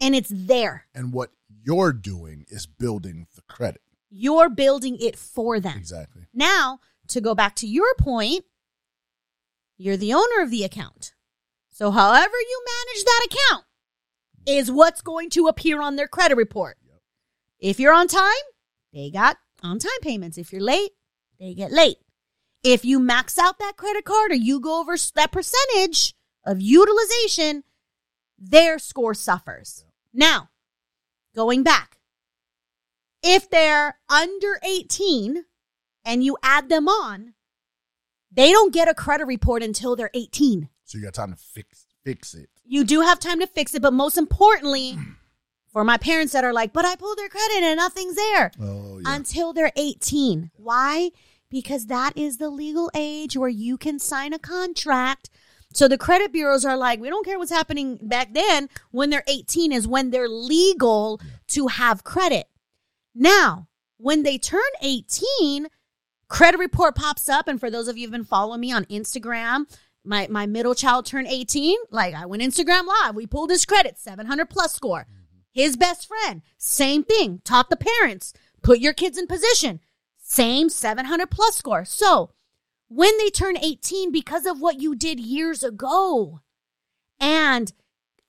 and 0.00 0.14
it's 0.14 0.30
there. 0.30 0.86
And 0.94 1.14
what 1.14 1.30
you're 1.48 1.94
doing 1.94 2.44
is 2.48 2.66
building 2.66 3.26
the 3.34 3.42
credit. 3.42 3.80
You're 4.10 4.50
building 4.50 4.98
it 5.00 5.16
for 5.16 5.58
them. 5.58 5.78
Exactly. 5.78 6.26
Now, 6.34 6.80
to 7.08 7.20
go 7.20 7.34
back 7.34 7.54
to 7.56 7.66
your 7.66 7.94
point, 7.98 8.44
you're 9.76 9.96
the 9.96 10.14
owner 10.14 10.42
of 10.42 10.50
the 10.50 10.64
account. 10.64 11.14
So, 11.70 11.90
however 11.90 12.34
you 12.36 12.64
manage 12.64 13.04
that 13.04 13.26
account 13.26 13.64
is 14.46 14.70
what's 14.70 15.02
going 15.02 15.28
to 15.30 15.48
appear 15.48 15.82
on 15.82 15.96
their 15.96 16.08
credit 16.08 16.36
report. 16.36 16.78
If 17.58 17.80
you're 17.80 17.92
on 17.92 18.08
time, 18.08 18.32
they 18.92 19.10
got 19.10 19.36
on 19.62 19.78
time 19.78 19.90
payments. 20.02 20.38
If 20.38 20.52
you're 20.52 20.62
late, 20.62 20.92
they 21.38 21.54
get 21.54 21.72
late. 21.72 21.98
If 22.62 22.84
you 22.84 22.98
max 22.98 23.38
out 23.38 23.58
that 23.58 23.76
credit 23.76 24.04
card 24.04 24.30
or 24.30 24.36
you 24.36 24.60
go 24.60 24.80
over 24.80 24.96
that 25.14 25.32
percentage 25.32 26.14
of 26.44 26.60
utilization, 26.60 27.64
their 28.38 28.78
score 28.78 29.14
suffers. 29.14 29.84
Now, 30.12 30.50
going 31.34 31.62
back, 31.62 31.98
if 33.22 33.50
they're 33.50 33.98
under 34.08 34.60
18 34.62 35.44
and 36.06 36.24
you 36.24 36.38
add 36.42 36.70
them 36.70 36.88
on, 36.88 37.34
they 38.32 38.50
don't 38.52 38.72
get 38.72 38.88
a 38.88 38.94
credit 38.94 39.26
report 39.26 39.62
until 39.62 39.96
they're 39.96 40.10
18. 40.14 40.68
So 40.84 40.96
you 40.98 41.04
got 41.04 41.14
time 41.14 41.32
to 41.32 41.36
fix 41.36 41.84
fix 42.04 42.34
it. 42.34 42.48
You 42.64 42.84
do 42.84 43.00
have 43.00 43.18
time 43.18 43.40
to 43.40 43.46
fix 43.46 43.74
it, 43.74 43.82
but 43.82 43.92
most 43.92 44.16
importantly, 44.16 44.96
for 45.72 45.82
my 45.84 45.96
parents 45.98 46.32
that 46.32 46.44
are 46.44 46.52
like, 46.52 46.72
but 46.72 46.84
I 46.84 46.94
pulled 46.96 47.18
their 47.18 47.28
credit 47.28 47.62
and 47.64 47.76
nothing's 47.76 48.14
there 48.14 48.52
Oh 48.62 48.98
yeah. 49.04 49.14
until 49.16 49.52
they're 49.52 49.72
18. 49.76 50.52
Why? 50.56 51.10
Because 51.50 51.86
that 51.86 52.16
is 52.16 52.38
the 52.38 52.48
legal 52.48 52.90
age 52.94 53.36
where 53.36 53.48
you 53.48 53.76
can 53.76 53.98
sign 53.98 54.32
a 54.32 54.38
contract. 54.38 55.30
So 55.72 55.88
the 55.88 55.98
credit 55.98 56.32
bureaus 56.32 56.64
are 56.64 56.76
like, 56.76 57.00
we 57.00 57.08
don't 57.08 57.24
care 57.26 57.38
what's 57.38 57.50
happening 57.50 57.98
back 58.00 58.32
then. 58.34 58.68
When 58.92 59.10
they're 59.10 59.24
18 59.26 59.72
is 59.72 59.86
when 59.86 60.10
they're 60.10 60.28
legal 60.28 61.20
to 61.48 61.66
have 61.66 62.04
credit. 62.04 62.48
Now, 63.14 63.68
when 63.98 64.22
they 64.22 64.38
turn 64.38 64.60
18, 64.80 65.66
credit 66.28 66.58
report 66.58 66.94
pops 66.94 67.28
up. 67.28 67.48
And 67.48 67.60
for 67.60 67.70
those 67.70 67.88
of 67.88 67.96
you 67.96 68.06
who've 68.06 68.12
been 68.12 68.24
following 68.24 68.60
me 68.60 68.72
on 68.72 68.84
Instagram, 68.86 69.66
my, 70.04 70.26
my 70.30 70.46
middle 70.46 70.74
child 70.74 71.06
turned 71.06 71.26
18. 71.26 71.76
Like 71.90 72.14
I 72.14 72.26
went 72.26 72.42
Instagram 72.42 72.86
live. 72.86 73.14
We 73.14 73.26
pulled 73.26 73.50
his 73.50 73.64
credit, 73.64 73.98
700 73.98 74.48
plus 74.48 74.74
score. 74.74 75.06
His 75.52 75.76
best 75.76 76.06
friend, 76.06 76.42
same 76.58 77.02
thing. 77.02 77.40
Taught 77.44 77.70
the 77.70 77.76
parents, 77.76 78.34
put 78.62 78.78
your 78.78 78.92
kids 78.92 79.16
in 79.16 79.26
position. 79.26 79.80
Same 80.18 80.68
700 80.68 81.30
plus 81.30 81.56
score. 81.56 81.84
So 81.84 82.30
when 82.88 83.16
they 83.18 83.30
turn 83.30 83.56
18, 83.56 84.12
because 84.12 84.44
of 84.44 84.60
what 84.60 84.80
you 84.80 84.94
did 84.94 85.18
years 85.18 85.64
ago 85.64 86.40
and 87.18 87.72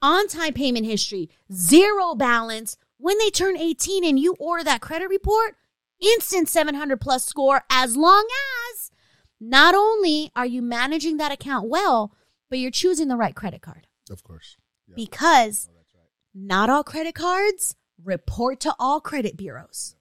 on 0.01 0.27
time 0.27 0.53
payment 0.53 0.85
history, 0.85 1.29
zero 1.51 2.15
balance, 2.15 2.77
when 2.97 3.17
they 3.17 3.29
turn 3.29 3.57
18 3.57 4.05
and 4.05 4.19
you 4.19 4.35
order 4.39 4.63
that 4.63 4.81
credit 4.81 5.09
report, 5.09 5.55
instant 6.01 6.49
700 6.49 6.99
plus 7.01 7.25
score 7.25 7.63
as 7.69 7.95
long 7.97 8.27
as 8.71 8.91
not 9.39 9.75
only 9.75 10.31
are 10.35 10.45
you 10.45 10.61
managing 10.61 11.17
that 11.17 11.31
account 11.31 11.67
well, 11.69 12.13
but 12.49 12.59
you're 12.59 12.71
choosing 12.71 13.07
the 13.07 13.15
right 13.17 13.35
credit 13.35 13.61
card 13.61 13.87
of 14.09 14.23
course. 14.23 14.57
Because 14.95 15.67
Oh, 15.69 15.75
right. 15.95 16.07
not 16.33 16.69
all 16.69 16.83
credit 16.83 17.13
cards 17.15 17.75
report 18.03 18.59
to 18.61 18.73
all 18.79 19.01
credit 19.01 19.35
bureaus. 19.35 19.95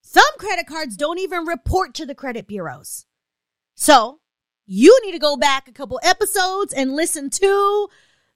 Some 0.00 0.24
credit 0.38 0.66
cards 0.66 0.96
don't 0.96 1.18
even 1.18 1.44
report 1.44 1.92
to 1.94 2.06
the 2.06 2.14
credit 2.14 2.46
bureaus. 2.46 3.04
So 3.74 4.20
you 4.64 4.98
need 5.04 5.12
to 5.12 5.18
go 5.18 5.36
back 5.36 5.68
a 5.68 5.72
couple 5.72 6.00
episodes 6.02 6.72
and 6.72 6.96
listen 6.96 7.28
to 7.30 7.88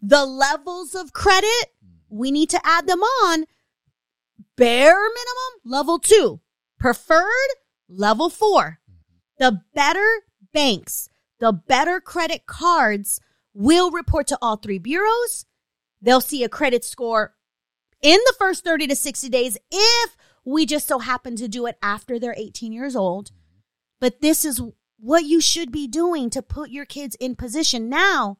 the 0.02 0.26
levels 0.26 0.94
of 0.94 1.14
credit. 1.14 1.48
Mm-hmm. 1.82 2.18
We 2.18 2.30
need 2.30 2.50
to 2.50 2.60
add 2.64 2.86
them 2.86 3.00
on. 3.00 3.46
Bare 4.56 4.92
minimum, 4.94 5.60
level 5.64 5.98
two. 5.98 6.40
Preferred, 6.82 7.48
level 7.88 8.28
four. 8.28 8.80
Mm-hmm. 8.90 8.98
The 9.38 9.62
better 9.72 10.08
banks, 10.52 11.08
the 11.38 11.52
better 11.52 12.00
credit 12.00 12.44
cards 12.46 13.20
will 13.54 13.92
report 13.92 14.26
to 14.26 14.38
all 14.42 14.56
three 14.56 14.80
bureaus. 14.80 15.46
They'll 16.00 16.20
see 16.20 16.42
a 16.42 16.48
credit 16.48 16.84
score 16.84 17.34
in 18.02 18.18
the 18.26 18.34
first 18.36 18.64
30 18.64 18.88
to 18.88 18.96
60 18.96 19.28
days 19.28 19.56
if 19.70 20.16
we 20.44 20.66
just 20.66 20.88
so 20.88 20.98
happen 20.98 21.36
to 21.36 21.46
do 21.46 21.66
it 21.66 21.78
after 21.82 22.18
they're 22.18 22.34
18 22.36 22.72
years 22.72 22.96
old. 22.96 23.26
Mm-hmm. 23.26 23.60
But 24.00 24.20
this 24.20 24.44
is 24.44 24.60
what 24.98 25.24
you 25.24 25.40
should 25.40 25.70
be 25.70 25.86
doing 25.86 26.30
to 26.30 26.42
put 26.42 26.70
your 26.70 26.84
kids 26.84 27.14
in 27.20 27.36
position 27.36 27.88
now 27.88 28.38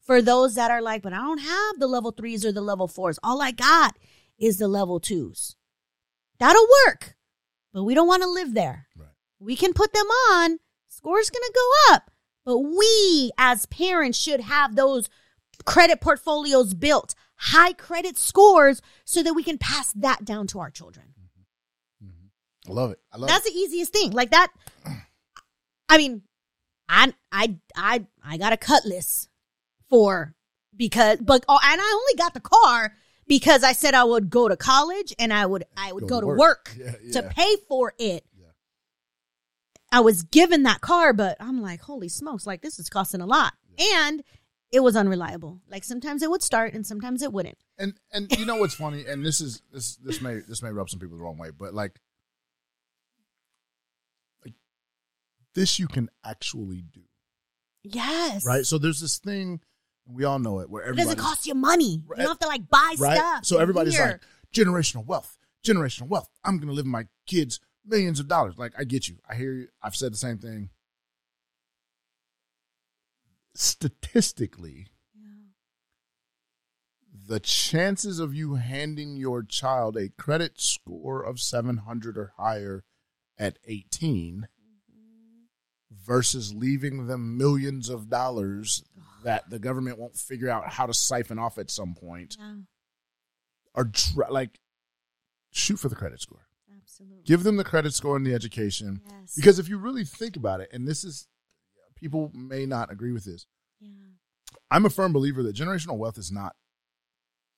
for 0.00 0.22
those 0.22 0.54
that 0.54 0.70
are 0.70 0.80
like, 0.80 1.02
but 1.02 1.12
I 1.12 1.16
don't 1.16 1.38
have 1.38 1.80
the 1.80 1.88
level 1.88 2.12
threes 2.12 2.46
or 2.46 2.52
the 2.52 2.60
level 2.60 2.86
fours. 2.86 3.18
All 3.24 3.42
I 3.42 3.50
got 3.50 3.96
is 4.38 4.58
the 4.58 4.68
level 4.68 5.00
twos. 5.00 5.56
That'll 6.38 6.68
work, 6.86 7.16
but 7.72 7.84
we 7.84 7.94
don't 7.94 8.08
want 8.08 8.22
to 8.22 8.28
live 8.28 8.54
there. 8.54 8.86
Right. 8.96 9.08
We 9.38 9.56
can 9.56 9.72
put 9.72 9.92
them 9.92 10.06
on, 10.06 10.58
score's 10.88 11.30
going 11.30 11.42
to 11.42 11.54
go 11.54 11.94
up, 11.94 12.10
but 12.44 12.58
we 12.58 13.30
as 13.38 13.66
parents 13.66 14.18
should 14.18 14.40
have 14.40 14.76
those 14.76 15.08
credit 15.64 16.00
portfolios 16.00 16.74
built. 16.74 17.14
high 17.36 17.72
credit 17.72 18.18
scores 18.18 18.82
so 19.04 19.22
that 19.22 19.34
we 19.34 19.42
can 19.42 19.56
pass 19.58 19.92
that 19.92 20.24
down 20.24 20.46
to 20.46 20.58
our 20.60 20.70
children. 20.70 21.06
Mm-hmm. 21.18 22.06
Mm-hmm. 22.06 22.70
I 22.70 22.74
love 22.74 22.90
it. 22.92 22.98
I 23.12 23.16
love 23.16 23.28
That's 23.28 23.44
the 23.44 23.58
easiest 23.58 23.92
thing. 23.92 24.10
Like 24.12 24.30
that. 24.30 24.48
I 25.88 25.96
mean, 25.98 26.22
I 26.88 27.14
I 27.32 27.56
I 27.74 28.06
I 28.22 28.36
got 28.36 28.52
a 28.52 28.56
cutlass 28.56 29.28
for 29.88 30.34
because 30.76 31.18
but 31.20 31.44
oh, 31.48 31.58
and 31.62 31.80
I 31.80 31.92
only 31.94 32.18
got 32.18 32.34
the 32.34 32.40
car 32.40 32.94
because 33.30 33.62
I 33.62 33.72
said 33.74 33.94
I 33.94 34.02
would 34.02 34.28
go 34.28 34.48
to 34.48 34.56
college 34.56 35.14
and 35.16 35.32
I 35.32 35.46
would 35.46 35.64
I 35.76 35.92
would 35.92 36.08
go, 36.08 36.20
to 36.20 36.26
work, 36.26 36.74
Yeah, 36.76 36.92
to 37.12 37.22
pay 37.22 37.54
for 37.68 37.94
it. 37.96 38.24
Yeah. 38.36 38.48
I 39.92 40.00
was 40.00 40.24
given 40.24 40.64
that 40.64 40.80
car, 40.80 41.12
but 41.12 41.36
I'm 41.38 41.62
like, 41.62 41.80
holy 41.80 42.08
smokes, 42.08 42.44
like 42.44 42.60
this 42.60 42.80
is 42.80 42.88
costing 42.88 43.20
a 43.20 43.26
lot. 43.26 43.54
And 43.78 44.24
it 44.72 44.80
was 44.80 44.96
unreliable. 44.96 45.60
Like 45.70 45.84
sometimes 45.84 46.22
it 46.24 46.30
would 46.30 46.42
start 46.42 46.74
and 46.74 46.84
sometimes 46.84 47.22
it 47.22 47.32
wouldn't. 47.32 47.58
And 47.78 47.94
and 48.12 48.36
you 48.36 48.44
know 48.44 48.56
what's 48.56 48.74
funny? 48.74 49.06
And 49.06 49.24
this 49.24 49.40
is 49.40 49.62
this 49.72 49.94
this 49.96 50.20
may 50.20 50.40
this 50.40 50.60
may 50.60 50.70
rub 50.70 50.90
some 50.90 50.98
people 50.98 51.16
the 51.16 51.22
wrong 51.22 51.38
way, 51.38 51.50
but 51.56 51.72
like, 51.72 52.00
like 54.44 54.54
this 55.54 55.78
you 55.78 55.86
can 55.86 56.10
actually 56.24 56.82
do, 56.82 57.02
Yes. 57.84 58.44
right? 58.44 58.66
So 58.66 58.76
there's 58.76 59.00
this 59.00 59.18
thing, 59.18 59.60
we 60.06 60.24
all 60.24 60.38
know 60.38 60.60
it, 60.60 60.70
where 60.70 60.82
It 60.82 60.88
everybody 60.88 61.16
doesn't 61.16 61.20
cost 61.20 61.46
you 61.46 61.54
money. 61.54 62.02
Right. 62.06 62.18
You 62.18 62.24
don't 62.24 62.32
have 62.32 62.38
to 62.40 62.48
like 62.48 62.68
buy 62.68 62.94
right. 62.98 63.16
stuff. 63.16 63.44
So 63.44 63.58
everybody's 63.58 63.96
Here. 63.96 64.06
like 64.06 64.20
generational 64.54 65.06
wealth, 65.06 65.38
generational 65.64 66.08
wealth. 66.08 66.28
I'm 66.44 66.58
gonna 66.58 66.72
live 66.72 66.86
my 66.86 67.06
kids 67.26 67.60
millions 67.86 68.20
of 68.20 68.28
dollars. 68.28 68.54
Like 68.58 68.72
I 68.78 68.84
get 68.84 69.08
you. 69.08 69.16
I 69.28 69.34
hear 69.34 69.52
you. 69.52 69.68
I've 69.82 69.96
said 69.96 70.12
the 70.12 70.18
same 70.18 70.38
thing. 70.38 70.70
Statistically, 73.54 74.86
the 77.26 77.40
chances 77.40 78.18
of 78.18 78.34
you 78.34 78.54
handing 78.54 79.16
your 79.16 79.42
child 79.42 79.96
a 79.96 80.08
credit 80.08 80.60
score 80.60 81.22
of 81.22 81.40
700 81.40 82.16
or 82.16 82.32
higher 82.36 82.84
at 83.38 83.58
18 83.66 84.46
mm-hmm. 84.90 85.94
versus 86.04 86.54
leaving 86.54 87.06
them 87.06 87.36
millions 87.36 87.88
of 87.88 88.08
dollars 88.08 88.84
that 89.24 89.48
the 89.50 89.58
government 89.58 89.98
won't 89.98 90.16
figure 90.16 90.48
out 90.50 90.68
how 90.68 90.86
to 90.86 90.94
siphon 90.94 91.38
off 91.38 91.58
at 91.58 91.70
some 91.70 91.94
point 91.94 92.36
Yeah, 92.38 92.54
are 93.74 93.84
tr- 93.84 94.22
like 94.30 94.58
shoot 95.52 95.76
for 95.78 95.88
the 95.88 95.96
credit 95.96 96.20
score 96.20 96.46
absolutely. 96.76 97.22
give 97.24 97.42
them 97.42 97.56
the 97.56 97.64
credit 97.64 97.92
score 97.94 98.16
and 98.16 98.26
the 98.26 98.34
education 98.34 99.00
Yes. 99.08 99.34
because 99.34 99.58
if 99.58 99.68
you 99.68 99.78
really 99.78 100.04
think 100.04 100.36
about 100.36 100.60
it 100.60 100.70
and 100.72 100.86
this 100.86 101.04
is 101.04 101.28
people 101.96 102.30
may 102.34 102.66
not 102.66 102.90
agree 102.92 103.12
with 103.12 103.24
this 103.24 103.46
yeah. 103.80 103.88
i'm 104.70 104.86
a 104.86 104.90
firm 104.90 105.12
believer 105.12 105.42
that 105.42 105.54
generational 105.56 105.98
wealth 105.98 106.18
is 106.18 106.30
not 106.32 106.54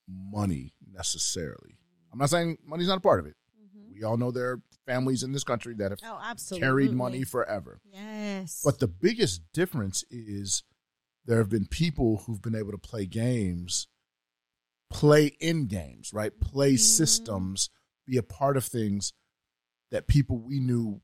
money 0.09 0.75
necessarily 0.93 1.79
i'm 2.13 2.19
not 2.19 2.31
saying 2.31 2.59
money's 2.65 2.89
not 2.89 2.99
a 2.99 3.01
part 3.01 3.21
of 3.21 3.27
it 3.27 3.37
Mhm. 3.57 3.95
we 3.95 4.03
all 4.03 4.17
know 4.17 4.31
there 4.31 4.51
are 4.51 4.63
families 4.85 5.23
in 5.23 5.33
this 5.33 5.45
country 5.45 5.75
that 5.75 5.93
have 5.93 6.01
Oh, 6.05 6.35
carried 6.59 6.93
money 6.93 7.23
forever 7.25 7.81
Yes. 7.85 8.63
But 8.65 8.81
the 8.81 8.89
biggest 8.89 9.43
difference 9.53 10.05
is 10.11 10.65
there 11.25 11.39
have 11.39 11.49
been 11.49 11.67
people 11.67 12.19
who've 12.27 12.43
been 12.43 12.55
able 12.55 12.73
to 12.73 12.79
play 12.79 13.07
games, 13.07 13.87
play 14.91 15.27
in 15.41 15.67
games, 15.67 16.13
right? 16.13 16.39
Play 16.41 16.75
Mhm. 16.75 16.79
systems, 16.81 17.71
be 18.07 18.17
a 18.17 18.23
part 18.23 18.57
of 18.57 18.65
things 18.65 19.13
that 19.91 20.07
people 20.07 20.39
we 20.39 20.59
knew 20.61 21.01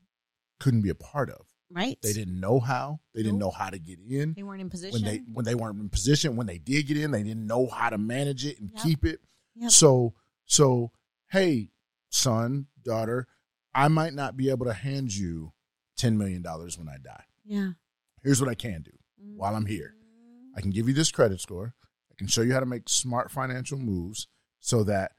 couldn't 0.59 0.81
be 0.81 0.89
a 0.89 0.95
part 0.95 1.29
of. 1.29 1.45
right. 1.71 2.01
They 2.01 2.13
didn't 2.13 2.39
know 2.39 2.59
how. 2.59 2.99
They 3.13 3.21
didn't 3.21 3.37
know 3.37 3.51
how 3.51 3.69
to 3.69 3.77
get 3.77 3.99
in. 3.99 4.33
They 4.33 4.41
weren't 4.41 4.59
in 4.61 4.71
position. 4.71 4.93
When 4.93 5.03
they 5.03 5.17
when 5.31 5.45
they 5.45 5.53
weren't 5.53 5.79
in 5.79 5.87
position, 5.89 6.35
when 6.35 6.47
they 6.47 6.57
did 6.57 6.87
get 6.87 6.97
in, 6.97 7.11
they 7.11 7.21
didn't 7.21 7.45
know 7.45 7.67
how 7.67 7.91
to 7.91 7.97
manage 7.99 8.43
it 8.43 8.59
and 8.59 8.71
Yep. 8.71 8.83
keep 8.83 9.05
it. 9.05 9.21
Yep. 9.55 9.69
So 9.71 10.15
so 10.45 10.91
hey, 11.29 11.69
son, 12.09 12.65
daughter, 12.81 13.27
I 13.75 13.87
might 13.87 14.15
not 14.15 14.35
be 14.35 14.49
able 14.49 14.65
to 14.65 14.73
hand 14.73 15.15
you 15.15 15.53
ten 15.95 16.17
million 16.17 16.41
dollars 16.41 16.75
when 16.75 16.89
I 16.89 16.97
die. 16.97 17.25
yeah. 17.45 17.73
Here's 18.23 18.41
what 18.41 18.49
I 18.49 18.55
can 18.55 18.81
do 18.81 18.97
while 19.17 19.55
I'm 19.55 19.67
here. 19.67 19.95
I 20.59 20.61
can 20.61 20.71
give 20.71 20.89
you 20.89 20.93
this 20.93 21.09
credit 21.09 21.39
score. 21.39 21.73
I 22.11 22.15
can 22.17 22.27
show 22.27 22.41
you 22.41 22.51
how 22.51 22.59
to 22.59 22.65
make 22.65 22.89
smart 22.89 23.31
financial 23.31 23.79
moves 23.79 24.27
so 24.59 24.83
that 24.83 25.13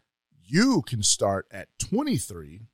you 0.44 0.82
can 0.82 1.02
start 1.02 1.46
at 1.50 1.68
23 1.78 2.66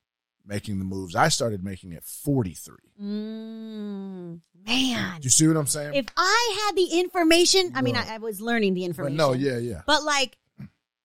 making 0.44 0.81
the 0.81 0.85
moves 0.85 1.14
I 1.14 1.29
started 1.29 1.62
making 1.62 1.94
at 1.94 2.02
43. 2.02 2.74
Mm, 3.00 4.40
man. 4.66 5.20
Do 5.20 5.26
you 5.26 5.31
see 5.31 5.46
what 5.46 5.57
I'm 5.57 5.68
saying? 5.68 5.94
If 5.94 6.07
I 6.16 6.64
had 6.66 6.76
the 6.76 6.98
information, 6.98 7.70
I 7.76 7.83
mean, 7.83 7.94
No. 7.94 8.00
I, 8.00 8.14
I 8.14 8.18
was 8.18 8.40
learning 8.40 8.74
the 8.74 8.81
but 8.81 8.87
information. 8.87 9.16
no, 9.16 9.33
yeah, 9.33 9.59
yeah. 9.59 9.83
But 9.87 10.02
like, 10.02 10.37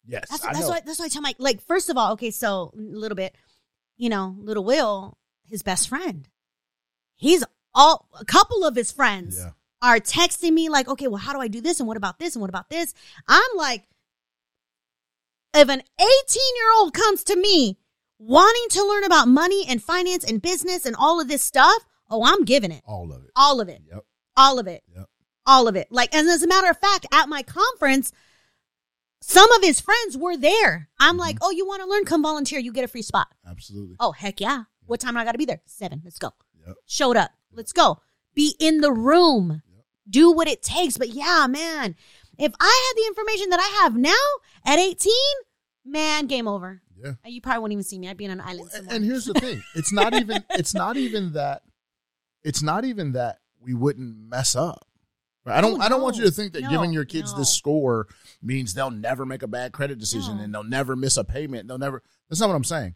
Yes, 0.07 0.25
that's, 0.31 0.43
I 0.43 0.53
that's 0.53 0.67
why 0.67 0.81
that's 0.83 0.97
why 0.97 1.05
I 1.05 1.09
tell 1.09 1.21
my 1.21 1.35
like. 1.37 1.61
First 1.61 1.91
of 1.91 1.97
all, 1.97 2.13
okay, 2.13 2.31
so 2.31 2.73
a 2.75 2.79
little 2.79 3.15
bit, 3.15 3.35
you 3.97 4.09
know, 4.09 4.35
little 4.39 4.63
Will, 4.63 5.15
his 5.47 5.61
best 5.61 5.87
friend, 5.89 6.27
he's 7.17 7.43
all 7.75 8.07
a 8.19 8.25
couple 8.25 8.65
of 8.65 8.75
his 8.75 8.91
friends 8.91 9.37
yeah. 9.37 9.51
Are 9.81 9.99
texting 9.99 10.53
me 10.53 10.69
like, 10.69 10.87
okay, 10.87 11.07
well, 11.07 11.17
how 11.17 11.33
do 11.33 11.39
I 11.39 11.47
do 11.47 11.61
this? 11.61 11.79
And 11.79 11.87
what 11.87 11.97
about 11.97 12.19
this? 12.19 12.35
And 12.35 12.41
what 12.41 12.49
about 12.49 12.69
this? 12.69 12.93
I'm 13.27 13.41
like, 13.55 13.87
if 15.53 15.67
an 15.69 15.81
18 15.81 16.07
year 16.55 16.73
old 16.77 16.93
comes 16.93 17.23
to 17.25 17.35
me 17.35 17.77
wanting 18.19 18.67
to 18.69 18.85
learn 18.85 19.03
about 19.03 19.27
money 19.27 19.65
and 19.67 19.81
finance 19.81 20.23
and 20.23 20.41
business 20.41 20.85
and 20.85 20.95
all 20.95 21.19
of 21.19 21.27
this 21.27 21.43
stuff, 21.43 21.85
oh, 22.09 22.23
I'm 22.23 22.45
giving 22.45 22.71
it. 22.71 22.83
All 22.85 23.11
of 23.11 23.23
it. 23.23 23.31
All 23.35 23.59
of 23.59 23.69
it. 23.69 23.81
Yep. 23.91 24.05
All 24.37 24.59
of 24.59 24.67
it. 24.67 24.83
Yep. 24.95 25.05
All 25.45 25.67
of 25.67 25.75
it. 25.75 25.87
Like, 25.91 26.13
and 26.13 26.29
as 26.29 26.43
a 26.43 26.47
matter 26.47 26.69
of 26.69 26.77
fact, 26.77 27.07
at 27.11 27.27
my 27.27 27.41
conference, 27.41 28.11
some 29.21 29.51
of 29.53 29.63
his 29.63 29.81
friends 29.81 30.17
were 30.17 30.37
there. 30.37 30.89
I'm 30.99 31.17
like, 31.17 31.37
mm-hmm. 31.37 31.45
oh, 31.45 31.51
you 31.51 31.65
want 31.65 31.81
to 31.81 31.89
learn? 31.89 32.05
Come 32.05 32.21
volunteer. 32.21 32.59
You 32.59 32.71
get 32.71 32.85
a 32.85 32.87
free 32.87 33.01
spot. 33.01 33.27
Absolutely. 33.47 33.95
Oh, 33.99 34.11
heck 34.11 34.39
yeah. 34.39 34.63
What 34.85 34.99
time 34.99 35.13
do 35.13 35.19
I 35.19 35.25
got 35.25 35.33
to 35.33 35.37
be 35.37 35.45
there? 35.45 35.61
Seven. 35.65 36.01
Let's 36.03 36.19
go. 36.19 36.31
Yep. 36.65 36.75
Showed 36.85 37.17
up. 37.17 37.31
Let's 37.51 37.73
go. 37.73 37.99
Be 38.33 38.55
in 38.59 38.81
the 38.81 38.91
room. 38.91 39.61
Do 40.11 40.31
what 40.31 40.47
it 40.47 40.61
takes. 40.61 40.97
But 40.97 41.09
yeah, 41.09 41.47
man, 41.49 41.95
if 42.37 42.53
I 42.59 42.91
had 42.93 43.01
the 43.01 43.07
information 43.07 43.49
that 43.49 43.59
I 43.59 43.83
have 43.83 43.95
now 43.95 44.11
at 44.65 44.77
18, 44.77 45.11
man, 45.85 46.27
game 46.27 46.47
over. 46.47 46.81
Yeah. 47.03 47.13
You 47.25 47.41
probably 47.41 47.61
won't 47.61 47.71
even 47.73 47.83
see 47.83 47.97
me. 47.97 48.09
I'd 48.09 48.17
be 48.17 48.25
on 48.25 48.31
an 48.31 48.41
island 48.41 48.59
And, 48.61 48.71
somewhere. 48.71 48.95
and 48.95 49.05
here's 49.05 49.25
the 49.25 49.33
thing. 49.33 49.63
It's 49.75 49.91
not 49.91 50.13
even 50.13 50.43
it's 50.51 50.73
not 50.75 50.97
even 50.97 51.33
that 51.33 51.63
it's 52.43 52.61
not 52.61 52.85
even 52.85 53.13
that 53.13 53.39
we 53.59 53.73
wouldn't 53.73 54.15
mess 54.29 54.55
up. 54.55 54.85
Right? 55.43 55.57
I 55.57 55.61
don't 55.61 55.81
Oh, 55.81 55.83
I 55.83 55.89
don't 55.89 56.03
want 56.03 56.17
you 56.17 56.23
to 56.25 56.31
think 56.31 56.53
that 56.53 56.61
No, 56.61 56.69
giving 56.69 56.93
your 56.93 57.05
kids 57.05 57.31
no. 57.33 57.39
this 57.39 57.51
score 57.51 58.07
means 58.43 58.75
they'll 58.75 58.91
never 58.91 59.25
make 59.25 59.41
a 59.41 59.47
bad 59.47 59.71
credit 59.71 59.97
decision 59.97 60.37
No. 60.37 60.43
and 60.43 60.53
they'll 60.53 60.63
never 60.63 60.95
miss 60.95 61.17
a 61.17 61.23
payment. 61.23 61.67
They'll 61.67 61.79
never 61.79 62.03
That's 62.29 62.39
not 62.39 62.49
what 62.49 62.55
I'm 62.55 62.63
saying. 62.63 62.93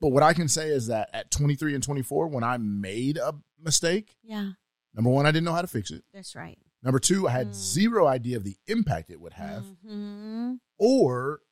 But 0.00 0.08
what 0.10 0.22
I 0.22 0.32
can 0.34 0.48
say 0.48 0.68
is 0.68 0.86
that 0.88 1.08
at 1.14 1.30
23 1.30 1.74
and 1.74 1.82
24 1.82 2.28
when 2.28 2.44
I 2.44 2.56
made 2.58 3.16
a 3.18 3.34
mistake, 3.62 4.16
yeah, 4.22 4.50
number 4.94 5.10
1 5.10 5.26
I 5.26 5.30
didn't 5.30 5.44
know 5.44 5.52
how 5.54 5.62
to 5.62 5.66
fix 5.68 5.90
it. 5.90 6.04
that's 6.12 6.34
right. 6.34 6.58
Number 6.82 6.98
2 6.98 7.28
I 7.28 7.32
had 7.32 7.48
Mm. 7.48 7.54
zero 7.54 8.06
idea 8.06 8.36
of 8.36 8.44
the 8.44 8.56
impact 8.66 9.10
it 9.10 9.20
would 9.20 9.34
have 9.34 9.64
Mhm. 9.84 10.60
or 10.78 11.42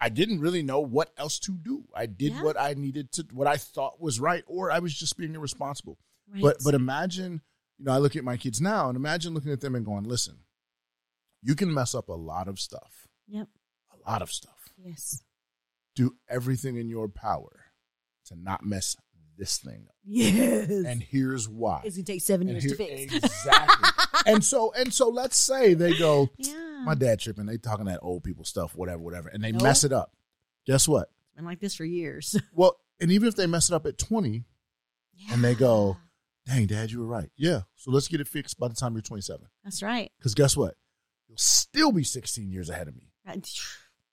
I 0.00 0.08
didn't 0.08 0.40
really 0.40 0.62
know 0.62 0.78
what 0.80 1.12
else 1.16 1.38
to 1.40 1.52
do. 1.58 1.88
I 1.94 2.06
did 2.06 2.32
Yeah. 2.34 2.42
what 2.44 2.58
I 2.58 2.74
needed 2.74 3.10
to, 3.12 3.26
what 3.32 3.46
I 3.48 3.56
thought 3.56 4.00
was 4.00 4.20
right, 4.20 4.44
or 4.46 4.70
I 4.70 4.78
was 4.78 4.94
just 4.94 5.16
being 5.16 5.34
irresponsible. 5.34 5.98
Right. 6.28 6.40
But 6.42 6.58
but 6.62 6.74
imagine, 6.74 7.42
you 7.78 7.84
know, 7.86 7.92
I 7.92 7.98
look 7.98 8.14
at 8.16 8.22
my 8.24 8.36
kids 8.36 8.60
now, 8.60 8.88
and 8.88 8.96
imagine 8.96 9.34
looking 9.34 9.50
at 9.52 9.60
them 9.60 9.74
and 9.74 9.84
going, 9.84 10.04
"Listen, 10.04 10.44
you 11.42 11.54
can 11.56 11.72
mess 11.74 11.94
up 11.94 12.08
a 12.08 12.12
lot 12.12 12.46
of 12.48 12.58
stuff, 12.60 13.08
Yep. 13.26 13.48
a 13.90 13.96
lot 14.10 14.22
of 14.22 14.30
stuff. 14.32 14.72
Yes. 14.76 15.22
Do 15.96 16.16
everything 16.28 16.76
in 16.76 16.88
your 16.88 17.08
power 17.08 17.72
to 18.26 18.36
not 18.36 18.64
mess 18.64 18.94
this 19.38 19.58
thing 19.58 19.86
up." 19.88 19.94
Yes. 20.04 20.68
And 20.70 21.02
here's 21.02 21.48
why. 21.48 21.82
it's 21.84 21.96
gonna 21.96 22.04
take 22.04 22.22
seven 22.22 22.48
And 22.48 22.60
years 22.62 22.72
to 22.72 22.76
fix. 22.76 23.14
exactly. 23.14 23.88
and 24.26 24.44
so 24.44 24.72
and 24.76 24.92
so, 24.92 25.08
let's 25.08 25.38
say 25.38 25.74
they 25.74 25.96
go, 25.96 26.28
yeah. 26.38 26.82
"My 26.84 26.94
dad 26.94 27.20
tripping," 27.20 27.46
they 27.46 27.56
talking 27.58 27.86
that 27.86 28.00
old 28.02 28.24
people 28.24 28.44
stuff, 28.44 28.74
whatever, 28.76 29.02
whatever, 29.02 29.28
and 29.28 29.42
they 29.42 29.52
No. 29.52 29.62
mess 29.64 29.84
it 29.84 29.92
up. 29.92 30.12
Guess 30.66 30.86
what? 30.88 31.10
Been 31.36 31.44
like 31.44 31.60
this 31.60 31.74
for 31.76 31.84
years. 31.84 32.36
Well, 32.52 32.76
and 33.00 33.10
even 33.12 33.28
if 33.28 33.36
they 33.36 33.46
mess 33.46 33.70
it 33.70 33.74
up 33.74 33.86
at 33.86 33.96
20 33.96 34.44
yeah. 35.14 35.32
and 35.34 35.44
they 35.44 35.54
go, 35.54 35.96
dang, 36.46 36.66
dad, 36.66 36.90
you 36.90 36.98
were 36.98 37.06
right. 37.06 37.30
Yeah. 37.36 37.60
So 37.76 37.92
let's 37.92 38.08
get 38.08 38.20
it 38.20 38.26
fixed 38.26 38.58
by 38.58 38.66
the 38.66 38.74
time 38.74 38.94
you're 38.94 39.02
27. 39.02 39.46
That's 39.62 39.80
right. 39.82 40.10
Because 40.18 40.34
guess 40.34 40.56
what? 40.56 40.74
You'll 41.28 41.38
still 41.38 41.92
be 41.92 42.02
16 42.02 42.50
years 42.50 42.68
ahead 42.70 42.88
of 42.88 42.96
me. 42.96 43.12
Uh, 43.26 43.36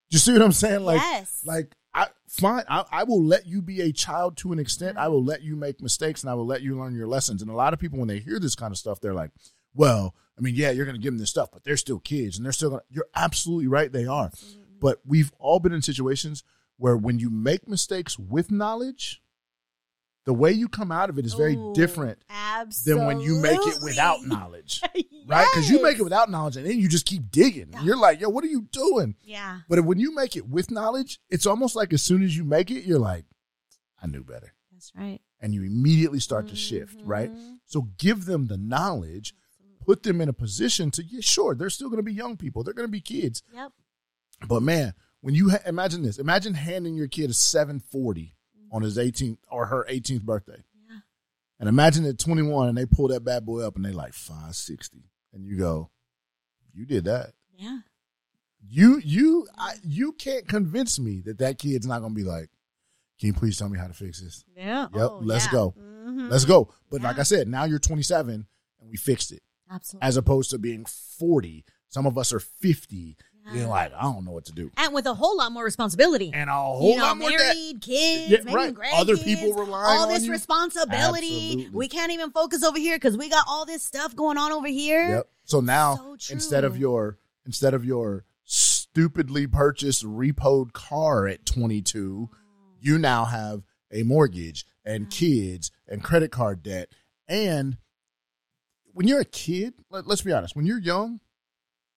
You 0.10 0.20
see 0.20 0.34
what 0.34 0.42
I'm 0.42 0.52
saying? 0.52 0.84
Like, 0.84 1.02
yes. 1.02 1.42
like 1.46 1.76
I 1.94 2.08
fine, 2.28 2.64
I, 2.70 2.84
I 2.92 3.04
will 3.04 3.24
let 3.24 3.48
you 3.48 3.62
be 3.62 3.82
a 3.82 3.92
child 3.92 4.38
to 4.38 4.52
an 4.52 4.60
extent. 4.60 4.98
Mm-hmm. 4.98 5.06
I 5.06 5.08
will 5.08 5.24
let 5.24 5.42
you 5.42 5.56
make 5.56 5.82
mistakes 5.82 6.22
and 6.22 6.30
I 6.30 6.34
will 6.36 6.46
let 6.46 6.62
you 6.62 6.78
learn 6.78 6.96
your 6.96 7.08
lessons. 7.08 7.42
And 7.42 7.50
a 7.50 7.56
lot 7.56 7.74
of 7.74 7.80
people, 7.80 8.00
when 8.00 8.08
they 8.08 8.20
hear 8.20 8.40
this 8.40 8.56
kind 8.56 8.72
of 8.72 8.78
stuff, 8.78 9.00
they're 9.00 9.14
like, 9.14 9.32
well, 9.74 10.14
I 10.38 10.42
mean, 10.42 10.56
yeah, 10.56 10.72
you're 10.72 10.86
going 10.86 10.98
to 10.98 11.02
give 11.02 11.14
them 11.14 11.20
this 11.20 11.30
stuff, 11.30 11.50
but 11.52 11.64
they're 11.64 11.78
still 11.78 12.00
kids 12.00 12.38
and 12.38 12.46
they're 12.46 12.52
still 12.52 12.70
going 12.70 12.82
to, 12.82 12.86
you're 12.90 13.08
absolutely 13.16 13.68
right. 13.68 13.92
They 13.92 14.06
are. 14.06 14.30
Mm-hmm. 14.30 14.62
But 14.80 15.00
we've 15.06 15.32
all 15.40 15.60
been 15.60 15.74
in 15.74 15.82
situations 15.82 16.44
where 16.78 16.98
when 16.98 17.20
you 17.20 17.30
make 17.30 17.68
mistakes 17.68 18.20
with 18.20 18.52
knowledge, 18.52 19.22
the 20.26 20.34
way 20.34 20.52
you 20.52 20.68
come 20.68 20.92
out 20.92 21.10
of 21.10 21.18
it 21.18 21.26
is 21.26 21.34
very 21.34 21.56
Ooh, 21.56 21.74
different 21.74 22.20
than 22.86 23.06
when 23.06 23.20
you 23.22 23.40
make 23.40 23.60
it 23.60 23.78
without 23.84 24.16
absolutely. 24.16 24.36
knowledge. 24.36 24.82
right? 25.26 25.48
Because 25.54 25.70
you 25.70 25.82
make 25.82 25.98
it 26.00 26.04
without 26.04 26.30
knowledge, 26.30 26.58
and 26.58 26.66
then 26.66 26.80
you 26.80 26.88
just 26.88 27.06
keep 27.06 27.30
digging. 27.32 27.74
You're 27.84 27.98
like, 27.98 28.20
yo, 28.22 28.30
what 28.30 28.44
are 28.44 28.48
you 28.48 28.62
doing? 28.72 29.16
Yeah. 29.24 29.60
But 29.70 29.82
when 29.86 30.00
you 30.00 30.14
make 30.14 30.36
it 30.36 30.48
with 30.48 30.72
knowledge, 30.72 31.20
it's 31.30 31.46
almost 31.46 31.76
like 31.76 31.94
as 31.94 32.02
soon 32.02 32.24
as 32.24 32.36
you 32.38 32.44
make 32.44 32.70
it, 32.72 32.84
you're 32.86 33.00
like, 33.00 33.26
I 34.02 34.08
knew 34.08 34.24
better. 34.24 34.54
That's 34.72 34.92
right. 34.96 35.20
And 35.40 35.54
you 35.54 35.64
immediately 35.64 36.20
start 36.20 36.48
to 36.50 36.56
shift, 36.56 37.00
right? 37.04 37.32
Mhm. 37.34 37.58
So 37.66 37.90
give 37.98 38.26
them 38.26 38.48
the 38.48 38.58
knowledge, 38.58 39.34
put 39.80 40.04
them 40.04 40.22
in 40.22 40.30
a 40.30 40.34
position 40.34 40.92
to, 40.92 41.04
yeah, 41.04 41.22
sure, 41.22 41.56
they're 41.56 41.70
still 41.70 41.90
going 41.90 41.98
to 42.00 42.04
be 42.04 42.14
young 42.14 42.38
people, 42.38 42.64
they're 42.64 42.74
going 42.74 42.88
to 42.88 42.92
be 42.92 43.02
kids. 43.02 43.42
Yep. 43.54 43.72
But 44.48 44.64
man, 44.64 44.94
when 45.22 45.34
you 45.36 45.50
ha- 45.50 45.60
imagine 45.66 46.04
this, 46.04 46.18
imagine 46.20 46.54
handing 46.56 46.96
your 46.96 47.08
kid 47.08 47.30
a 47.30 47.34
740 47.34 48.36
on 48.72 48.82
his 48.82 48.98
18th 48.98 49.38
or 49.50 49.68
her 49.68 49.86
18th 49.90 50.24
birthday. 50.24 50.64
Yeah. 50.90 50.98
And 51.60 51.70
imagine 51.70 52.06
at 52.06 52.20
21 52.20 52.68
and 52.70 52.78
they 52.78 52.86
pull 52.86 53.08
that 53.10 53.24
bad 53.24 53.46
boy 53.46 53.62
up 53.62 53.76
and 53.76 53.86
they 53.86 53.92
like 53.92 54.14
560. 54.14 55.04
And 55.36 55.46
you 55.46 55.58
go, 55.58 55.92
you 56.74 56.86
did 56.86 57.06
that. 57.06 57.34
Yeah. 57.58 57.80
You 58.68 59.00
you 59.04 59.48
I, 59.58 59.74
you 59.84 60.14
can't 60.14 60.48
convince 60.48 60.98
me 61.00 61.22
that 61.26 61.38
that 61.40 61.60
kid's 61.60 61.86
not 61.86 62.02
gonna 62.02 62.14
be 62.16 62.24
like, 62.24 62.50
can 63.20 63.28
you 63.28 63.34
please 63.34 63.58
tell 63.58 63.70
me 63.70 63.78
how 63.78 63.88
to 63.88 63.94
fix 63.94 64.22
this? 64.22 64.44
Yeah. 64.58 64.88
Yep, 64.94 65.10
Oh, 65.12 65.20
let's 65.22 65.46
yeah. 65.46 65.52
go. 65.52 65.76
Mhm. 65.80 66.30
Let's 66.32 66.46
go. 66.46 66.74
But 66.90 67.02
like 67.02 67.20
I 67.20 67.24
said, 67.24 67.48
now 67.48 67.66
you're 67.66 67.80
27 67.80 68.48
and 68.80 68.90
we 68.90 68.98
fixed 68.98 69.32
it, 69.32 69.44
Absolutely. 69.70 70.08
as 70.08 70.18
opposed 70.18 70.50
to 70.52 70.58
being 70.58 70.86
40. 70.86 71.64
Some 71.90 72.06
of 72.08 72.18
us 72.18 72.34
are 72.34 72.40
50, 72.40 73.18
Yeah. 73.54 73.68
like, 73.68 73.94
I 73.94 74.02
don't 74.02 74.26
know 74.26 74.32
what 74.32 74.46
to 74.46 74.52
do, 74.52 74.72
and 74.78 74.94
with 74.94 75.06
a 75.06 75.14
whole 75.14 75.38
lot 75.38 75.52
more 75.52 75.64
responsibility. 75.64 76.32
and 76.34 76.50
a 76.50 76.54
whole 76.54 76.92
you 76.92 76.98
know, 76.98 77.04
lot 77.04 77.18
more 77.18 77.30
married, 77.30 77.82
kids, 77.82 78.32
Yeah, 78.32 78.54
right. 78.54 78.76
Other 78.94 79.18
people 79.18 79.54
relying 79.54 79.74
on 79.74 79.98
all 80.02 80.08
this 80.08 80.28
responsibility. 80.28 81.52
Absolutely. 81.52 81.78
We 81.78 81.88
can't 81.88 82.12
even 82.12 82.32
focus 82.32 82.64
over 82.64 82.78
here 82.78 82.96
because 82.96 83.18
we 83.18 83.30
got 83.30 83.46
all 83.48 83.66
this 83.66 83.84
stuff 83.84 84.16
going 84.16 84.38
on 84.38 84.52
over 84.52 84.68
here. 84.68 85.08
Yep. 85.10 85.30
So 85.44 85.60
now 85.60 85.96
So 85.96 86.34
instead 86.34 86.64
of 86.64 86.78
your 86.78 87.20
instead 87.46 87.74
of 87.74 87.86
your 87.86 88.26
stupidly 88.44 89.46
purchased 89.48 90.04
repoed 90.04 90.74
car 90.74 91.28
at 91.28 91.46
22, 91.46 92.30
you 92.80 92.98
now 92.98 93.26
have 93.26 93.64
a 93.92 94.04
mortgage 94.04 94.66
and 94.84 95.10
kids 95.10 95.72
and 95.88 96.04
credit 96.04 96.32
card 96.32 96.64
debt. 96.64 96.90
And 97.28 97.78
when 98.94 99.08
you're 99.08 99.20
a 99.20 99.26
kid, 99.26 99.74
let, 99.90 100.08
us 100.08 100.22
be 100.22 100.32
honest, 100.32 100.56
when 100.56 100.66
you're 100.66 100.80
young, 100.80 101.20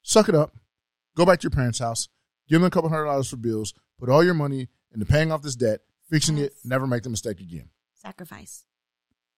suck 0.03 0.29
it 0.29 0.35
up, 0.35 0.55
go 1.19 1.27
back 1.27 1.41
to 1.41 1.45
your 1.45 1.51
parents' 1.51 1.81
house, 1.81 2.09
give 2.49 2.61
them 2.61 2.67
a 2.67 2.71
couple 2.71 2.89
hundred 2.89 3.05
dollars 3.05 3.29
for 3.29 3.37
bills, 3.37 3.75
put 3.99 4.09
all 4.09 4.25
your 4.25 4.33
money 4.35 4.69
into 4.95 5.05
paying 5.05 5.31
off 5.33 5.43
this 5.43 5.57
debt, 5.57 5.81
fixing 6.09 6.39
it, 6.39 6.55
never 6.65 6.87
make 6.87 7.03
the 7.03 7.11
mistake 7.11 7.41
again. 7.41 7.69
Sacrifice. 7.95 8.65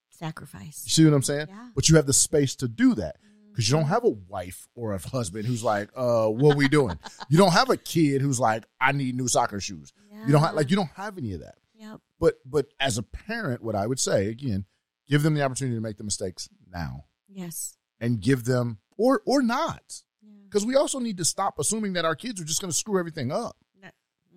Sacrifice. 0.09 0.83
You 0.85 0.91
see 0.91 1.05
what 1.05 1.13
I'm 1.13 1.23
saying? 1.23 1.47
Yeah. 1.49 1.69
But 1.75 1.89
you 1.89 1.95
have 1.95 2.05
the 2.05 2.13
space 2.13 2.55
to 2.57 2.67
do 2.67 2.93
that 2.95 3.17
because 3.49 3.69
you 3.69 3.75
don't 3.75 3.87
have 3.87 4.03
a 4.05 4.09
wife 4.09 4.67
or 4.75 4.93
a 4.93 4.99
husband 4.99 5.45
who's 5.45 5.63
like, 5.63 5.89
uh, 5.95 6.27
what 6.27 6.53
are 6.53 6.57
we 6.57 6.67
doing? 6.67 6.97
you 7.29 7.37
don't 7.37 7.51
have 7.53 7.69
a 7.69 7.77
kid 7.77 8.21
who's 8.21 8.39
like, 8.39 8.63
I 8.79 8.91
need 8.91 9.15
new 9.15 9.27
soccer 9.27 9.59
shoes. 9.59 9.91
You 10.25 10.31
don't 10.31 10.41
have 10.43 10.53
like 10.53 10.69
you 10.69 10.75
don't 10.75 10.91
have 10.95 11.17
any 11.17 11.33
of 11.33 11.39
that. 11.39 11.55
Yep. 11.73 11.99
But 12.19 12.35
but 12.45 12.67
as 12.79 12.99
a 12.99 13.03
parent, 13.03 13.63
what 13.63 13.73
I 13.75 13.87
would 13.87 13.99
say 13.99 14.27
again, 14.27 14.65
give 15.09 15.23
them 15.23 15.33
the 15.33 15.41
opportunity 15.41 15.75
to 15.75 15.81
make 15.81 15.97
the 15.97 16.03
mistakes 16.03 16.47
now 16.71 17.05
Yes. 17.27 17.75
and 17.99 18.21
give 18.21 18.43
them 18.43 18.77
or 18.97 19.23
or 19.25 19.41
not. 19.41 20.03
Yeah. 20.21 20.29
Because 20.45 20.65
we 20.65 20.75
also 20.75 20.99
need 20.99 21.17
to 21.17 21.25
stop 21.25 21.59
assuming 21.59 21.93
that 21.93 22.05
our 22.05 22.15
kids 22.15 22.39
are 22.41 22.45
just 22.45 22.61
going 22.61 22.71
to 22.71 22.77
screw 22.77 22.99
everything 22.99 23.31
up. 23.31 23.55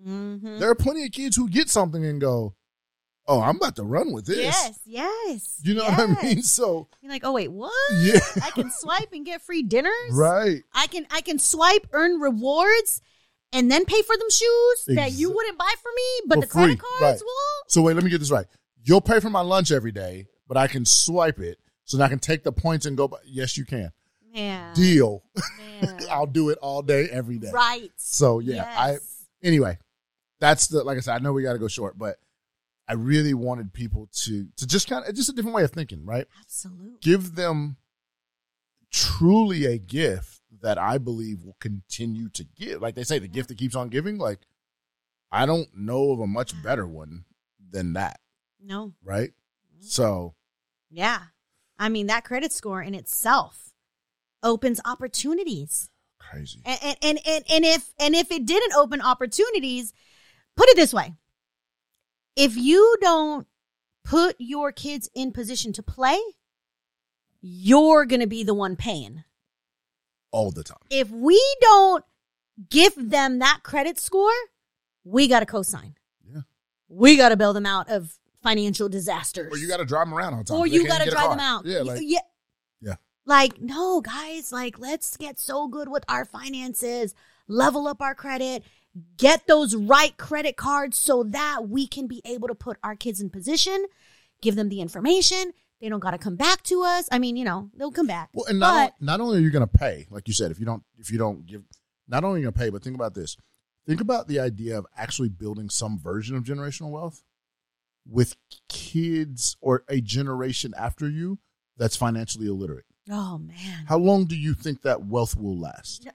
Mm-hmm. 0.05 0.59
There 0.59 0.69
are 0.69 0.75
plenty 0.75 1.03
of 1.05 1.11
kids 1.11 1.35
who 1.35 1.49
get 1.49 1.67
something 1.69 2.05
and 2.05 2.21
go, 2.21 2.53
"Oh, 3.27 3.41
I'm 3.41 3.55
about 3.55 3.75
to 3.77 3.83
run 3.83 4.11
with 4.13 4.27
this." 4.27 4.37
Yes. 4.37 4.79
Yes. 4.85 5.59
You 5.63 5.73
know 5.73 5.83
what 5.85 5.99
I 5.99 6.21
mean? 6.23 6.41
So 6.43 6.89
You're 7.01 7.11
like, 7.11 7.23
oh 7.25 7.31
wait, 7.31 7.51
what? 7.51 7.71
yeah, 8.01 8.19
I 8.43 8.51
can 8.51 8.69
swipe 8.71 9.09
and 9.13 9.25
get 9.25 9.41
free 9.41 9.63
dinners. 9.63 10.11
right. 10.11 10.61
I 10.73 10.85
can 10.87 11.07
I 11.09 11.21
can 11.21 11.39
swipe, 11.39 11.87
earn 11.91 12.19
rewards, 12.19 13.01
and 13.51 13.71
then 13.71 13.85
pay 13.85 14.01
for 14.03 14.15
them 14.15 14.29
shoes 14.29 14.85
that 14.89 15.13
you 15.13 15.31
wouldn't 15.31 15.57
buy 15.57 15.73
for 15.81 15.89
me, 15.95 16.21
but 16.27 16.35
For 16.35 16.41
the 16.41 16.47
credit 16.47 16.79
cards 16.79 17.01
right. 17.01 17.21
will. 17.21 17.63
So 17.69 17.81
wait, 17.81 17.95
let 17.95 18.03
me 18.03 18.11
get 18.11 18.19
this 18.19 18.29
right. 18.31 18.45
You'll 18.83 19.01
pay 19.01 19.19
for 19.19 19.31
my 19.31 19.41
lunch 19.41 19.71
every 19.71 19.91
day, 19.91 20.27
but 20.47 20.57
I 20.57 20.67
can 20.67 20.85
swipe 20.85 21.39
it 21.39 21.57
so 21.85 21.97
that 21.97 22.03
I 22.03 22.09
can 22.09 22.19
take 22.19 22.43
the 22.43 22.51
points 22.51 22.85
and 22.85 22.95
go. 22.95 23.07
Buy. 23.07 23.17
Yes, 23.25 23.57
you 23.57 23.65
can. 23.65 23.91
Man. 24.35 24.73
Deal. 24.75 25.23
man. 25.81 25.99
I'll 26.11 26.25
do 26.27 26.49
it 26.49 26.57
all 26.61 26.81
day, 26.81 27.07
every 27.09 27.37
day. 27.39 27.51
Right. 27.53 27.89
So 27.95 28.39
yeah, 28.39 28.65
I 28.77 28.97
anyway. 29.41 29.77
That's 30.39 30.67
the 30.67 30.83
like 30.83 30.97
I 30.97 30.99
said. 30.99 31.15
I 31.15 31.19
know 31.19 31.31
we 31.33 31.43
got 31.43 31.53
to 31.53 31.59
go 31.59 31.69
short, 31.69 31.97
but 31.97 32.17
I 32.87 32.93
really 32.93 33.33
wanted 33.33 33.73
people 33.73 34.09
to 34.23 34.47
to 34.57 34.67
just 34.67 34.89
kind 34.89 35.05
of 35.07 35.15
just 35.15 35.29
a 35.29 35.33
different 35.33 35.55
way 35.55 35.63
of 35.63 35.71
thinking, 35.71 36.05
right? 36.05 36.27
Absolutely. 36.41 36.97
Give 37.01 37.35
them 37.35 37.77
truly 38.91 39.65
a 39.65 39.77
gift 39.77 40.41
that 40.61 40.77
I 40.77 40.97
believe 40.97 41.43
will 41.43 41.57
continue 41.59 42.29
to 42.29 42.43
give. 42.43 42.81
Like 42.81 42.95
they 42.95 43.03
say, 43.03 43.19
the 43.19 43.27
gift 43.27 43.49
that 43.49 43.57
keeps 43.57 43.75
on 43.75 43.89
giving. 43.89 44.17
Like 44.17 44.39
I 45.31 45.45
don't 45.45 45.67
know 45.75 46.11
of 46.11 46.19
a 46.19 46.27
much 46.27 46.61
better 46.63 46.85
one 46.87 47.25
than 47.71 47.93
that, 47.93 48.19
No. 48.61 48.93
right? 49.03 49.29
Mm-hmm. 49.29 49.85
So 49.85 50.35
Yeah. 50.89 51.19
I 51.77 51.89
mean, 51.89 52.07
that 52.07 52.23
credit 52.23 52.53
score 52.53 52.81
in 52.81 52.93
itself 52.95 53.73
opens 54.45 54.79
opportunities. 54.85 55.89
crazy. 56.19 56.61
And 56.63 56.79
and, 56.81 56.97
and, 57.01 57.19
and, 57.27 57.43
and 57.49 57.65
if 57.65 57.93
and 57.99 58.15
if 58.15 58.31
it 58.31 58.45
didn't 58.45 58.73
open 58.75 59.01
opportunities, 59.01 59.91
put 60.55 60.69
it 60.69 60.77
this 60.77 60.93
way. 60.93 61.13
If 62.37 62.55
you 62.55 62.95
don't 63.01 63.47
put 64.05 64.35
your 64.39 64.71
kids 64.71 65.09
in 65.13 65.31
position 65.33 65.73
to 65.73 65.83
play, 65.83 66.19
you're 67.41 68.05
going 68.05 68.19
to 68.21 68.27
be 68.27 68.43
the 68.43 68.53
one 68.53 68.75
paying. 68.75 69.23
all 70.31 70.51
the 70.51 70.63
time. 70.63 70.77
If 70.89 71.09
we 71.09 71.41
don't 71.61 72.03
give 72.69 72.93
them 72.97 73.39
that 73.39 73.61
credit 73.63 73.99
score, 73.99 74.31
we 75.03 75.27
got 75.27 75.39
to 75.41 75.45
co-sign. 75.45 75.95
Yeah. 76.29 76.41
We 76.89 77.15
got 77.17 77.29
to 77.29 77.37
bail 77.37 77.53
them 77.53 77.65
out 77.65 77.89
of 77.89 78.17
financial 78.43 78.89
disasters. 78.89 79.53
Or 79.53 79.57
you 79.57 79.67
got 79.67 79.77
to 79.77 79.85
drive 79.85 80.07
them 80.07 80.13
around 80.13 80.33
all 80.33 80.39
the 80.39 80.45
time. 80.45 80.57
or 80.57 80.67
They 80.67 80.75
you 80.75 80.87
got 80.87 81.01
to 81.01 81.09
drive 81.09 81.29
them 81.29 81.39
out. 81.39 81.65
Yeah, 81.65 81.79
like 81.79 82.01
yeah. 82.03 82.19
Like, 83.25 83.59
no, 83.59 84.01
guys, 84.01 84.51
like, 84.51 84.77
let's 84.77 85.17
get 85.17 85.39
so 85.39 85.67
good 85.67 85.89
with 85.89 86.05
our 86.07 86.25
finances, 86.25 87.15
level 87.47 87.87
up 87.87 88.01
our 88.01 88.13
credit, 88.13 88.63
get 89.17 89.47
those 89.47 89.75
right 89.75 90.15
credit 90.17 90.57
cards 90.57 90.97
so 90.97 91.23
that 91.23 91.67
we 91.67 91.87
can 91.87 92.07
be 92.07 92.21
able 92.23 92.47
to 92.47 92.55
put 92.55 92.77
our 92.83 92.95
kids 92.95 93.21
in 93.21 93.29
position, 93.29 93.85
give 94.41 94.55
them 94.55 94.69
the 94.69 94.79
information. 94.79 95.53
They 95.81 95.89
don't 95.89 95.99
got 95.99 96.11
to 96.11 96.17
come 96.17 96.35
back 96.35 96.63
to 96.63 96.83
us. 96.83 97.07
I 97.11 97.19
mean, 97.19 97.35
you 97.35 97.43
know, 97.43 97.69
they'll 97.75 97.91
come 97.91 98.07
back. 98.07 98.29
Well, 98.33 98.45
and 98.47 98.59
not, 98.59 98.93
but 98.99 99.05
not 99.05 99.19
only 99.21 99.39
are 99.39 99.41
you 99.41 99.49
going 99.49 99.67
to 99.67 99.77
pay, 99.77 100.07
like 100.09 100.27
you 100.27 100.33
said, 100.33 100.51
if 100.51 100.59
you 100.59 100.65
don't 100.65 100.83
if 100.97 101.11
you 101.11 101.17
don't 101.17 101.45
give, 101.45 101.63
not 102.07 102.23
only 102.23 102.37
are 102.37 102.39
you 102.39 102.45
going 102.45 102.53
to 102.53 102.59
pay, 102.59 102.69
but 102.69 102.81
think 102.81 102.95
about 102.95 103.13
this. 103.13 103.35
Think 103.85 104.01
about 104.01 104.27
the 104.27 104.39
idea 104.39 104.77
of 104.77 104.87
actually 104.97 105.29
building 105.29 105.69
some 105.69 105.99
version 105.99 106.35
of 106.35 106.43
generational 106.43 106.91
wealth 106.91 107.23
with 108.07 108.35
kids 108.69 109.57
or 109.61 109.83
a 109.89 110.01
generation 110.01 110.73
after 110.77 111.09
you 111.09 111.39
that's 111.77 111.95
financially 111.95 112.47
illiterate. 112.47 112.84
Oh 113.09 113.37
man, 113.37 113.85
How 113.87 113.97
long 113.97 114.25
do 114.25 114.35
you 114.35 114.53
think 114.53 114.81
that 114.83 115.05
wealth 115.05 115.35
will 115.37 115.57
last? 115.57 116.07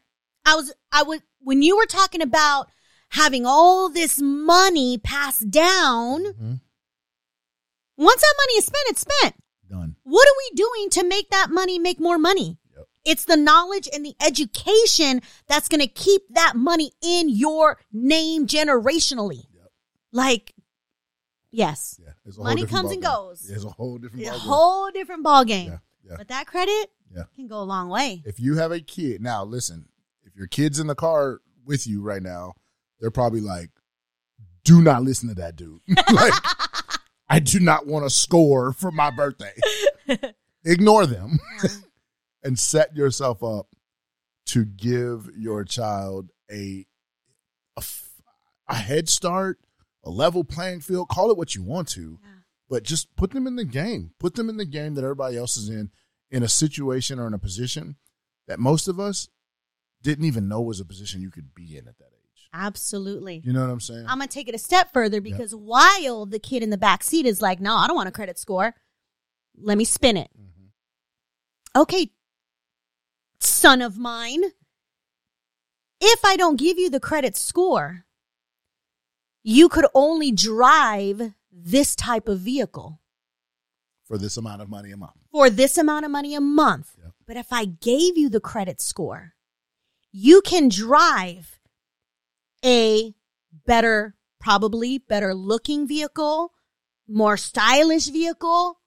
I 0.44 0.54
was, 0.56 0.72
I 0.90 1.02
would, 1.02 1.22
when 1.40 1.62
you 1.62 1.76
were 1.76 1.86
talking 1.86 2.22
about 2.22 2.68
having 3.10 3.44
all 3.46 3.88
this 3.88 4.20
money 4.20 4.98
passed 4.98 5.50
down, 5.50 6.24
Mhm. 6.24 6.60
once 7.96 8.20
that 8.20 8.34
money 8.38 8.58
is 8.58 8.64
spent, 8.64 8.88
it's 8.88 9.00
spent. 9.00 9.34
Done. 9.68 9.96
What 10.02 10.26
are 10.26 10.34
we 10.38 10.56
doing 10.56 10.90
to 10.90 11.04
make 11.04 11.30
that 11.30 11.50
money 11.50 11.78
make 11.78 12.00
more 12.00 12.18
money? 12.18 12.58
Yep. 12.76 12.86
It's 13.04 13.24
the 13.24 13.36
knowledge 13.36 13.88
and 13.92 14.04
the 14.04 14.14
education 14.20 15.22
that's 15.46 15.68
going 15.68 15.80
to 15.80 15.86
keep 15.86 16.22
that 16.30 16.56
money 16.56 16.92
in 17.02 17.28
your 17.28 17.78
name 17.92 18.46
generationally. 18.48 19.44
Yep. 19.54 19.70
Like, 20.12 20.54
yes, 21.52 22.00
Yeah. 22.02 22.08
It's 22.24 22.36
a 22.36 22.40
whole 22.40 22.44
Money 22.50 22.66
comes 22.66 22.90
and 22.90 23.02
goes. 23.02 23.48
It's 23.48 23.64
a 23.64 23.70
whole 23.70 23.98
different 23.98 24.26
a 24.26 24.30
whole 24.32 24.90
different 24.90 25.22
ball 25.22 25.44
game. 25.44 25.68
Yeah. 25.68 25.78
Yeah. 26.10 26.16
But 26.18 26.28
that 26.28 26.46
credit 26.48 26.90
Yeah. 27.14 27.22
can 27.36 27.46
go 27.46 27.60
a 27.60 27.64
long 27.64 27.88
way. 27.88 28.22
if 28.26 28.38
you 28.40 28.56
have 28.56 28.72
a 28.72 28.80
kid 28.80 29.20
now 29.22 29.44
listen 29.44 29.86
if 30.24 30.36
your 30.36 30.46
kid's 30.48 30.78
in 30.80 30.86
the 30.88 30.94
car 30.96 31.40
with 31.64 31.86
you 31.86 32.02
right 32.02 32.22
now 32.22 32.54
they're 33.00 33.10
probably 33.10 33.40
like 33.40 33.70
do 34.64 34.82
not 34.82 35.02
listen 35.02 35.28
to 35.28 35.34
that 35.36 35.56
dude 35.56 35.80
like 36.12 36.32
i 37.28 37.38
do 37.38 37.58
not 37.60 37.86
want 37.86 38.04
to 38.04 38.10
score 38.10 38.72
for 38.72 38.90
my 38.90 39.10
birthday 39.10 39.52
ignore 40.64 41.06
them 41.06 41.38
and 42.44 42.58
set 42.58 42.94
yourself 42.96 43.42
up 43.42 43.68
to 44.46 44.64
give 44.64 45.28
your 45.36 45.64
child 45.64 46.30
a 46.50 46.84
a 48.68 48.74
head 48.74 49.08
start 49.08 49.58
a 50.04 50.10
level 50.10 50.44
playing 50.44 50.80
field 50.80 51.08
call 51.08 51.30
it 51.30 51.36
what 51.36 51.54
you 51.54 51.62
want 51.62 51.88
to 51.88 52.18
Yeah. 52.22 52.28
but 52.68 52.82
just 52.84 53.14
put 53.16 53.30
them 53.32 53.46
in 53.46 53.56
the 53.56 53.64
game 53.64 54.12
put 54.18 54.34
them 54.34 54.48
in 54.48 54.56
the 54.56 54.64
game 54.64 54.94
that 54.94 55.02
everybody 55.04 55.36
else 55.36 55.56
is 55.56 55.68
in 55.68 55.90
in 56.30 56.42
a 56.42 56.48
situation 56.48 57.18
or 57.18 57.26
in 57.26 57.34
a 57.34 57.38
position 57.38 57.96
that 58.46 58.58
most 58.58 58.88
of 58.88 58.98
us 59.00 59.28
didn't 60.02 60.24
even 60.24 60.48
know 60.48 60.60
was 60.60 60.80
a 60.80 60.84
position 60.84 61.20
you 61.20 61.30
could 61.30 61.54
be 61.54 61.76
in 61.76 61.88
at 61.88 61.98
that 61.98 62.12
age. 62.12 62.48
Absolutely. 62.52 63.42
You 63.44 63.52
know 63.52 63.60
what 63.60 63.70
I'm 63.70 63.80
saying? 63.80 64.06
I'm 64.08 64.18
going 64.18 64.28
to 64.28 64.34
take 64.34 64.48
it 64.48 64.54
a 64.54 64.58
step 64.58 64.92
further 64.92 65.20
because 65.20 65.54
while 65.54 66.26
the 66.26 66.38
kid 66.38 66.62
in 66.62 66.70
the 66.70 66.78
back 66.78 67.02
seat 67.02 67.26
is 67.26 67.40
like, 67.42 67.60
no, 67.60 67.76
I 67.76 67.86
don't 67.86 67.96
want 67.96 68.08
a 68.08 68.12
credit 68.12 68.38
score, 68.38 68.74
let 69.56 69.78
me 69.78 69.84
spin 69.84 70.16
it. 70.16 70.30
Mm-hmm. 70.36 71.80
Okay, 71.80 72.10
son 73.40 73.82
of 73.82 73.98
mine. 73.98 74.42
If 76.00 76.24
I 76.24 76.36
don't 76.36 76.56
give 76.56 76.78
you 76.78 76.88
the 76.88 76.98
credit 76.98 77.36
score, 77.36 78.04
you 79.42 79.68
could 79.68 79.86
only 79.94 80.32
drive 80.32 81.34
this 81.52 81.94
type 81.94 82.28
of 82.28 82.40
vehicle 82.40 83.00
For 84.06 84.18
this 84.18 84.36
amount 84.36 84.62
of 84.62 84.68
money 84.68 84.92
a 84.92 84.96
month. 84.96 85.19
For 85.30 85.48
this 85.50 85.78
amount 85.78 86.04
of 86.04 86.10
money 86.10 86.34
a 86.34 86.40
month. 86.40 86.92
Yep. 87.02 87.12
But 87.26 87.36
if 87.36 87.52
I 87.52 87.64
gave 87.64 88.16
you 88.16 88.28
the 88.28 88.40
credit 88.40 88.80
score, 88.80 89.34
you 90.12 90.42
can 90.42 90.68
drive 90.68 91.60
a 92.64 93.14
better, 93.66 94.14
probably 94.40 94.98
better 94.98 95.34
looking 95.34 95.86
vehicle, 95.86 96.52
more 97.08 97.36
stylish 97.36 98.08
vehicle 98.08 98.80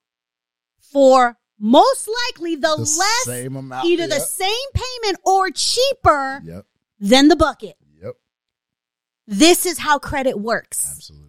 for 0.80 1.38
most 1.60 2.10
likely 2.28 2.56
the, 2.56 2.76
The 2.76 2.96
less, 2.98 3.24
same 3.24 3.56
amount. 3.56 3.86
either 3.86 4.08
the 4.08 4.20
same 4.20 4.50
payment 4.74 5.20
or 5.26 5.50
cheaper 5.52 6.41
Yep. 6.44 6.66
than 7.00 7.28
the 7.30 7.36
bucket. 7.38 7.78
Yep. 8.02 8.16
This 9.28 9.66
is 9.66 9.78
how 9.80 9.98
credit 10.00 10.38
works. 10.39 10.86
Absolutely. 10.96 11.23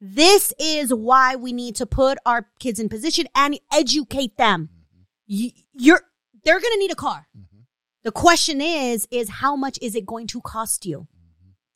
This 0.00 0.52
is 0.58 0.94
why 0.94 1.36
we 1.36 1.52
need 1.52 1.76
to 1.76 1.86
put 1.86 2.18
our 2.24 2.48
kids 2.60 2.78
in 2.78 2.88
position 2.88 3.26
and 3.34 3.58
educate 3.72 4.36
them. 4.36 4.68
You, 5.26 5.50
you're, 5.74 6.02
they're 6.44 6.60
going 6.60 6.72
to 6.72 6.78
need 6.78 6.92
a 6.92 6.96
car. 6.96 7.26
Mhm. 7.36 7.64
The 8.04 8.12
question 8.12 8.60
is, 8.60 9.08
is 9.10 9.28
how 9.28 9.56
much 9.56 9.78
is 9.82 9.94
it 9.94 10.06
going 10.06 10.28
to 10.28 10.40
cost 10.40 10.86
you? 10.86 11.08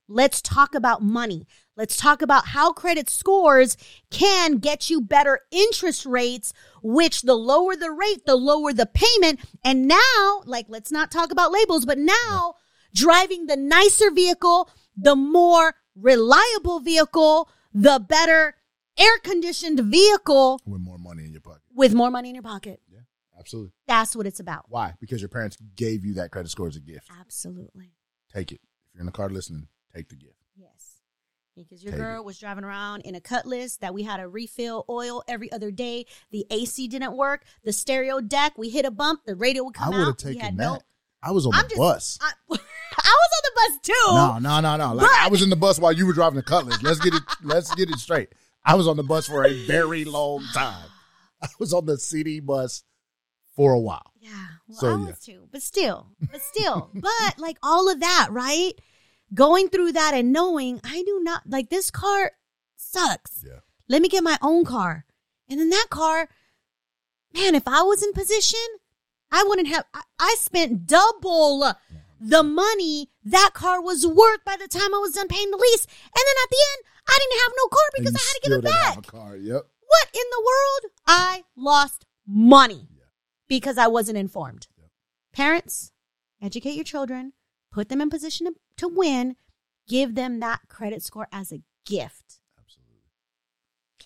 Let's 0.08 0.40
talk 0.42 0.74
about 0.74 1.02
money. 1.02 1.46
Let's 1.76 1.96
talk 1.96 2.22
about 2.22 2.48
how 2.48 2.72
credit 2.72 3.08
scores 3.08 3.76
can 4.10 4.58
get 4.58 4.90
you 4.90 5.00
better 5.00 5.40
interest 5.50 6.04
rates, 6.04 6.52
which 6.82 7.22
the 7.22 7.34
lower 7.34 7.76
the 7.76 7.90
rate, 7.90 8.26
the 8.26 8.36
lower 8.36 8.72
the 8.72 8.86
payment. 8.86 9.40
And 9.64 9.88
now, 9.88 10.42
like, 10.44 10.66
let's 10.68 10.92
not 10.92 11.10
talk 11.10 11.32
about 11.32 11.50
labels, 11.50 11.86
but 11.86 11.98
now 11.98 12.54
driving 12.94 13.46
the 13.46 13.56
nicer 13.56 14.10
vehicle, 14.10 14.68
the 14.96 15.16
more 15.16 15.74
reliable 15.96 16.80
vehicle, 16.80 17.48
the 17.74 17.98
better 18.06 18.54
air 18.98 19.18
conditioned 19.22 19.80
vehicle 19.80 20.60
With 20.66 20.80
more 20.80 20.98
money 20.98 21.24
in 21.24 21.32
your 21.32 21.40
pocket. 21.40 21.62
with 21.74 21.94
more 21.94 22.10
money 22.10 22.28
in 22.28 22.34
your 22.34 22.42
pocket. 22.42 22.80
Yeah. 22.90 23.00
Absolutely. 23.38 23.72
That's 23.88 24.14
what 24.14 24.26
it's 24.26 24.40
about. 24.40 24.66
Why? 24.68 24.94
Because 25.00 25.20
your 25.20 25.28
parents 25.30 25.56
gave 25.74 26.04
you 26.04 26.14
that 26.14 26.30
credit 26.30 26.50
score 26.50 26.68
as 26.68 26.76
a 26.76 26.80
gift. 26.80 27.08
Absolutely. 27.18 27.92
Take 28.32 28.52
it. 28.52 28.60
If 28.86 28.94
you're 28.94 29.00
in 29.00 29.06
the 29.06 29.12
car 29.12 29.28
listening, 29.30 29.68
take 29.94 30.08
the 30.10 30.16
gift. 30.16 30.36
Yes. 30.54 31.00
Because 31.56 31.82
your 31.82 31.92
Take 31.92 32.00
girl 32.00 32.24
was 32.24 32.38
driving 32.38 32.62
around 32.64 33.00
in 33.02 33.14
a 33.14 33.20
cutlass 33.20 33.78
that 33.78 33.92
we 33.94 34.02
had 34.04 34.18
to 34.18 34.28
refill 34.28 34.84
oil 34.88 35.22
every 35.26 35.50
other 35.50 35.70
day. 35.70 36.06
The 36.30 36.46
AC 36.50 36.88
didn't 36.88 37.16
work. 37.16 37.44
The 37.64 37.72
stereo 37.72 38.20
deck, 38.20 38.56
we 38.56 38.68
hit 38.70 38.84
a 38.84 38.90
bump, 38.90 39.22
the 39.26 39.34
radio 39.34 39.64
would 39.64 39.74
come 39.74 39.92
out. 39.92 39.94
I 39.94 39.98
would 39.98 40.06
have 40.08 40.16
taken 40.18 40.56
that. 40.56 40.62
no. 40.64 40.78
I 41.22 41.30
was 41.30 41.46
on 41.46 41.54
I'm 41.54 41.62
the 41.64 41.68
just- 41.70 41.78
bus. 41.78 42.18
I, 42.20 42.32
I 42.50 43.14
was 43.16 43.30
on 43.36 43.42
the 43.44 43.52
bus 43.54 43.78
too. 43.82 43.92
No, 44.14 44.38
no, 44.38 44.60
no, 44.60 44.76
no. 44.76 44.94
Like 44.94 45.06
But- 45.06 45.16
I 45.18 45.28
was 45.28 45.42
in 45.42 45.50
the 45.50 45.56
bus 45.56 45.78
while 45.78 45.92
you 45.92 46.06
were 46.06 46.12
driving 46.12 46.36
the 46.36 46.42
Cutlass. 46.42 46.82
Let's 46.82 47.00
get 47.00 47.14
it. 47.14 47.22
let's 47.42 47.74
get 47.74 47.88
it 47.90 47.98
straight. 47.98 48.30
I 48.64 48.74
was 48.74 48.86
on 48.86 48.96
the 48.96 49.02
bus 49.02 49.26
for 49.26 49.44
a 49.44 49.66
very 49.66 50.04
long 50.04 50.44
time. 50.54 50.88
I 51.42 51.48
was 51.58 51.72
on 51.72 51.86
the 51.86 51.98
CD 51.98 52.40
bus 52.40 52.84
for 53.56 53.72
a 53.72 53.78
while. 53.80 54.12
Yeah. 54.20 54.30
Well, 54.68 54.78
So, 54.78 54.86
I 54.88 54.90
yeah. 54.98 55.06
was 55.06 55.18
too. 55.20 55.48
But 55.50 55.62
still, 55.62 56.06
but 56.30 56.40
still, 56.40 56.90
but 56.94 57.38
like 57.38 57.58
all 57.62 57.90
of 57.90 57.98
that, 58.00 58.28
right? 58.30 58.72
Going 59.34 59.68
through 59.68 59.92
that 59.92 60.12
and 60.14 60.32
knowing 60.32 60.80
I 60.84 61.02
do 61.02 61.20
not 61.22 61.42
like 61.48 61.70
this 61.70 61.90
car 61.90 62.32
sucks. 62.76 63.44
Yeah. 63.46 63.60
Let 63.88 64.00
me 64.02 64.08
get 64.08 64.22
my 64.22 64.38
own 64.42 64.64
car. 64.64 65.06
And 65.48 65.60
in 65.60 65.70
that 65.70 65.86
car, 65.90 66.28
man, 67.34 67.54
if 67.54 67.66
I 67.66 67.82
was 67.82 68.02
in 68.02 68.12
position, 68.12 68.60
I 69.32 69.44
wouldn't 69.44 69.68
have, 69.68 69.84
I, 69.94 70.02
I 70.18 70.36
spent 70.38 70.86
double 70.86 71.74
the 72.20 72.42
money 72.42 73.10
that 73.24 73.50
car 73.54 73.82
was 73.82 74.06
worth 74.06 74.44
by 74.44 74.56
the 74.56 74.68
time 74.68 74.94
I 74.94 74.98
was 74.98 75.12
done 75.12 75.26
paying 75.28 75.50
the 75.50 75.56
lease. 75.56 75.86
And 75.86 76.12
then 76.14 76.36
at 76.44 76.50
the 76.50 76.56
end, 76.76 76.84
I 77.08 77.18
didn't 77.18 77.42
have 77.42 77.52
no 77.56 77.68
car 77.68 77.88
because 77.96 78.14
I 78.14 78.18
had 78.18 78.34
to 78.34 78.48
give 78.48 78.58
it 78.58 78.64
back. 78.64 78.94
have 78.94 78.98
a 78.98 79.10
car. 79.10 79.36
Yep. 79.36 79.62
What 79.86 80.08
in 80.14 80.22
the 80.30 80.40
world? 80.40 80.92
I 81.06 81.44
lost 81.56 82.06
money 82.26 82.88
because 83.48 83.78
I 83.78 83.88
wasn't 83.88 84.18
informed. 84.18 84.68
Parents, 85.32 85.92
educate 86.40 86.74
your 86.74 86.84
children, 86.84 87.32
put 87.72 87.88
them 87.88 88.00
in 88.00 88.10
position 88.10 88.46
to, 88.46 88.54
to 88.76 88.88
win, 88.88 89.36
give 89.88 90.14
them 90.14 90.40
that 90.40 90.60
credit 90.68 91.02
score 91.02 91.26
as 91.32 91.52
a 91.52 91.62
gift. 91.84 92.40
Absolutely. 92.58 93.00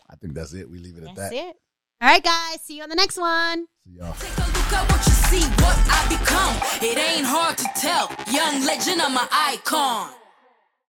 I 0.09 0.17
think 0.17 0.35
that's 0.35 0.55
it. 0.55 0.71
We 0.71 0.79
leave 0.79 0.97
it 0.97 1.05
at 1.05 1.17
That's 1.17 1.31
that. 1.31 1.35
it. 1.35 1.57
All 1.99 2.09
right, 2.09 2.23
guys. 2.23 2.61
See 2.63 2.77
you 2.77 2.83
on 2.83 2.91
the 2.91 2.95
next 2.95 3.17
one. 3.17 3.69
See. 3.91 4.13
Take 4.19 4.37
a 4.37 4.47
look 4.53 4.73
at 4.73 4.93
what 4.93 5.07
you 5.07 5.13
see, 5.13 5.45
what 5.63 5.79
I 5.89 6.05
become. 6.11 6.55
It 6.83 6.99
ain't 6.99 7.25
hard 7.25 7.57
to 7.57 7.65
tell. 7.75 8.11
Young 8.31 8.67
legend, 8.67 9.01
I'm 9.01 9.17
an 9.17 9.27
icon. 9.33 10.11